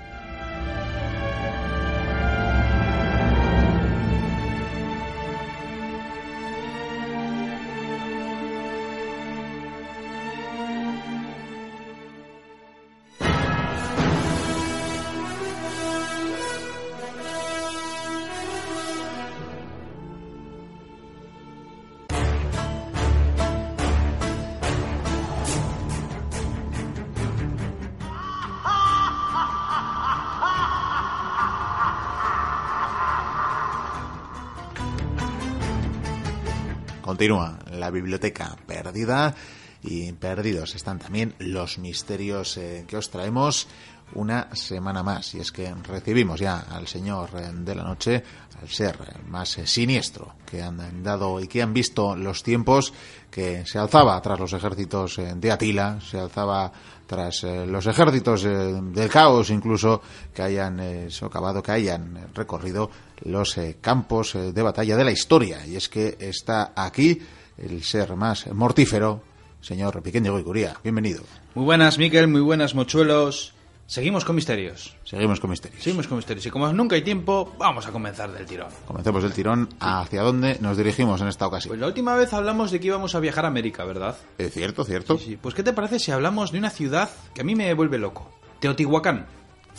Biblioteca 37.94 38.58
perdida 38.68 39.34
y 39.82 40.12
perdidos 40.14 40.76
están 40.76 41.00
también 41.00 41.36
los 41.39 41.78
misterios 41.78 42.58
eh, 42.58 42.86
que 42.88 42.98
os 42.98 43.10
traemos 43.10 43.68
una 44.16 44.54
semana 44.56 45.04
más. 45.04 45.34
Y 45.36 45.39
es 45.39 45.52
que 45.52 45.74
recibimos 45.84 46.39
ya 46.39 46.60
al 46.60 46.88
Señor 46.88 47.30
eh, 47.36 47.50
de 47.54 47.76
la 47.76 47.84
Noche, 47.84 48.24
al 48.62 48.70
ser 48.70 48.98
más 49.28 49.58
eh, 49.58 49.68
siniestro 49.68 50.36
que 50.46 50.62
han 50.62 51.04
dado 51.04 51.39
y 51.39 51.48
que 51.48 51.62
han 51.62 51.74
visto 51.74 52.16
los 52.16 52.44
tiempos, 52.44 52.94
que 53.30 53.66
se 53.66 53.80
alzaba 53.80 54.22
tras 54.22 54.39
los 54.39 54.54
ejércitos 54.54 55.20
de 55.36 55.52
Atila, 55.52 56.00
se 56.00 56.20
alzaba 56.20 56.72
tras 57.08 57.44
los 57.44 57.86
ejércitos 57.88 58.44
del 58.44 59.10
caos 59.10 59.50
incluso 59.50 60.02
que 60.34 60.41
hayan 60.41 61.10
socavado, 61.10 61.62
que 61.62 61.72
hayan 61.72 62.30
recorrido 62.34 62.89
los 63.26 63.58
eh, 63.58 63.78
campos 63.80 64.36
eh, 64.36 64.52
de 64.52 64.62
batalla 64.62 64.98
de 64.98 65.04
la 65.04 65.12
historia. 65.12 65.66
Y 65.66 65.76
es 65.76 65.89
que 65.89 66.18
está 66.20 66.74
aquí 66.76 67.20
el 67.58 67.84
ser 67.84 68.16
más 68.16 68.47
mortífero, 68.47 69.22
señor 69.62 70.01
Piquén 70.01 70.24
de 70.24 70.43
Curía. 70.43 70.76
Bienvenido. 70.84 71.24
Muy 71.56 71.66
buenas, 71.66 71.97
Miquel, 71.97 72.28
muy 72.28 72.41
buenas, 72.41 72.76
mochuelos. 72.76 73.54
Seguimos 73.86 74.24
con 74.26 74.36
misterios. 74.36 74.95
Seguimos 75.04 75.39
con 75.39 75.49
misterios. 75.49 75.84
Seguimos 75.84 76.08
con 76.08 76.18
misterios. 76.18 76.45
Y 76.45 76.49
como 76.49 76.72
nunca 76.72 76.95
hay 76.95 77.01
tiempo, 77.01 77.54
vamos 77.60 77.86
a 77.86 77.91
comenzar 77.91 78.32
del 78.32 78.45
tirón. 78.45 78.70
Comencemos 78.88 79.22
del 79.24 79.34
tirón. 79.34 79.70
¿Hacia 79.80 80.22
dónde 80.22 80.58
nos 80.62 80.78
dirigimos 80.78 81.22
en 81.22 81.28
esta 81.28 81.45
ocasión? 81.45 81.70
Pues 81.70 81.82
la 81.82 81.88
última 81.88 82.16
vez 82.16 82.34
hablamos 82.34 82.72
de 82.72 82.80
que 82.80 82.88
íbamos 82.88 83.14
a 83.14 83.20
viajar 83.20 83.45
a 83.45 83.49
América, 83.49 83.84
¿verdad? 83.84 84.18
Es 84.38 84.54
cierto, 84.54 84.86
cierto. 84.86 85.18
Sí, 85.18 85.26
sí. 85.26 85.38
Pues 85.39 85.54
¿qué 85.54 85.64
te 85.64 85.74
parece 85.74 85.99
si 85.99 86.12
hablamos 86.12 86.51
de 86.51 86.60
una 86.60 86.70
ciudad 86.70 87.10
que 87.36 87.41
a 87.41 87.43
mí 87.43 87.56
me 87.56 87.74
vuelve 87.74 87.97
loco? 87.97 88.32
Teotihuacán. 88.62 89.28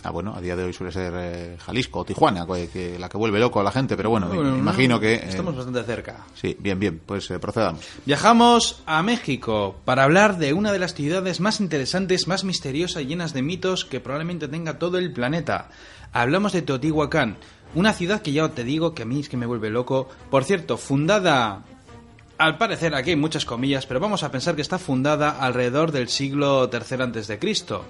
Ah, 0.02 0.10
bueno, 0.10 0.34
a 0.36 0.40
día 0.40 0.54
de 0.54 0.64
hoy 0.64 0.72
suele 0.74 0.92
ser 0.92 1.14
eh, 1.16 1.56
Jalisco 1.64 2.00
o 2.00 2.04
Tijuana, 2.04 2.46
que, 2.70 2.98
la 2.98 3.08
que 3.08 3.16
vuelve 3.16 3.38
loco 3.38 3.60
a 3.60 3.62
la 3.62 3.70
gente, 3.70 3.96
pero 3.96 4.10
bueno, 4.10 4.28
me, 4.28 4.58
imagino 4.58 5.00
que... 5.00 5.14
Eh, 5.14 5.24
estamos 5.28 5.56
bastante 5.56 5.82
cerca. 5.84 6.26
Sí, 6.34 6.56
bien, 6.60 6.78
bien, 6.78 7.00
pues 7.04 7.30
eh, 7.30 7.38
procedamos. 7.38 7.82
Viajamos 8.04 8.82
a 8.84 9.02
México 9.02 9.76
para 9.86 10.04
hablar 10.04 10.36
de 10.36 10.52
una 10.52 10.72
de 10.72 10.78
las 10.78 10.92
ciudades 10.92 11.40
más 11.40 11.58
interesantes, 11.58 12.28
más 12.28 12.44
misteriosas 12.44 13.02
y 13.02 13.06
llenas 13.06 13.32
de 13.32 13.40
mitos 13.40 13.86
que 13.86 14.00
probablemente 14.00 14.46
tenga 14.46 14.78
todo 14.78 14.98
el 14.98 15.10
planeta. 15.10 15.70
Hablamos 16.12 16.52
de 16.52 16.60
Teotihuacán, 16.60 17.38
una 17.74 17.94
ciudad 17.94 18.20
que 18.20 18.32
ya 18.32 18.46
te 18.50 18.62
digo 18.62 18.94
que 18.94 19.04
a 19.04 19.06
mí 19.06 19.20
es 19.20 19.30
que 19.30 19.38
me 19.38 19.46
vuelve 19.46 19.70
loco. 19.70 20.08
Por 20.30 20.44
cierto, 20.44 20.76
fundada 20.76 21.62
al 22.36 22.58
parecer, 22.58 22.94
aquí 22.94 23.10
hay 23.10 23.16
muchas 23.16 23.44
comillas, 23.46 23.86
pero 23.86 24.00
vamos 24.00 24.22
a 24.22 24.30
pensar 24.30 24.54
que 24.54 24.62
está 24.62 24.78
fundada 24.78 25.30
alrededor 25.30 25.92
del 25.92 26.08
siglo 26.08 26.68
III 26.70 27.02
antes 27.02 27.26
de 27.26 27.38
Cristo 27.38 27.86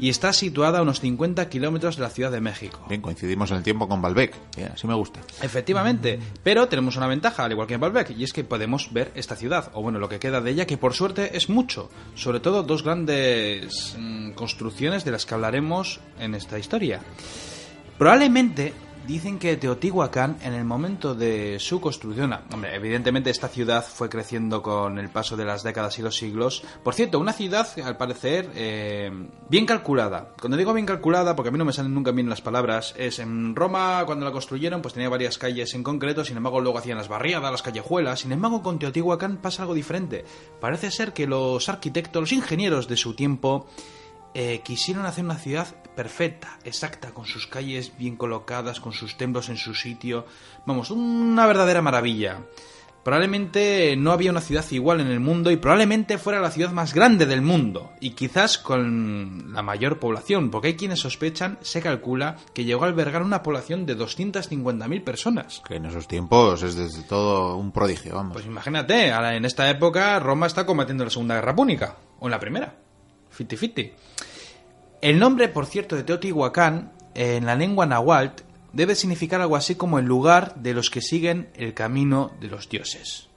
y 0.00 0.08
está 0.08 0.32
situada 0.32 0.78
a 0.78 0.82
unos 0.82 1.00
50 1.00 1.48
kilómetros 1.48 1.96
de 1.96 2.02
la 2.02 2.10
Ciudad 2.10 2.32
de 2.32 2.40
México. 2.40 2.84
Bien, 2.88 3.02
coincidimos 3.02 3.50
en 3.50 3.58
el 3.58 3.62
tiempo 3.62 3.86
con 3.86 4.00
Balbec, 4.00 4.34
así 4.72 4.86
me 4.86 4.94
gusta. 4.94 5.20
Efectivamente, 5.42 6.18
pero 6.42 6.66
tenemos 6.68 6.96
una 6.96 7.06
ventaja, 7.06 7.44
al 7.44 7.52
igual 7.52 7.68
que 7.68 7.74
en 7.74 7.80
Balbec, 7.80 8.10
y 8.16 8.24
es 8.24 8.32
que 8.32 8.42
podemos 8.42 8.92
ver 8.92 9.12
esta 9.14 9.36
ciudad, 9.36 9.70
o 9.74 9.82
bueno, 9.82 9.98
lo 9.98 10.08
que 10.08 10.18
queda 10.18 10.40
de 10.40 10.50
ella, 10.50 10.66
que 10.66 10.78
por 10.78 10.94
suerte 10.94 11.36
es 11.36 11.48
mucho. 11.48 11.90
Sobre 12.14 12.40
todo 12.40 12.62
dos 12.62 12.82
grandes 12.82 13.94
mm, 13.98 14.32
construcciones 14.32 15.04
de 15.04 15.10
las 15.10 15.26
que 15.26 15.34
hablaremos 15.34 16.00
en 16.18 16.34
esta 16.34 16.58
historia. 16.58 17.00
Probablemente 17.98 18.72
Dicen 19.06 19.38
que 19.38 19.56
Teotihuacán, 19.56 20.36
en 20.42 20.52
el 20.52 20.64
momento 20.64 21.14
de 21.14 21.58
su 21.58 21.80
construcción, 21.80 22.32
hombre, 22.52 22.74
evidentemente 22.74 23.30
esta 23.30 23.48
ciudad 23.48 23.84
fue 23.84 24.08
creciendo 24.08 24.62
con 24.62 24.98
el 24.98 25.08
paso 25.08 25.36
de 25.36 25.44
las 25.44 25.62
décadas 25.62 25.98
y 25.98 26.02
los 26.02 26.16
siglos. 26.16 26.62
Por 26.84 26.94
cierto, 26.94 27.18
una 27.18 27.32
ciudad, 27.32 27.66
al 27.84 27.96
parecer, 27.96 28.50
eh, 28.54 29.10
bien 29.48 29.66
calculada. 29.66 30.32
Cuando 30.40 30.56
digo 30.56 30.74
bien 30.74 30.86
calculada, 30.86 31.34
porque 31.34 31.48
a 31.48 31.52
mí 31.52 31.58
no 31.58 31.64
me 31.64 31.72
salen 31.72 31.94
nunca 31.94 32.12
bien 32.12 32.28
las 32.28 32.42
palabras, 32.42 32.94
es 32.96 33.18
en 33.18 33.56
Roma, 33.56 34.04
cuando 34.06 34.24
la 34.24 34.32
construyeron, 34.32 34.82
pues 34.82 34.94
tenía 34.94 35.08
varias 35.08 35.38
calles 35.38 35.74
en 35.74 35.82
concreto, 35.82 36.24
sin 36.24 36.36
embargo 36.36 36.60
luego 36.60 36.78
hacían 36.78 36.98
las 36.98 37.08
barriadas, 37.08 37.50
las 37.50 37.62
callejuelas. 37.62 38.20
Sin 38.20 38.32
embargo, 38.32 38.62
con 38.62 38.78
Teotihuacán 38.78 39.38
pasa 39.38 39.62
algo 39.62 39.74
diferente. 39.74 40.24
Parece 40.60 40.90
ser 40.90 41.12
que 41.12 41.26
los 41.26 41.68
arquitectos, 41.68 42.20
los 42.20 42.32
ingenieros 42.32 42.86
de 42.86 42.96
su 42.96 43.14
tiempo, 43.14 43.66
eh, 44.34 44.60
quisieron 44.64 45.06
hacer 45.06 45.24
una 45.24 45.38
ciudad 45.38 45.66
perfecta, 45.94 46.58
exacta, 46.64 47.10
con 47.12 47.26
sus 47.26 47.46
calles 47.46 47.92
bien 47.98 48.16
colocadas, 48.16 48.80
con 48.80 48.92
sus 48.92 49.16
templos 49.16 49.48
en 49.48 49.56
su 49.56 49.74
sitio. 49.74 50.26
Vamos, 50.66 50.90
una 50.90 51.46
verdadera 51.46 51.82
maravilla. 51.82 52.38
Probablemente 53.02 53.96
no 53.96 54.12
había 54.12 54.30
una 54.30 54.42
ciudad 54.42 54.64
igual 54.70 55.00
en 55.00 55.06
el 55.06 55.20
mundo 55.20 55.50
y 55.50 55.56
probablemente 55.56 56.18
fuera 56.18 56.40
la 56.40 56.50
ciudad 56.50 56.70
más 56.70 56.92
grande 56.92 57.24
del 57.24 57.40
mundo 57.40 57.92
y 57.98 58.10
quizás 58.10 58.58
con 58.58 59.54
la 59.54 59.62
mayor 59.62 59.98
población, 59.98 60.50
porque 60.50 60.68
hay 60.68 60.76
quienes 60.76 61.00
sospechan, 61.00 61.58
se 61.62 61.80
calcula, 61.80 62.36
que 62.52 62.64
llegó 62.64 62.84
a 62.84 62.88
albergar 62.88 63.22
una 63.22 63.42
población 63.42 63.86
de 63.86 63.96
250.000 63.96 65.02
personas. 65.02 65.62
Que 65.66 65.76
en 65.76 65.86
esos 65.86 66.06
tiempos 66.06 66.62
es 66.62 66.74
desde 66.74 67.02
todo 67.04 67.56
un 67.56 67.72
prodigio, 67.72 68.16
vamos. 68.16 68.34
Pues 68.34 68.44
imagínate, 68.44 69.08
en 69.08 69.44
esta 69.46 69.70
época 69.70 70.18
Roma 70.20 70.46
está 70.46 70.66
combatiendo 70.66 71.04
la 71.04 71.10
Segunda 71.10 71.36
Guerra 71.36 71.56
Púnica, 71.56 71.96
o 72.18 72.26
en 72.26 72.30
la 72.32 72.38
Primera. 72.38 72.79
Fiti 73.30 73.56
fiti. 73.56 73.92
El 75.00 75.18
nombre, 75.18 75.48
por 75.48 75.66
cierto, 75.66 75.96
de 75.96 76.02
Teotihuacán, 76.02 76.92
en 77.14 77.46
la 77.46 77.54
lengua 77.54 77.86
nahuatl, 77.86 78.42
debe 78.72 78.94
significar 78.94 79.40
algo 79.40 79.56
así 79.56 79.74
como 79.74 79.98
el 79.98 80.04
lugar 80.04 80.56
de 80.56 80.74
los 80.74 80.90
que 80.90 81.00
siguen 81.00 81.50
el 81.54 81.74
camino 81.74 82.32
de 82.40 82.48
los 82.48 82.68
dioses. 82.68 83.28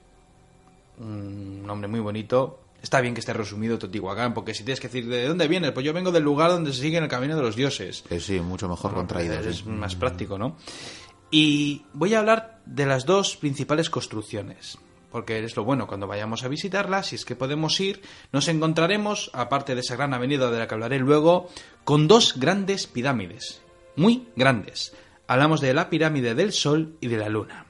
Un 0.98 1.66
nombre 1.66 1.88
muy 1.88 2.00
bonito, 2.00 2.64
Está 2.84 3.00
bien 3.00 3.14
que 3.14 3.20
esté 3.20 3.32
resumido 3.32 3.78
Teotihuacán, 3.78 4.34
porque 4.34 4.52
si 4.52 4.62
tienes 4.62 4.78
que 4.78 4.88
decir 4.88 5.08
de 5.08 5.26
dónde 5.26 5.48
vienes, 5.48 5.72
pues 5.72 5.86
yo 5.86 5.94
vengo 5.94 6.12
del 6.12 6.22
lugar 6.22 6.50
donde 6.50 6.70
se 6.70 6.82
sigue 6.82 6.98
el 6.98 7.08
camino 7.08 7.34
de 7.34 7.40
los 7.40 7.56
dioses. 7.56 8.04
Eh, 8.10 8.20
sí, 8.20 8.38
mucho 8.40 8.68
mejor 8.68 8.92
contraído. 8.92 9.40
Es 9.40 9.56
sí. 9.56 9.64
más 9.64 9.96
práctico, 9.96 10.36
¿no? 10.36 10.58
Y 11.30 11.86
voy 11.94 12.12
a 12.12 12.18
hablar 12.18 12.60
de 12.66 12.84
las 12.84 13.06
dos 13.06 13.38
principales 13.38 13.88
construcciones, 13.88 14.76
porque 15.14 15.38
es 15.44 15.54
lo 15.54 15.62
bueno 15.62 15.86
cuando 15.86 16.08
vayamos 16.08 16.42
a 16.42 16.48
visitarlas, 16.48 17.06
si 17.06 17.14
es 17.14 17.24
que 17.24 17.36
podemos 17.36 17.78
ir, 17.78 18.02
nos 18.32 18.48
encontraremos, 18.48 19.30
aparte 19.32 19.76
de 19.76 19.80
esa 19.80 19.94
gran 19.94 20.12
avenida 20.12 20.50
de 20.50 20.58
la 20.58 20.66
que 20.66 20.74
hablaré 20.74 20.98
luego, 20.98 21.48
con 21.84 22.08
dos 22.08 22.34
grandes 22.36 22.88
pirámides, 22.88 23.62
muy 23.94 24.26
grandes. 24.34 24.92
Hablamos 25.28 25.60
de 25.60 25.72
la 25.72 25.88
pirámide 25.88 26.34
del 26.34 26.52
Sol 26.52 26.96
y 27.00 27.06
de 27.06 27.18
la 27.18 27.28
Luna. 27.28 27.66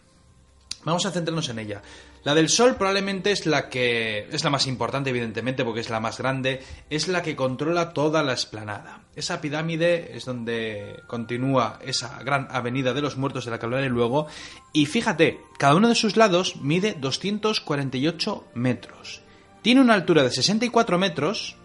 Vamos 0.84 1.04
a 1.04 1.10
centrarnos 1.10 1.50
en 1.50 1.58
ella. 1.58 1.82
La 2.24 2.34
del 2.34 2.48
Sol 2.48 2.76
probablemente 2.76 3.32
es 3.32 3.44
la 3.44 3.68
que 3.68 4.26
es 4.32 4.42
la 4.44 4.50
más 4.50 4.66
importante, 4.66 5.10
evidentemente, 5.10 5.62
porque 5.64 5.80
es 5.80 5.90
la 5.90 6.00
más 6.00 6.16
grande, 6.18 6.62
es 6.88 7.06
la 7.08 7.20
que 7.22 7.36
controla 7.36 7.92
toda 7.92 8.22
la 8.22 8.32
esplanada. 8.32 9.02
Esa 9.14 9.42
pirámide 9.42 10.16
es 10.16 10.24
donde 10.24 11.02
continúa 11.06 11.78
esa 11.84 12.18
gran 12.22 12.48
avenida 12.50 12.94
de 12.94 13.02
los 13.02 13.18
muertos 13.18 13.44
de 13.44 13.50
la 13.50 13.58
que 13.58 13.66
hablaré 13.66 13.90
luego. 13.90 14.26
Y 14.72 14.86
fíjate, 14.86 15.38
cada 15.58 15.74
uno 15.74 15.88
de 15.90 15.94
sus 15.94 16.16
lados 16.16 16.56
mide 16.56 16.96
248 16.98 18.44
metros. 18.54 19.20
Tiene 19.62 19.80
una 19.80 19.94
altura 19.94 20.22
de 20.22 20.30
64 20.30 20.98
metros 20.98 21.56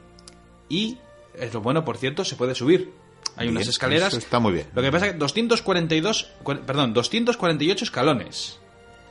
y, 0.69 0.97
es 1.35 1.53
lo 1.53 1.61
bueno, 1.61 1.83
por 1.85 1.97
cierto, 1.97 2.23
se 2.25 2.35
puede 2.35 2.53
subir. 2.55 2.91
Hay 3.35 3.47
Bien, 3.47 3.55
unas 3.57 3.67
escaleras. 3.67 4.09
eso 4.09 4.17
está 4.17 4.39
muy 4.39 4.53
bien. 4.53 4.67
Lo 4.73 4.81
que 4.81 4.91
pasa 4.91 5.07
es 5.07 5.11
que 5.13 5.17
242, 5.19 6.29
cu- 6.43 6.59
perdón, 6.65 6.93
248 6.93 7.85
escalones. 7.85 8.59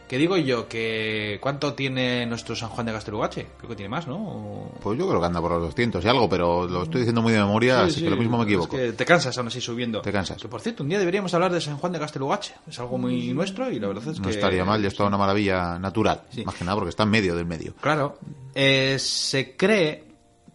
¿Qué 0.09 0.16
digo 0.18 0.36
yo? 0.38 0.66
que 0.68 1.38
¿Cuánto 1.40 1.74
tiene 1.74 2.24
nuestro 2.26 2.56
San 2.56 2.70
Juan 2.70 2.86
de 2.86 2.92
Castelugache? 2.92 3.46
Creo 3.59 3.68
que 3.70 3.76
tiene 3.76 3.90
más, 3.90 4.06
¿no? 4.06 4.16
O- 4.16 4.72
Pues 4.80 4.98
yo 4.98 5.06
creo 5.06 5.20
que 5.20 5.26
anda 5.26 5.40
por 5.40 5.50
los 5.52 5.62
200 5.62 6.02
y 6.04 6.09
algo, 6.09 6.28
pero 6.28 6.66
lo 6.66 6.82
estoy 6.84 7.00
diciendo 7.02 7.20
muy 7.22 7.32
de 7.32 7.38
memoria, 7.40 7.80
Sí, 7.80 7.82
así 7.84 7.94
sí, 7.96 8.04
que 8.04 8.11
lo 8.11 8.16
mismo 8.16 8.38
me 8.38 8.44
equivoco. 8.44 8.76
Es 8.76 8.82
que 8.90 8.92
te 8.96 9.04
cansas 9.04 9.36
aún 9.36 9.48
así 9.48 9.61
subiendo. 9.61 10.00
Te 10.00 10.11
cansas. 10.11 10.40
Que 10.40 10.48
por 10.48 10.61
cierto, 10.62 10.82
un 10.82 10.88
día 10.88 10.98
deberíamos 10.98 11.32
hablar 11.34 11.52
de 11.52 11.61
San 11.61 11.76
Juan 11.76 11.92
de 11.92 11.98
Castelugache. 11.98 12.54
Es 12.66 12.78
algo 12.80 12.96
muy 12.98 13.32
nuestro 13.34 13.70
y 13.70 13.78
la 13.78 13.88
verdad 13.88 14.09
es 14.09 14.18
No 14.18 14.24
que... 14.28 14.30
estaría 14.34 14.64
mal, 14.64 14.80
ya 14.80 14.88
es 14.88 14.94
toda 14.96 15.09
una 15.11 15.18
maravilla 15.18 15.78
natural, 15.78 16.22
Sí. 16.30 16.44
más 16.44 16.54
que 16.54 16.64
nada 16.64 16.74
porque 16.76 16.90
está 16.90 17.02
en 17.02 17.11
medio 17.11 17.36
del 17.36 17.44
medio. 17.46 17.74
Claro. 17.80 18.18
Eh, 18.54 18.96
se 18.98 19.54
cree 19.56 20.04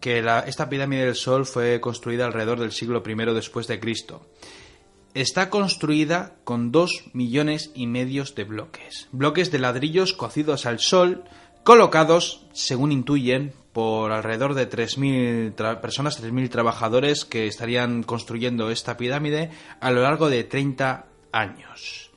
que 0.00 0.20
la- 0.20 0.40
esta 0.40 0.68
pirámide 0.68 1.06
del 1.06 1.14
Sol 1.14 1.46
fue 1.46 1.80
construida 1.80 2.26
alrededor 2.26 2.58
del 2.58 2.72
siglo 2.72 3.02
I 3.06 3.14
después 3.34 3.66
de 3.68 3.78
Cristo. 3.80 4.26
Está 5.14 5.48
construida 5.48 6.34
con 6.42 6.72
dos 6.72 7.04
millones 7.12 7.70
y 7.74 7.86
medios 7.86 8.34
de 8.34 8.44
bloques. 8.44 9.08
Bloques 9.12 9.52
de 9.52 9.60
ladrillos 9.60 10.12
cocidos 10.12 10.66
al 10.66 10.80
sol, 10.80 11.22
colocados, 11.62 12.44
según 12.52 12.90
intuyen, 12.90 13.52
por 13.72 14.10
alrededor 14.12 14.54
de 14.54 14.68
3.000 14.68 15.54
tra- 15.54 15.80
personas, 15.80 16.20
3.000 16.22 16.48
trabajadores 16.48 17.24
que 17.24 17.46
estarían 17.46 18.02
construyendo 18.02 18.70
esta 18.70 18.96
pirámide 18.96 19.50
a 19.80 19.90
lo 19.92 20.02
largo 20.02 20.28
de 20.28 20.44
30 20.44 21.06
años. 21.32 22.10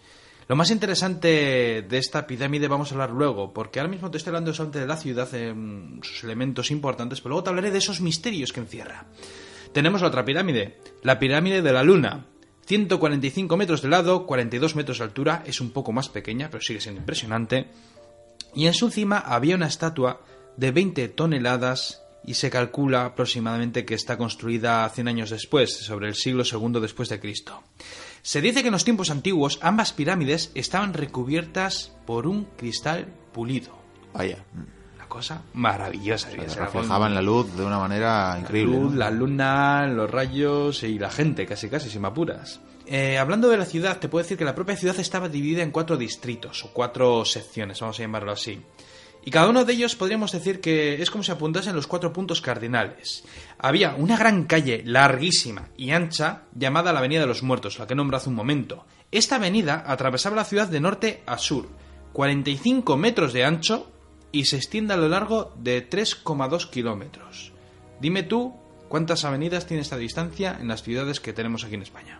Lo 0.48 0.56
más 0.56 0.72
interesante 0.72 1.86
de 1.88 1.98
esta 1.98 2.26
pirámide 2.26 2.68
vamos 2.68 2.91
a 2.91 2.95
hablar 2.95 3.12
luego, 3.12 3.54
porque 3.54 3.80
ahora 3.80 3.91
mismo 3.91 4.10
te 4.10 4.18
estoy 4.18 4.30
hablando 4.32 4.54
solamente 4.54 4.80
de 4.80 4.88
la 4.88 4.98
ciudad, 4.98 5.32
en 5.36 6.00
sus 6.04 6.24
elementos 6.24 6.72
importantes, 6.72 7.20
pero 7.22 7.30
luego 7.32 7.43
te 7.43 7.50
hablaré 7.50 7.70
de 7.70 7.80
esos 7.80 8.02
misterios 8.02 8.54
que 8.54 8.62
encierra. 8.62 9.06
Tenemos 9.74 10.02
otra 10.04 10.24
pirámide, 10.26 10.78
la 11.04 11.20
pirámide 11.20 11.62
de 11.62 11.74
la 11.74 11.84
Luna. 11.84 12.26
145 12.68 13.55
metros 13.55 13.82
de 13.82 13.88
lado, 13.88 14.26
42 14.26 14.76
metros 14.76 14.97
de 14.97 15.05
altura, 15.05 15.41
es 15.45 15.61
un 15.61 15.72
poco 15.72 15.93
más 15.93 16.09
pequeña, 16.09 16.49
pero 16.49 16.61
sigue 16.61 16.82
siendo 16.82 16.99
impresionante. 16.99 17.68
Y 18.53 18.68
en 18.68 18.74
su 18.74 18.89
cima 18.89 19.20
había 19.20 19.55
una 19.55 19.68
estatua 19.68 20.20
de 20.57 20.72
20 20.72 21.07
toneladas 21.07 22.01
y 22.26 22.34
se 22.34 22.49
calcula 22.49 23.05
aproximadamente 23.05 23.86
que 23.86 23.93
está 23.93 24.18
construida 24.18 24.89
100 24.89 25.07
años 25.07 25.30
después, 25.30 25.78
sobre 25.78 26.09
el 26.09 26.15
siglo 26.15 26.43
II 26.43 26.82
después 26.82 27.07
de 27.07 27.22
Cristo. 27.22 27.63
Se 28.22 28.41
dice 28.41 28.61
que 28.61 28.68
en 28.68 28.74
los 28.74 28.84
tiempos 28.84 29.11
antiguos 29.11 29.59
ambas 29.61 29.93
pirámides 29.93 30.51
estaban 30.53 30.93
recubiertas 30.93 31.93
por 32.05 32.28
un 32.28 32.43
cristal 32.57 33.07
pulido. 33.32 33.78
Vaya, 34.13 34.43
cosa 35.08 35.41
maravillosa. 35.53 36.30
debía 36.30 36.45
se 36.45 36.51
ser 36.55 36.64
algo 36.64 36.74
reflejaban 36.74 37.14
la 37.16 37.22
luz 37.22 37.55
de 37.55 37.64
una 37.66 37.80
manera 37.80 38.34
la 38.34 38.39
increíble. 38.39 38.78
luz, 38.78 38.91
¿no? 38.93 38.97
la 38.97 39.12
luna, 39.12 39.88
los 39.88 40.10
rayos 40.10 40.84
y 40.84 40.99
la 40.99 41.10
gente, 41.10 41.45
casi 41.45 41.70
casi, 41.70 41.89
si 41.89 41.99
me 41.99 42.08
apuras. 42.08 42.60
Eh, 42.86 43.18
hablando 43.18 43.49
de 43.49 43.58
la 43.58 43.66
ciudad, 43.66 43.99
te 43.99 44.08
puedo 44.08 44.24
decir 44.24 44.38
que 44.38 44.45
la 44.45 44.55
propia 44.55 44.78
ciudad 44.78 44.97
estaba 44.99 45.28
dividida 45.28 45.62
en 45.62 45.72
cuatro 45.72 45.97
distritos, 45.97 46.64
o 46.64 46.72
cuatro 46.72 47.26
secciones, 47.26 47.80
vamos 47.82 47.99
a 47.99 48.03
llamarlo 48.03 48.32
así. 48.32 48.62
Y 49.26 49.30
cada 49.30 49.49
uno 49.49 49.66
de 49.66 49.74
ellos 49.74 49.97
podríamos 49.97 50.32
decir 50.32 50.62
que 50.62 51.01
es 51.01 51.12
como 51.12 51.22
si 51.22 51.34
apuntasen 51.34 51.76
los 51.76 51.86
cuatro 51.86 52.14
puntos 52.14 52.39
cardinales. 52.39 53.26
Había 53.58 53.93
una 53.95 54.16
gran 54.16 54.45
calle 54.45 54.84
larguísima 54.86 55.68
y 55.76 55.91
ancha 55.91 56.43
llamada 56.55 56.93
la 56.93 56.99
Avenida 56.99 57.20
de 57.20 57.28
los 57.28 57.43
Muertos, 57.43 57.78
la 57.78 57.88
que 57.88 57.95
nombré 57.95 58.16
hace 58.16 58.30
un 58.30 58.36
momento. 58.36 58.86
Esta 59.12 59.36
avenida 59.36 59.84
atravesaba 59.86 60.38
la 60.38 60.45
ciudad 60.45 60.70
de 60.70 60.80
norte 60.80 61.24
a 61.26 61.38
sur, 61.38 61.68
45 62.14 62.95
metros 62.95 63.34
de 63.34 63.43
ancho 63.43 63.91
y 64.32 64.45
se 64.45 64.57
extiende 64.57 64.93
a 64.93 64.97
lo 64.97 65.07
largo 65.07 65.53
de 65.57 65.89
3,2 65.89 66.69
kilómetros. 66.69 67.51
Dime 67.99 68.23
tú 68.23 68.53
cuántas 68.88 69.25
avenidas 69.25 69.65
tiene 69.65 69.82
esta 69.82 69.97
distancia 69.97 70.57
en 70.59 70.67
las 70.67 70.84
ciudades 70.84 71.19
que 71.19 71.34
tenemos 71.34 71.63
aquí 71.63 71.75
en 71.75 71.82
España. 71.82 72.19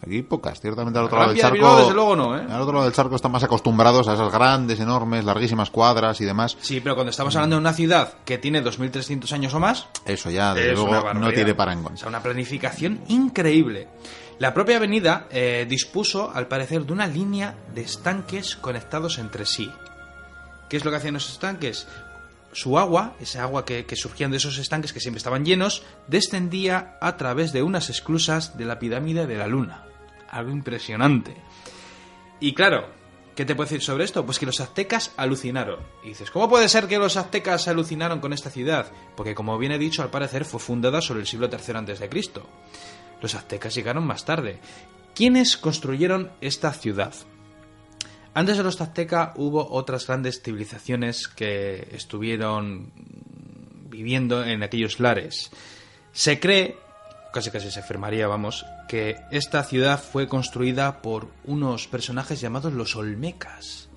Aquí 0.00 0.22
pocas, 0.22 0.60
ciertamente 0.60 0.98
al 0.98 1.06
otro 1.06 1.18
lado 1.18 1.30
del 1.32 1.40
charco. 1.40 1.54
Bilbao, 1.54 1.78
desde 1.80 1.94
luego 1.94 2.14
no, 2.14 2.36
¿eh? 2.36 2.46
Al 2.48 2.60
otro 2.60 2.74
lado 2.74 2.84
del 2.84 2.94
charco 2.94 3.16
están 3.16 3.32
más 3.32 3.42
acostumbrados 3.42 4.06
a 4.06 4.14
esas 4.14 4.30
grandes, 4.32 4.78
enormes, 4.78 5.24
larguísimas 5.24 5.70
cuadras 5.70 6.20
y 6.20 6.24
demás. 6.24 6.56
Sí, 6.60 6.80
pero 6.80 6.94
cuando 6.94 7.10
estamos 7.10 7.34
hablando 7.34 7.56
de 7.56 7.60
una 7.60 7.72
ciudad 7.72 8.14
que 8.24 8.38
tiene 8.38 8.62
2.300 8.62 9.32
años 9.32 9.54
o 9.54 9.60
más, 9.60 9.88
Eso 10.04 10.30
ya, 10.30 10.54
desde 10.54 10.74
luego, 10.74 11.14
no 11.14 11.32
tiene 11.32 11.54
parangón. 11.54 11.94
O 11.94 11.96
sea, 11.96 12.08
una 12.08 12.22
planificación 12.22 13.00
increíble. 13.08 13.88
La 14.38 14.54
propia 14.54 14.76
avenida 14.76 15.26
eh, 15.32 15.66
dispuso, 15.68 16.30
al 16.32 16.46
parecer, 16.46 16.86
de 16.86 16.92
una 16.92 17.08
línea 17.08 17.56
de 17.74 17.80
estanques 17.80 18.54
conectados 18.54 19.18
entre 19.18 19.44
sí. 19.46 19.68
¿Qué 20.68 20.76
es 20.76 20.84
lo 20.84 20.90
que 20.90 20.98
hacían 20.98 21.16
esos 21.16 21.32
estanques? 21.32 21.86
Su 22.52 22.78
agua, 22.78 23.14
esa 23.20 23.42
agua 23.42 23.64
que, 23.64 23.84
que 23.86 23.96
surgían 23.96 24.30
de 24.30 24.38
esos 24.38 24.58
estanques 24.58 24.92
que 24.92 25.00
siempre 25.00 25.18
estaban 25.18 25.44
llenos, 25.44 25.82
descendía 26.06 26.96
a 27.00 27.16
través 27.16 27.52
de 27.52 27.62
unas 27.62 27.90
esclusas 27.90 28.56
de 28.56 28.64
la 28.64 28.78
pirámide 28.78 29.26
de 29.26 29.36
la 29.36 29.46
luna. 29.46 29.84
Algo 30.30 30.50
impresionante. 30.50 31.36
Y 32.40 32.54
claro, 32.54 32.88
¿qué 33.34 33.44
te 33.44 33.54
puedo 33.54 33.68
decir 33.68 33.82
sobre 33.82 34.04
esto? 34.04 34.24
Pues 34.24 34.38
que 34.38 34.46
los 34.46 34.60
aztecas 34.60 35.12
alucinaron. 35.16 35.80
Y 36.04 36.08
dices, 36.08 36.30
¿cómo 36.30 36.48
puede 36.48 36.68
ser 36.68 36.86
que 36.86 36.98
los 36.98 37.16
aztecas 37.16 37.68
alucinaron 37.68 38.20
con 38.20 38.32
esta 38.32 38.50
ciudad? 38.50 38.90
Porque 39.16 39.34
como 39.34 39.58
bien 39.58 39.72
he 39.72 39.78
dicho, 39.78 40.02
al 40.02 40.10
parecer 40.10 40.44
fue 40.44 40.60
fundada 40.60 41.00
sobre 41.00 41.20
el 41.20 41.26
siglo 41.26 41.48
III 41.50 42.08
Cristo. 42.08 42.46
Los 43.20 43.34
aztecas 43.34 43.74
llegaron 43.74 44.06
más 44.06 44.24
tarde. 44.24 44.60
¿Quiénes 45.14 45.56
construyeron 45.56 46.30
esta 46.40 46.72
ciudad? 46.72 47.12
Antes 48.34 48.56
de 48.56 48.62
los 48.62 48.80
aztecas 48.80 49.30
hubo 49.36 49.70
otras 49.70 50.06
grandes 50.06 50.42
civilizaciones 50.42 51.28
que 51.28 51.88
estuvieron 51.92 52.92
viviendo 53.88 54.44
en 54.44 54.62
aquellos 54.62 55.00
lares. 55.00 55.50
Se 56.12 56.38
cree, 56.38 56.76
casi 57.32 57.50
casi 57.50 57.70
se 57.70 57.80
afirmaría, 57.80 58.28
vamos, 58.28 58.64
que 58.88 59.16
esta 59.30 59.62
ciudad 59.64 60.02
fue 60.02 60.28
construida 60.28 61.02
por 61.02 61.28
unos 61.44 61.88
personajes 61.88 62.40
llamados 62.40 62.72
los 62.72 62.96
Olmecas. 62.96 63.87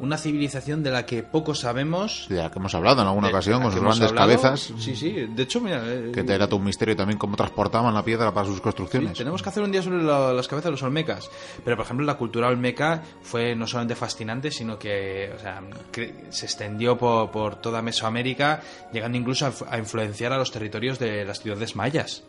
Una 0.00 0.16
civilización 0.16 0.84
de 0.84 0.92
la 0.92 1.04
que 1.04 1.24
poco 1.24 1.56
sabemos. 1.56 2.26
De 2.28 2.36
la 2.36 2.50
que 2.52 2.58
hemos 2.60 2.72
hablado 2.74 3.02
en 3.02 3.08
alguna 3.08 3.26
de 3.28 3.34
ocasión 3.34 3.60
con 3.62 3.72
sus 3.72 3.80
grandes 3.80 4.08
hablado. 4.10 4.28
cabezas. 4.28 4.72
Sí, 4.78 4.94
sí. 4.94 5.26
De 5.34 5.42
hecho, 5.42 5.60
mira. 5.60 5.82
eh, 5.84 6.12
Que 6.14 6.22
te 6.22 6.34
era 6.34 6.46
todo 6.46 6.56
un 6.60 6.64
misterio 6.66 6.94
también 6.94 7.18
cómo 7.18 7.34
transportaban 7.36 7.92
la 7.92 8.04
piedra 8.04 8.32
para 8.32 8.46
sus 8.46 8.56
Sí, 8.56 8.62
construcciones. 8.62 9.18
tenemos 9.18 9.42
que 9.42 9.48
hacer 9.48 9.62
un 9.64 9.72
día 9.72 9.82
sobre 9.82 10.00
la- 10.02 10.32
las 10.32 10.46
cabezas 10.46 10.66
de 10.66 10.70
los 10.70 10.82
olmecas. 10.84 11.28
Pero, 11.64 11.76
por 11.76 11.84
ejemplo, 11.84 12.06
la 12.06 12.14
cultura 12.16 12.46
olmeca 12.46 13.02
fue 13.22 13.56
no 13.56 13.66
solamente 13.66 13.96
fascinante, 13.96 14.52
sino 14.52 14.78
que 14.78 15.32
o 15.36 15.38
sea, 15.40 15.62
se 16.30 16.46
extendió 16.46 16.96
por, 16.96 17.32
por 17.32 17.56
toda 17.56 17.82
Mesoamérica, 17.82 18.62
llegando 18.92 19.18
incluso 19.18 19.46
a, 19.46 19.52
a 19.68 19.78
influenciar 19.78 20.32
a 20.32 20.38
los 20.38 20.52
territorios 20.52 21.00
de 21.00 21.24
las 21.24 21.40
ciudades 21.40 21.74
mayas. 21.74 22.22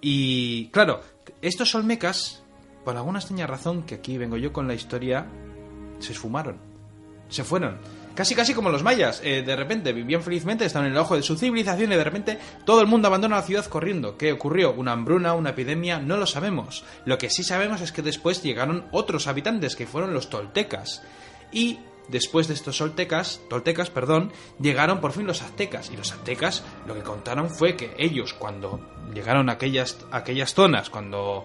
Y, 0.00 0.68
claro, 0.68 1.00
estos 1.40 1.74
olmecas, 1.74 2.42
por 2.84 2.96
alguna 2.96 3.20
extraña 3.20 3.46
razón, 3.46 3.84
que 3.84 3.94
aquí 3.94 4.18
vengo 4.18 4.36
yo 4.36 4.52
con 4.52 4.66
la 4.68 4.74
historia, 4.74 5.26
se 5.98 6.12
esfumaron. 6.12 6.58
Se 7.28 7.44
fueron. 7.44 7.78
Casi, 8.14 8.36
casi 8.36 8.54
como 8.54 8.70
los 8.70 8.84
mayas. 8.84 9.20
Eh, 9.24 9.42
de 9.42 9.56
repente 9.56 9.92
vivían 9.92 10.22
felizmente, 10.22 10.64
estaban 10.64 10.86
en 10.86 10.92
el 10.92 10.98
ojo 10.98 11.16
de 11.16 11.22
su 11.22 11.36
civilización 11.36 11.92
y 11.92 11.96
de 11.96 12.04
repente 12.04 12.38
todo 12.64 12.80
el 12.80 12.86
mundo 12.86 13.08
abandona 13.08 13.36
la 13.36 13.42
ciudad 13.42 13.66
corriendo. 13.66 14.16
¿Qué 14.16 14.32
ocurrió? 14.32 14.72
¿Una 14.72 14.92
hambruna? 14.92 15.34
¿Una 15.34 15.50
epidemia? 15.50 15.98
No 15.98 16.16
lo 16.16 16.26
sabemos. 16.26 16.84
Lo 17.04 17.18
que 17.18 17.30
sí 17.30 17.42
sabemos 17.42 17.80
es 17.80 17.90
que 17.90 18.02
después 18.02 18.42
llegaron 18.42 18.86
otros 18.92 19.26
habitantes, 19.26 19.74
que 19.74 19.86
fueron 19.86 20.14
los 20.14 20.30
toltecas. 20.30 21.02
Y 21.50 21.80
después 22.08 22.46
de 22.46 22.54
estos 22.54 22.78
toltecas, 22.78 23.40
toltecas, 23.50 23.90
perdón, 23.90 24.32
llegaron 24.60 25.00
por 25.00 25.12
fin 25.12 25.26
los 25.26 25.42
aztecas. 25.42 25.90
Y 25.90 25.96
los 25.96 26.12
aztecas 26.12 26.62
lo 26.86 26.94
que 26.94 27.02
contaron 27.02 27.50
fue 27.50 27.76
que 27.76 27.96
ellos, 27.98 28.32
cuando 28.32 28.80
llegaron 29.12 29.48
a 29.48 29.54
aquellas, 29.54 29.98
a 30.12 30.18
aquellas 30.18 30.54
zonas, 30.54 30.88
cuando 30.88 31.44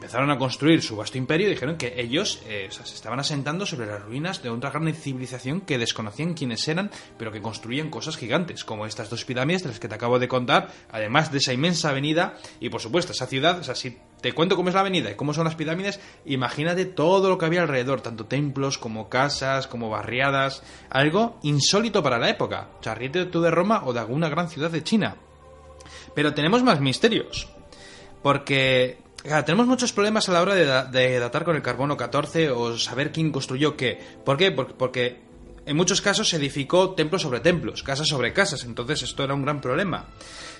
empezaron 0.00 0.30
a 0.30 0.38
construir 0.38 0.80
su 0.80 0.96
vasto 0.96 1.18
imperio 1.18 1.46
y 1.46 1.50
dijeron 1.50 1.76
que 1.76 2.00
ellos 2.00 2.40
eh, 2.46 2.68
se 2.70 2.94
estaban 2.94 3.20
asentando 3.20 3.66
sobre 3.66 3.86
las 3.86 4.00
ruinas 4.00 4.42
de 4.42 4.48
otra 4.48 4.70
gran 4.70 4.90
civilización 4.94 5.60
que 5.60 5.76
desconocían 5.76 6.32
quiénes 6.32 6.66
eran, 6.68 6.90
pero 7.18 7.30
que 7.30 7.42
construían 7.42 7.90
cosas 7.90 8.16
gigantes, 8.16 8.64
como 8.64 8.86
estas 8.86 9.10
dos 9.10 9.26
pirámides 9.26 9.62
de 9.62 9.68
las 9.68 9.78
que 9.78 9.88
te 9.88 9.94
acabo 9.94 10.18
de 10.18 10.26
contar, 10.26 10.72
además 10.90 11.30
de 11.30 11.36
esa 11.36 11.52
inmensa 11.52 11.90
avenida 11.90 12.38
y 12.60 12.70
por 12.70 12.80
supuesto 12.80 13.12
esa 13.12 13.26
ciudad, 13.26 13.58
o 13.58 13.62
sea, 13.62 13.74
si 13.74 13.98
te 14.22 14.32
cuento 14.32 14.56
cómo 14.56 14.70
es 14.70 14.74
la 14.74 14.80
avenida 14.80 15.10
y 15.10 15.16
cómo 15.16 15.34
son 15.34 15.44
las 15.44 15.54
pirámides, 15.54 16.00
imagínate 16.24 16.86
todo 16.86 17.28
lo 17.28 17.36
que 17.36 17.44
había 17.44 17.60
alrededor, 17.60 18.00
tanto 18.00 18.24
templos 18.24 18.78
como 18.78 19.10
casas, 19.10 19.66
como 19.66 19.90
barriadas, 19.90 20.62
algo 20.88 21.38
insólito 21.42 22.02
para 22.02 22.18
la 22.18 22.30
época. 22.30 22.70
O 22.80 22.82
sea, 22.82 22.98
tú 23.30 23.42
de 23.42 23.50
Roma 23.50 23.82
o 23.84 23.92
de 23.92 24.00
alguna 24.00 24.30
gran 24.30 24.48
ciudad 24.48 24.70
de 24.70 24.82
China. 24.82 25.16
Pero 26.14 26.32
tenemos 26.32 26.62
más 26.62 26.80
misterios. 26.80 27.50
Porque 28.22 28.98
tenemos 29.22 29.66
muchos 29.66 29.92
problemas 29.92 30.28
a 30.28 30.32
la 30.32 30.42
hora 30.42 30.54
de 30.54 31.18
datar 31.18 31.44
con 31.44 31.56
el 31.56 31.62
carbono 31.62 31.96
14 31.96 32.50
o 32.50 32.78
saber 32.78 33.12
quién 33.12 33.30
construyó 33.30 33.76
qué. 33.76 34.00
¿Por 34.24 34.36
qué? 34.36 34.50
Porque, 34.50 34.74
porque 34.74 35.20
en 35.66 35.76
muchos 35.76 36.00
casos 36.00 36.28
se 36.28 36.36
edificó 36.36 36.94
templos 36.94 37.22
sobre 37.22 37.40
templos, 37.40 37.82
casas 37.82 38.08
sobre 38.08 38.32
casas, 38.32 38.64
entonces 38.64 39.02
esto 39.02 39.22
era 39.22 39.34
un 39.34 39.42
gran 39.42 39.60
problema. 39.60 40.08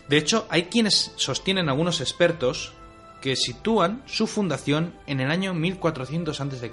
De 0.09 0.19
hecho, 0.19 0.47
hay 0.51 0.65
quienes 0.65 1.13
sostienen 1.17 1.69
algunos 1.69 2.01
expertos 2.01 2.73
que 3.21 3.37
sitúan 3.37 4.03
su 4.07 4.27
fundación 4.27 4.95
en 5.07 5.21
el 5.21 5.31
año 5.31 5.55
1400 5.55 6.41
a.C. 6.41 6.71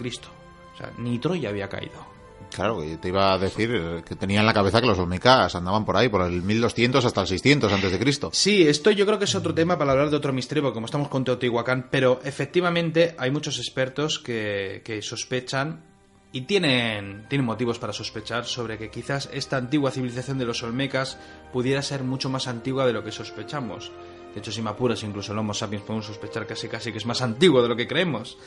O 0.73 0.77
sea, 0.77 0.91
ni 0.97 1.19
Troya 1.19 1.49
había 1.49 1.69
caído. 1.69 2.16
Claro, 2.53 2.83
te 2.99 3.07
iba 3.07 3.33
a 3.33 3.37
decir 3.37 4.03
que 4.05 4.15
tenía 4.15 4.39
en 4.39 4.45
la 4.45 4.53
cabeza 4.53 4.81
que 4.81 4.87
los 4.87 4.97
olmecas 4.99 5.53
andaban 5.55 5.85
por 5.85 5.97
ahí, 5.97 6.09
por 6.09 6.21
el 6.21 6.41
1200 6.41 7.05
hasta 7.05 7.21
el 7.21 7.27
600 7.27 7.71
antes 7.71 7.91
de 7.91 7.99
Cristo. 7.99 8.29
Sí, 8.33 8.67
esto 8.67 8.91
yo 8.91 9.05
creo 9.05 9.19
que 9.19 9.25
es 9.25 9.35
otro 9.35 9.53
tema 9.53 9.77
para 9.77 9.91
hablar 9.91 10.09
de 10.09 10.17
otro 10.17 10.33
misterio, 10.33 10.63
porque 10.63 10.75
como 10.75 10.85
estamos 10.85 11.07
con 11.07 11.23
Teotihuacán, 11.23 11.87
pero 11.91 12.19
efectivamente 12.23 13.15
hay 13.17 13.31
muchos 13.31 13.57
expertos 13.59 14.19
que, 14.19 14.81
que 14.83 15.01
sospechan 15.01 15.83
y 16.31 16.41
tienen, 16.41 17.25
tienen 17.29 17.45
motivos 17.45 17.79
para 17.79 17.93
sospechar 17.93 18.45
sobre 18.45 18.77
que 18.77 18.89
quizás 18.89 19.29
esta 19.31 19.57
antigua 19.57 19.91
civilización 19.91 20.37
de 20.37 20.45
los 20.45 20.61
Olmecas 20.63 21.17
pudiera 21.53 21.81
ser 21.81 22.03
mucho 22.03 22.29
más 22.29 22.47
antigua 22.47 22.85
de 22.85 22.93
lo 22.93 23.03
que 23.03 23.11
sospechamos. 23.11 23.91
De 24.33 24.39
hecho, 24.39 24.51
si 24.51 24.61
me 24.61 24.71
incluso 25.03 25.31
el 25.31 25.39
Homo 25.39 25.53
sapiens 25.53 25.83
podemos 25.83 26.05
sospechar 26.05 26.45
casi 26.45 26.67
casi 26.67 26.91
que 26.91 26.99
es 26.99 27.05
más 27.05 27.21
antiguo 27.21 27.61
de 27.63 27.69
lo 27.69 27.75
que 27.75 27.87
creemos. 27.87 28.37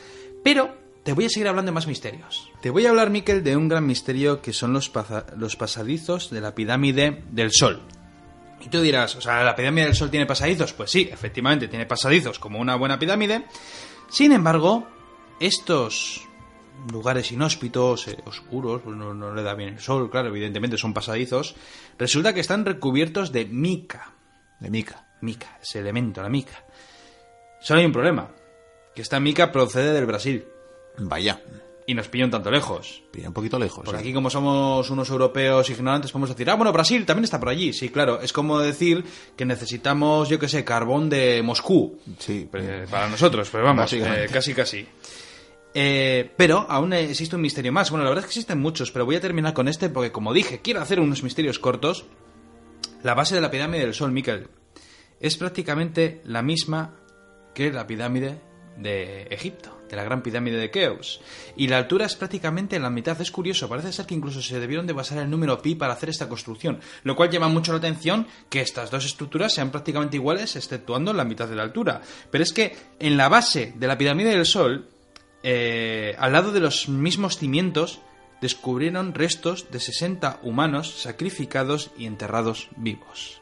Pero 0.43 0.73
te 1.03 1.13
voy 1.13 1.25
a 1.25 1.29
seguir 1.29 1.47
hablando 1.47 1.71
de 1.71 1.75
más 1.75 1.87
misterios. 1.87 2.49
Te 2.61 2.69
voy 2.69 2.85
a 2.85 2.89
hablar, 2.89 3.09
Miquel, 3.09 3.43
de 3.43 3.55
un 3.55 3.67
gran 3.67 3.85
misterio 3.85 4.41
que 4.41 4.53
son 4.53 4.73
los, 4.73 4.91
los 5.37 5.55
pasadizos 5.55 6.29
de 6.29 6.41
la 6.41 6.53
pirámide 6.53 7.23
del 7.31 7.51
Sol. 7.51 7.81
Y 8.63 8.69
tú 8.69 8.81
dirás, 8.81 9.15
o 9.15 9.21
sea, 9.21 9.43
¿la 9.43 9.55
pirámide 9.55 9.85
del 9.85 9.95
Sol 9.95 10.11
tiene 10.11 10.27
pasadizos? 10.27 10.73
Pues 10.73 10.91
sí, 10.91 11.09
efectivamente, 11.11 11.67
tiene 11.67 11.87
pasadizos 11.87 12.37
como 12.37 12.59
una 12.59 12.75
buena 12.75 12.99
pirámide. 12.99 13.45
Sin 14.09 14.31
embargo, 14.31 14.87
estos 15.39 16.27
lugares 16.91 17.31
inhóspitos, 17.31 18.07
eh, 18.07 18.17
oscuros, 18.25 18.85
no, 18.85 19.13
no 19.13 19.33
le 19.33 19.43
da 19.43 19.53
bien 19.55 19.69
el 19.69 19.79
sol, 19.79 20.09
claro, 20.09 20.29
evidentemente 20.29 20.77
son 20.77 20.93
pasadizos, 20.93 21.55
resulta 21.97 22.33
que 22.33 22.39
están 22.39 22.65
recubiertos 22.65 23.31
de 23.31 23.45
mica. 23.45 24.13
De 24.59 24.69
Mica. 24.69 25.07
Mica, 25.21 25.59
ese 25.61 25.79
elemento, 25.79 26.21
la 26.21 26.29
mica. 26.29 26.65
Solo 27.61 27.79
hay 27.79 27.85
un 27.85 27.91
problema, 27.91 28.31
que 28.95 29.01
esta 29.01 29.19
mica 29.19 29.51
procede 29.51 29.93
del 29.93 30.07
Brasil 30.07 30.45
Vaya, 31.07 31.41
y 31.85 31.93
nos 31.93 32.07
pilla 32.07 32.25
un 32.25 32.31
tanto 32.31 32.51
lejos. 32.51 33.03
pilla 33.11 33.27
un 33.27 33.33
poquito 33.33 33.59
lejos. 33.59 33.83
Porque 33.83 33.97
¿eh? 33.97 34.01
aquí 34.01 34.13
como 34.13 34.29
somos 34.29 34.89
unos 34.89 35.09
europeos 35.09 35.69
ignorantes 35.69 36.11
podemos 36.11 36.29
decir, 36.29 36.49
ah, 36.49 36.55
bueno, 36.55 36.71
Brasil 36.71 37.05
también 37.05 37.25
está 37.25 37.39
por 37.39 37.49
allí. 37.49 37.73
Sí, 37.73 37.89
claro, 37.89 38.21
es 38.21 38.31
como 38.33 38.59
decir 38.59 39.03
que 39.35 39.45
necesitamos, 39.45 40.29
yo 40.29 40.39
qué 40.39 40.47
sé, 40.47 40.63
carbón 40.63 41.09
de 41.09 41.41
Moscú. 41.43 41.99
Sí, 42.19 42.47
Eh, 42.53 42.85
para 42.89 43.09
nosotros, 43.09 43.49
pues 43.49 43.63
vamos, 43.63 43.91
eh, 43.93 44.27
casi 44.31 44.53
casi. 44.53 44.87
Eh, 45.73 46.31
pero 46.35 46.65
aún 46.69 46.93
existe 46.93 47.35
un 47.35 47.41
misterio 47.41 47.71
más. 47.71 47.89
Bueno, 47.89 48.03
la 48.03 48.09
verdad 48.09 48.23
es 48.23 48.27
que 48.27 48.39
existen 48.39 48.59
muchos, 48.59 48.91
pero 48.91 49.05
voy 49.05 49.15
a 49.15 49.21
terminar 49.21 49.53
con 49.53 49.67
este 49.67 49.89
porque, 49.89 50.11
como 50.11 50.33
dije, 50.33 50.61
quiero 50.61 50.81
hacer 50.81 50.99
unos 50.99 51.23
misterios 51.23 51.59
cortos. 51.59 52.05
La 53.03 53.15
base 53.15 53.33
de 53.35 53.41
la 53.41 53.49
pirámide 53.49 53.81
del 53.81 53.93
Sol, 53.93 54.11
Miquel, 54.11 54.47
es 55.19 55.37
prácticamente 55.37 56.21
la 56.25 56.41
misma 56.41 56.95
que 57.55 57.71
la 57.71 57.87
pirámide 57.87 58.39
de 58.77 59.23
Egipto, 59.23 59.80
de 59.91 59.97
la 59.97 60.03
gran 60.03 60.23
pirámide 60.23 60.57
de 60.57 60.71
Keops. 60.71 61.19
Y 61.57 61.67
la 61.67 61.77
altura 61.77 62.05
es 62.05 62.15
prácticamente 62.15 62.79
la 62.79 62.89
mitad. 62.89 63.19
Es 63.21 63.29
curioso, 63.29 63.69
parece 63.69 63.91
ser 63.91 64.05
que 64.05 64.15
incluso 64.15 64.41
se 64.41 64.59
debieron 64.59 64.87
de 64.87 64.93
basar 64.93 65.19
el 65.19 65.29
número 65.29 65.61
pi 65.61 65.75
para 65.75 65.93
hacer 65.93 66.09
esta 66.09 66.29
construcción, 66.29 66.79
lo 67.03 67.15
cual 67.15 67.29
llama 67.29 67.49
mucho 67.49 67.73
la 67.73 67.79
atención 67.79 68.25
que 68.49 68.61
estas 68.61 68.89
dos 68.89 69.05
estructuras 69.05 69.53
sean 69.53 69.69
prácticamente 69.69 70.15
iguales, 70.15 70.55
exceptuando 70.55 71.13
la 71.13 71.25
mitad 71.25 71.47
de 71.47 71.55
la 71.57 71.63
altura. 71.63 72.01
Pero 72.31 72.43
es 72.43 72.53
que 72.53 72.75
en 72.99 73.17
la 73.17 73.29
base 73.29 73.73
de 73.75 73.87
la 73.87 73.97
pirámide 73.97 74.29
del 74.29 74.45
Sol, 74.45 74.87
eh, 75.43 76.15
al 76.17 76.31
lado 76.31 76.53
de 76.53 76.61
los 76.61 76.87
mismos 76.87 77.37
cimientos, 77.37 77.99
descubrieron 78.41 79.13
restos 79.13 79.69
de 79.71 79.79
60 79.79 80.39
humanos 80.41 81.01
sacrificados 81.01 81.91
y 81.97 82.05
enterrados 82.05 82.69
vivos 82.77 83.40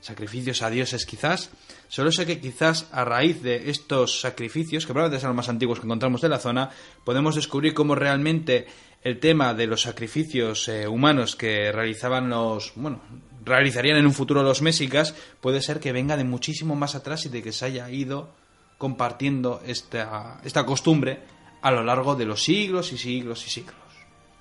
sacrificios 0.00 0.62
a 0.62 0.70
dioses 0.70 1.06
quizás. 1.06 1.50
Solo 1.88 2.10
sé 2.12 2.26
que 2.26 2.40
quizás 2.40 2.86
a 2.92 3.04
raíz 3.04 3.42
de 3.42 3.70
estos 3.70 4.20
sacrificios, 4.20 4.86
que 4.86 4.92
probablemente 4.92 5.20
sean 5.20 5.30
los 5.30 5.36
más 5.36 5.48
antiguos 5.48 5.78
que 5.80 5.86
encontramos 5.86 6.20
de 6.20 6.28
la 6.28 6.38
zona, 6.38 6.70
podemos 7.04 7.34
descubrir 7.34 7.74
cómo 7.74 7.94
realmente 7.94 8.66
el 9.02 9.20
tema 9.20 9.54
de 9.54 9.66
los 9.66 9.82
sacrificios 9.82 10.68
eh, 10.68 10.88
humanos 10.88 11.36
que 11.36 11.70
realizaban 11.70 12.28
los, 12.28 12.72
bueno, 12.74 13.00
realizarían 13.44 13.98
en 13.98 14.06
un 14.06 14.12
futuro 14.12 14.42
los 14.42 14.62
mexicas, 14.62 15.14
puede 15.40 15.62
ser 15.62 15.78
que 15.78 15.92
venga 15.92 16.16
de 16.16 16.24
muchísimo 16.24 16.74
más 16.74 16.94
atrás 16.96 17.24
y 17.26 17.28
de 17.28 17.42
que 17.42 17.52
se 17.52 17.66
haya 17.66 17.88
ido 17.90 18.34
compartiendo 18.78 19.60
esta, 19.64 20.40
esta 20.44 20.66
costumbre 20.66 21.20
a 21.62 21.70
lo 21.70 21.82
largo 21.84 22.14
de 22.16 22.24
los 22.26 22.42
siglos 22.42 22.92
y 22.92 22.98
siglos 22.98 23.46
y 23.46 23.50
siglos. 23.50 23.74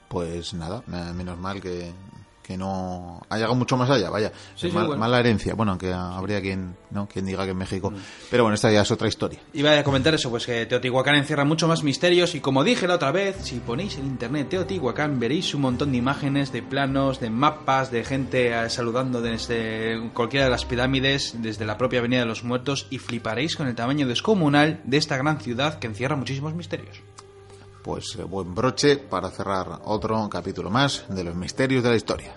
Pues 0.08 0.54
nada, 0.54 0.84
me- 0.88 1.14
menos 1.14 1.38
mal 1.38 1.62
que, 1.62 1.92
que 2.46 2.58
no 2.58 3.22
ha 3.30 3.36
llegado 3.38 3.56
mucho 3.56 3.76
más 3.76 3.90
allá, 3.90 4.10
vaya. 4.10 4.32
Sí, 4.56 4.68
Es 4.68 4.72
sí, 4.72 4.78
mal- 4.78 4.86
bueno. 4.88 5.00
Mala 5.00 5.20
herencia, 5.20 5.56
bueno, 5.56 5.72
aunque 5.72 5.92
habría 5.92 6.42
quien, 6.42 6.76
¿no? 6.92 7.08
quien 7.08 7.26
diga 7.26 7.44
que 7.46 7.52
en 7.52 7.58
México. 7.58 7.92
Pero 8.30 8.44
bueno, 8.44 8.54
esta 8.56 8.72
ya 8.72 8.82
es 8.82 8.92
otra 8.92 9.08
historia. 9.08 9.40
Iba 9.54 9.78
a 9.80 9.84
comentar 9.84 10.14
eso, 10.14 10.30
pues 10.30 10.46
que 10.46 10.66
Teotihuacán 10.66 11.16
encierra 11.16 11.44
mucho 11.46 11.68
más 11.68 11.82
misterios 11.84 12.36
y 12.36 12.42
como 12.42 12.64
dije 12.64 12.88
la 12.88 12.96
otra 12.96 13.12
vez, 13.12 13.38
si 13.42 13.56
ponéis 13.60 13.98
en 13.98 14.06
internet 14.06 14.50
Teotihuacán 14.50 15.20
veréis 15.20 15.54
un 15.56 15.62
montón 15.62 15.92
de 15.92 15.98
imágenes, 15.98 16.52
de 16.52 16.62
planos, 16.62 17.20
de 17.20 17.30
mapas, 17.30 17.90
de 17.92 18.04
gente 18.04 18.50
eh, 18.54 18.70
saludando 18.70 19.22
desde 19.22 20.10
cualquiera 20.14 20.46
de 20.46 20.52
las 20.52 20.66
pirámides, 20.66 21.36
desde 21.42 21.66
la 21.66 21.78
propia 21.78 22.00
Avenida 22.00 22.20
de 22.22 22.26
los 22.28 22.44
Muertos 22.44 22.88
y 22.90 23.00
fliparéis 23.00 23.56
con 23.56 23.68
el 23.68 23.76
tamaño 23.76 24.08
descomunal 24.08 24.82
de 24.84 24.98
esta 24.98 25.18
gran 25.18 25.40
ciudad 25.40 25.80
que 25.80 25.88
encierra 25.88 26.16
muchísimos 26.16 26.54
misterios. 26.54 26.98
Pues 27.86 28.16
eh, 28.16 28.24
buen 28.24 28.56
broche 28.56 28.98
para 28.98 29.30
cerrar 29.30 29.82
otro 29.84 30.28
capítulo 30.28 30.72
más 30.72 31.06
de 31.08 31.24
los 31.24 31.36
misterios 31.36 31.84
de 31.84 31.90
la 31.92 31.96
historia. 31.96 32.34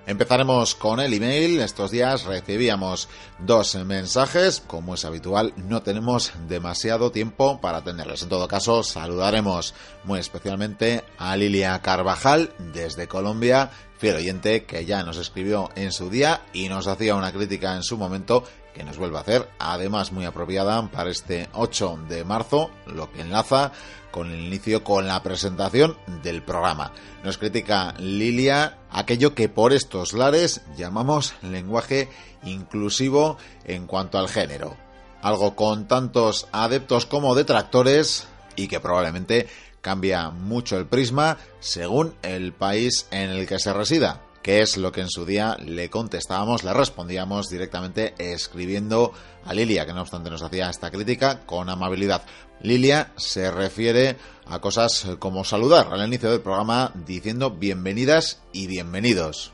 Empezaremos 0.08 0.74
con 0.74 1.00
el 1.00 1.12
email. 1.12 1.60
Estos 1.60 1.90
días 1.90 2.24
recibíamos 2.24 3.10
dos 3.40 3.74
mensajes. 3.74 4.62
Como 4.66 4.94
es 4.94 5.04
habitual, 5.04 5.52
no 5.58 5.82
tenemos 5.82 6.32
demasiado 6.48 7.12
tiempo 7.12 7.60
para 7.60 7.78
atenderles. 7.78 8.22
En 8.22 8.30
todo 8.30 8.48
caso, 8.48 8.82
saludaremos 8.82 9.74
muy 10.04 10.18
especialmente 10.18 11.04
a 11.18 11.36
Lilia 11.36 11.78
Carvajal 11.82 12.54
desde 12.72 13.06
Colombia, 13.06 13.70
fiel 13.98 14.16
oyente 14.16 14.64
que 14.64 14.84
ya 14.84 15.02
nos 15.02 15.18
escribió 15.18 15.70
en 15.74 15.92
su 15.92 16.08
día 16.08 16.42
y 16.52 16.68
nos 16.68 16.86
hacía 16.86 17.14
una 17.14 17.32
crítica 17.32 17.74
en 17.74 17.82
su 17.82 17.98
momento 17.98 18.44
que 18.74 18.84
nos 18.84 18.96
vuelve 18.96 19.18
a 19.18 19.22
hacer, 19.22 19.48
además 19.58 20.12
muy 20.12 20.24
apropiada 20.24 20.88
para 20.88 21.10
este 21.10 21.48
8 21.52 22.04
de 22.08 22.24
marzo, 22.24 22.70
lo 22.86 23.10
que 23.10 23.22
enlaza 23.22 23.72
con 24.12 24.30
el 24.30 24.40
inicio, 24.40 24.84
con 24.84 25.08
la 25.08 25.22
presentación 25.22 25.96
del 26.22 26.42
programa. 26.42 26.92
Nos 27.24 27.38
critica 27.38 27.94
Lilia 27.98 28.78
aquello 28.90 29.34
que 29.34 29.48
por 29.48 29.72
estos 29.72 30.12
lares 30.12 30.62
llamamos 30.76 31.34
lenguaje 31.42 32.08
inclusivo 32.44 33.36
en 33.64 33.86
cuanto 33.86 34.18
al 34.18 34.28
género. 34.28 34.76
Algo 35.22 35.56
con 35.56 35.88
tantos 35.88 36.46
adeptos 36.52 37.04
como 37.04 37.34
detractores 37.34 38.28
y 38.54 38.68
que 38.68 38.78
probablemente 38.78 39.48
cambia 39.80 40.30
mucho 40.30 40.76
el 40.76 40.86
prisma 40.86 41.38
según 41.60 42.14
el 42.22 42.52
país 42.52 43.06
en 43.10 43.30
el 43.30 43.46
que 43.46 43.58
se 43.58 43.72
resida 43.72 44.22
que 44.48 44.62
es 44.62 44.78
lo 44.78 44.92
que 44.92 45.02
en 45.02 45.10
su 45.10 45.26
día 45.26 45.58
le 45.62 45.90
contestábamos, 45.90 46.64
le 46.64 46.72
respondíamos 46.72 47.50
directamente 47.50 48.14
escribiendo 48.16 49.12
a 49.44 49.52
Lilia, 49.52 49.84
que 49.84 49.92
no 49.92 50.00
obstante 50.00 50.30
nos 50.30 50.42
hacía 50.42 50.70
esta 50.70 50.90
crítica 50.90 51.40
con 51.44 51.68
amabilidad. 51.68 52.22
Lilia 52.62 53.12
se 53.16 53.50
refiere 53.50 54.16
a 54.46 54.58
cosas 54.60 55.06
como 55.18 55.44
saludar 55.44 55.92
al 55.92 56.06
inicio 56.06 56.30
del 56.30 56.40
programa 56.40 56.92
diciendo 56.94 57.50
bienvenidas 57.50 58.40
y 58.52 58.68
bienvenidos. 58.68 59.52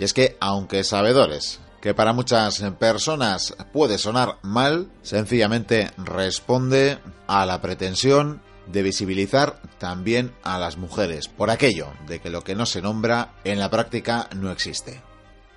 Y 0.00 0.04
es 0.04 0.12
que, 0.12 0.36
aunque 0.40 0.82
sabedores 0.82 1.60
que 1.80 1.94
para 1.94 2.12
muchas 2.12 2.60
personas 2.78 3.54
puede 3.72 3.98
sonar 3.98 4.38
mal, 4.42 4.88
sencillamente 5.02 5.92
responde 5.98 6.98
a 7.28 7.46
la 7.46 7.60
pretensión 7.60 8.40
de 8.66 8.82
visibilizar 8.82 9.60
también 9.78 10.32
a 10.42 10.58
las 10.58 10.76
mujeres, 10.76 11.28
por 11.28 11.50
aquello 11.50 11.88
de 12.06 12.20
que 12.20 12.30
lo 12.30 12.42
que 12.42 12.54
no 12.54 12.66
se 12.66 12.82
nombra 12.82 13.34
en 13.44 13.58
la 13.58 13.70
práctica 13.70 14.28
no 14.34 14.50
existe. 14.50 15.02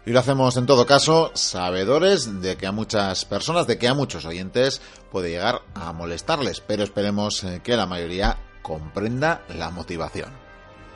Y 0.06 0.12
lo 0.12 0.20
hacemos 0.20 0.56
en 0.56 0.66
todo 0.66 0.86
caso 0.86 1.32
sabedores 1.34 2.42
de 2.42 2.56
que 2.56 2.66
a 2.66 2.72
muchas 2.72 3.26
personas, 3.26 3.68
de 3.68 3.78
que 3.78 3.90
a 3.90 3.94
muchos 3.94 4.24
oyentes 4.24 4.82
puede 5.12 5.32
llegar 5.32 5.64
a 5.76 5.92
molestarles, 5.92 6.62
pero 6.62 6.84
esperemos 6.84 7.44
eh, 7.44 7.60
que 7.62 7.76
la 7.76 7.88
mayoría 7.88 8.38
comprenda 8.62 9.42
la 9.50 9.70
motivación. 9.70 10.47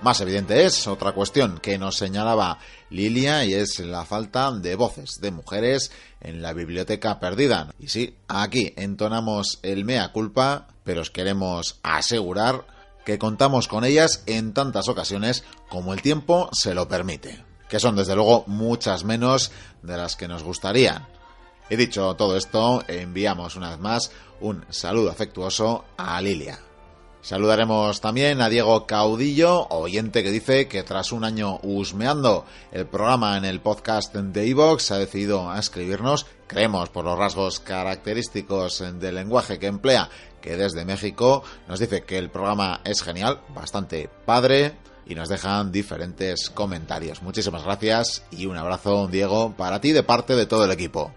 Más 0.02 0.20
evidente 0.22 0.66
es 0.66 0.88
otra 0.88 1.12
cuestión 1.12 1.60
que 1.60 1.78
nos 1.78 1.98
señalaba 1.98 2.58
Lilia 2.90 3.46
y 3.46 3.54
es 3.54 3.80
la 3.80 4.04
falta 4.04 4.52
de 4.52 4.76
voces 4.76 5.20
de 5.22 5.32
mujeres 5.32 5.92
en 6.22 6.42
la 6.42 6.54
biblioteca 6.54 7.20
perdida. 7.20 7.74
Y 7.80 7.90
sí, 7.90 8.16
aquí 8.28 8.74
entonamos 8.78 9.60
el 9.62 9.86
mea 9.86 10.12
culpa, 10.12 10.68
pero 10.84 11.02
os 11.02 11.12
queremos 11.12 11.80
asegurar 11.84 12.66
que 13.06 13.20
contamos 13.20 13.68
con 13.68 13.86
ellas 13.86 14.24
en 14.26 14.54
tantas 14.54 14.90
ocasiones 14.90 15.44
como 15.70 15.94
el 15.94 16.02
tiempo 16.02 16.50
se 16.52 16.74
lo 16.74 16.88
permite 16.88 17.52
que 17.72 17.80
son 17.80 17.96
desde 17.96 18.16
luego 18.16 18.44
muchas 18.48 19.06
menos 19.06 19.50
de 19.82 19.96
las 19.96 20.18
que 20.18 20.28
nos 20.28 20.44
gustarían. 20.44 21.08
He 21.70 21.78
dicho 21.78 22.18
todo 22.18 22.36
esto, 22.36 22.84
enviamos 22.90 23.56
una 23.56 23.70
vez 23.70 23.80
más 23.80 24.12
un 24.42 24.66
saludo 24.70 25.10
afectuoso 25.10 25.86
a 25.96 26.22
Lilia. 26.22 26.60
Saludaremos 27.22 28.02
también 28.02 28.42
a 28.42 28.50
Diego 28.50 28.88
Caudillo, 28.88 29.68
oyente 29.70 30.24
que 30.24 30.32
dice 30.32 30.68
que 30.68 30.82
tras 30.82 31.12
un 31.12 31.24
año 31.24 31.60
husmeando 31.62 32.46
el 32.72 32.88
programa 32.88 33.38
en 33.38 33.46
el 33.46 33.62
podcast 33.62 34.16
de 34.16 34.50
Evox 34.50 34.90
ha 34.90 34.98
decidido 34.98 35.52
a 35.52 35.60
escribirnos, 35.60 36.26
creemos 36.48 36.90
por 36.90 37.06
los 37.06 37.20
rasgos 37.20 37.60
característicos 37.60 38.84
del 39.00 39.16
lenguaje 39.16 39.60
que 39.60 39.68
emplea, 39.68 40.10
que 40.42 40.58
desde 40.58 40.84
México 40.84 41.44
nos 41.68 41.80
dice 41.80 42.02
que 42.02 42.18
el 42.18 42.32
programa 42.32 42.82
es 42.86 43.04
genial, 43.04 43.40
bastante 43.54 44.10
padre, 44.26 44.74
y 45.06 45.14
nos 45.14 45.30
dejan 45.30 45.72
diferentes 45.72 46.50
comentarios. 46.50 47.22
Muchísimas 47.22 47.64
gracias 47.64 48.24
y 48.32 48.48
un 48.48 48.58
abrazo, 48.58 49.08
Diego, 49.08 49.54
para 49.56 49.80
ti 49.80 49.92
de 49.92 50.02
parte 50.02 50.36
de 50.36 50.48
todo 50.48 50.66
el 50.66 50.72
equipo. 50.72 51.14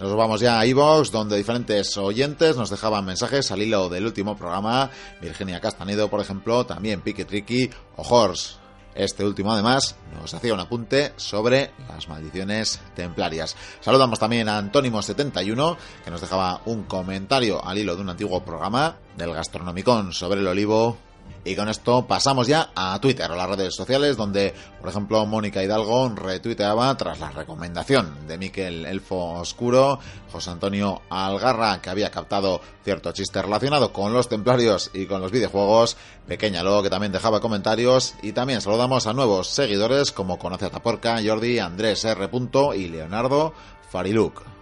Nos 0.00 0.16
vamos 0.16 0.40
ya 0.40 0.58
a 0.58 0.64
iVoox, 0.64 1.10
donde 1.10 1.36
diferentes 1.36 1.94
oyentes 1.98 2.56
nos 2.56 2.70
dejaban 2.70 3.04
mensajes 3.04 3.50
al 3.50 3.60
hilo 3.60 3.90
del 3.90 4.06
último 4.06 4.34
programa. 4.34 4.88
Virginia 5.20 5.60
Castanedo, 5.60 6.08
por 6.08 6.20
ejemplo, 6.20 6.64
también 6.64 7.02
Pique 7.02 7.26
Tricky 7.26 7.68
o 7.96 8.02
Horse. 8.02 8.54
Este 8.94 9.26
último, 9.26 9.52
además, 9.52 9.96
nos 10.18 10.32
hacía 10.32 10.54
un 10.54 10.60
apunte 10.60 11.12
sobre 11.16 11.72
las 11.86 12.08
maldiciones 12.08 12.80
templarias. 12.96 13.54
Saludamos 13.82 14.18
también 14.18 14.48
a 14.48 14.58
Antónimo71, 14.58 15.76
que 16.02 16.10
nos 16.10 16.22
dejaba 16.22 16.62
un 16.64 16.84
comentario 16.84 17.62
al 17.62 17.76
hilo 17.76 17.94
de 17.94 18.00
un 18.00 18.08
antiguo 18.08 18.42
programa 18.42 18.96
del 19.18 19.34
Gastronomicón 19.34 20.14
sobre 20.14 20.40
el 20.40 20.46
olivo 20.46 20.96
y 21.44 21.56
con 21.56 21.68
esto 21.68 22.06
pasamos 22.06 22.46
ya 22.46 22.70
a 22.74 22.98
Twitter, 23.00 23.30
o 23.30 23.34
las 23.34 23.48
redes 23.48 23.74
sociales, 23.74 24.16
donde, 24.16 24.54
por 24.80 24.90
ejemplo, 24.90 25.24
Mónica 25.24 25.62
Hidalgo 25.62 26.10
retuiteaba 26.10 26.94
tras 26.96 27.18
la 27.18 27.30
recomendación 27.30 28.26
de 28.28 28.36
Miquel 28.36 28.84
Elfo 28.84 29.40
Oscuro, 29.40 29.98
José 30.30 30.50
Antonio 30.50 31.00
Algarra, 31.08 31.80
que 31.80 31.90
había 31.90 32.10
captado 32.10 32.60
cierto 32.84 33.12
chiste 33.12 33.40
relacionado 33.40 33.92
con 33.92 34.12
los 34.12 34.28
templarios 34.28 34.90
y 34.92 35.06
con 35.06 35.22
los 35.22 35.32
videojuegos, 35.32 35.96
Pequeña 36.26 36.62
Lo, 36.62 36.82
que 36.82 36.90
también 36.90 37.12
dejaba 37.12 37.40
comentarios, 37.40 38.14
y 38.22 38.32
también 38.32 38.60
saludamos 38.60 39.06
a 39.06 39.14
nuevos 39.14 39.48
seguidores 39.48 40.12
como 40.12 40.38
Conoce 40.38 40.66
a 40.66 40.70
Taporca, 40.70 41.20
Jordi, 41.24 41.58
Andrés 41.58 42.04
R. 42.04 42.28
y 42.76 42.88
Leonardo 42.88 43.54
Fariluk. 43.90 44.59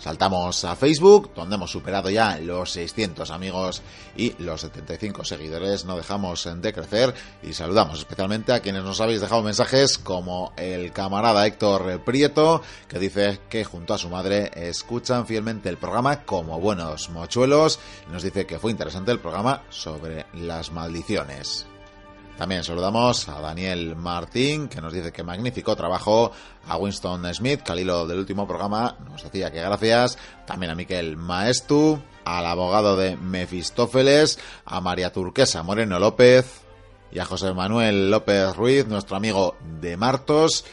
Saltamos 0.00 0.64
a 0.64 0.76
Facebook, 0.76 1.32
donde 1.34 1.56
hemos 1.56 1.70
superado 1.70 2.08
ya 2.08 2.38
los 2.38 2.72
600 2.72 3.30
amigos 3.30 3.82
y 4.16 4.34
los 4.42 4.62
75 4.62 5.24
seguidores. 5.24 5.84
No 5.84 5.96
dejamos 5.96 6.48
de 6.56 6.72
crecer 6.72 7.14
y 7.42 7.52
saludamos 7.52 7.98
especialmente 7.98 8.52
a 8.52 8.60
quienes 8.60 8.82
nos 8.82 9.00
habéis 9.00 9.20
dejado 9.20 9.42
mensajes 9.42 9.98
como 9.98 10.52
el 10.56 10.92
camarada 10.92 11.46
Héctor 11.46 12.02
Prieto, 12.02 12.62
que 12.88 12.98
dice 12.98 13.40
que 13.50 13.64
junto 13.64 13.92
a 13.92 13.98
su 13.98 14.08
madre 14.08 14.50
escuchan 14.54 15.26
fielmente 15.26 15.68
el 15.68 15.76
programa 15.76 16.24
como 16.24 16.58
buenos 16.58 17.10
mochuelos 17.10 17.78
nos 18.10 18.22
dice 18.22 18.46
que 18.46 18.58
fue 18.58 18.70
interesante 18.70 19.12
el 19.12 19.20
programa 19.20 19.62
sobre 19.68 20.26
las 20.34 20.72
maldiciones. 20.72 21.66
También 22.40 22.64
saludamos 22.64 23.28
a 23.28 23.38
Daniel 23.38 23.96
Martín, 23.96 24.68
que 24.68 24.80
nos 24.80 24.94
dice 24.94 25.12
que 25.12 25.22
magnífico 25.22 25.76
trabajo, 25.76 26.32
a 26.66 26.78
Winston 26.78 27.34
Smith, 27.34 27.60
que 27.60 27.72
al 27.72 27.80
hilo 27.80 28.06
del 28.06 28.18
último 28.18 28.48
programa 28.48 28.96
nos 29.10 29.22
decía 29.22 29.52
que 29.52 29.60
gracias, 29.60 30.16
también 30.46 30.72
a 30.72 30.74
Miquel 30.74 31.18
Maestu, 31.18 32.00
al 32.24 32.46
abogado 32.46 32.96
de 32.96 33.18
Mefistófeles, 33.18 34.38
a 34.64 34.80
María 34.80 35.12
Turquesa 35.12 35.62
Moreno 35.62 35.98
López 35.98 36.62
y 37.12 37.18
a 37.18 37.26
José 37.26 37.52
Manuel 37.52 38.10
López 38.10 38.56
Ruiz, 38.56 38.86
nuestro 38.86 39.18
amigo 39.18 39.56
de 39.78 39.98
Martos, 39.98 40.64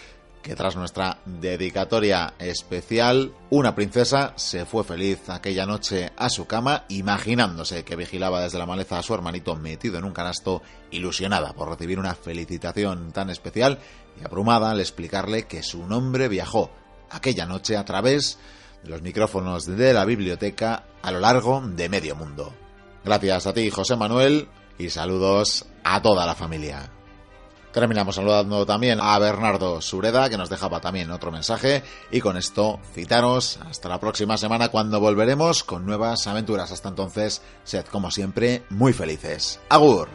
que 0.42 0.56
tras 0.56 0.76
nuestra 0.76 1.20
dedicatoria 1.26 2.34
especial, 2.40 3.34
una 3.50 3.76
princesa 3.76 4.34
se 4.36 4.66
fue 4.66 4.84
feliz 4.84 5.30
aquella 5.30 5.66
noche 5.66 6.12
a 6.16 6.30
su 6.30 6.46
cama, 6.46 6.86
imaginándose 6.90 7.84
que 7.84 7.96
vigilaba 7.96 8.42
desde 8.42 8.58
la 8.58 8.66
maleza 8.66 8.98
a 8.98 9.04
su 9.04 9.14
hermanito 9.14 9.56
metido 9.56 9.98
en 9.98 10.06
un 10.06 10.14
canasto, 10.14 10.62
ilusionada 10.92 11.54
por 11.54 11.70
recibir 11.70 12.00
una 12.00 12.16
felicitación 12.16 13.12
tan 13.12 13.30
especial 13.30 13.80
y 14.20 14.26
abrumada 14.26 14.72
al 14.72 14.80
explicarle 14.80 15.48
que 15.48 15.64
su 15.64 15.86
nombre 15.86 16.28
viajó 16.28 16.72
aquella 17.10 17.46
noche 17.46 17.78
a 17.78 17.86
través 17.86 18.40
de 18.84 18.90
los 18.90 19.02
micrófonos 19.02 19.66
de 19.66 19.94
la 19.94 20.06
biblioteca 20.06 20.86
a 21.02 21.12
lo 21.12 21.20
largo 21.20 21.62
de 21.62 21.90
medio 21.90 22.16
mundo. 22.16 22.54
Gracias 23.04 23.48
a 23.48 23.54
ti, 23.54 23.70
José 23.70 23.96
Manuel, 23.96 24.48
y 24.78 24.90
saludos 24.90 25.66
a 25.84 26.02
toda 26.02 26.26
la 26.26 26.36
familia. 26.36 26.97
Terminamos 27.72 28.15
saludando 28.15 28.65
también 28.65 28.99
a 29.01 29.18
Bernardo 29.20 29.82
Sureda, 29.82 30.30
que 30.30 30.38
nos 30.38 30.49
dejaba 30.49 30.80
también 30.80 31.11
otro 31.11 31.32
mensaje. 31.32 31.84
Y 32.11 32.22
con 32.22 32.38
esto, 32.38 32.80
citaros 32.93 33.59
hasta 33.70 33.89
la 33.89 33.99
próxima 33.99 34.38
semana 34.38 34.70
cuando 34.70 34.99
volveremos 34.99 35.63
con 35.63 35.86
nuevas 35.86 36.28
aventuras. 36.28 36.72
Hasta 36.72 36.89
entonces, 36.89 37.41
sed 37.63 37.86
como 37.86 38.09
siempre 38.11 38.63
muy 38.70 38.93
felices. 38.93 39.59
¡Agur! 39.70 40.09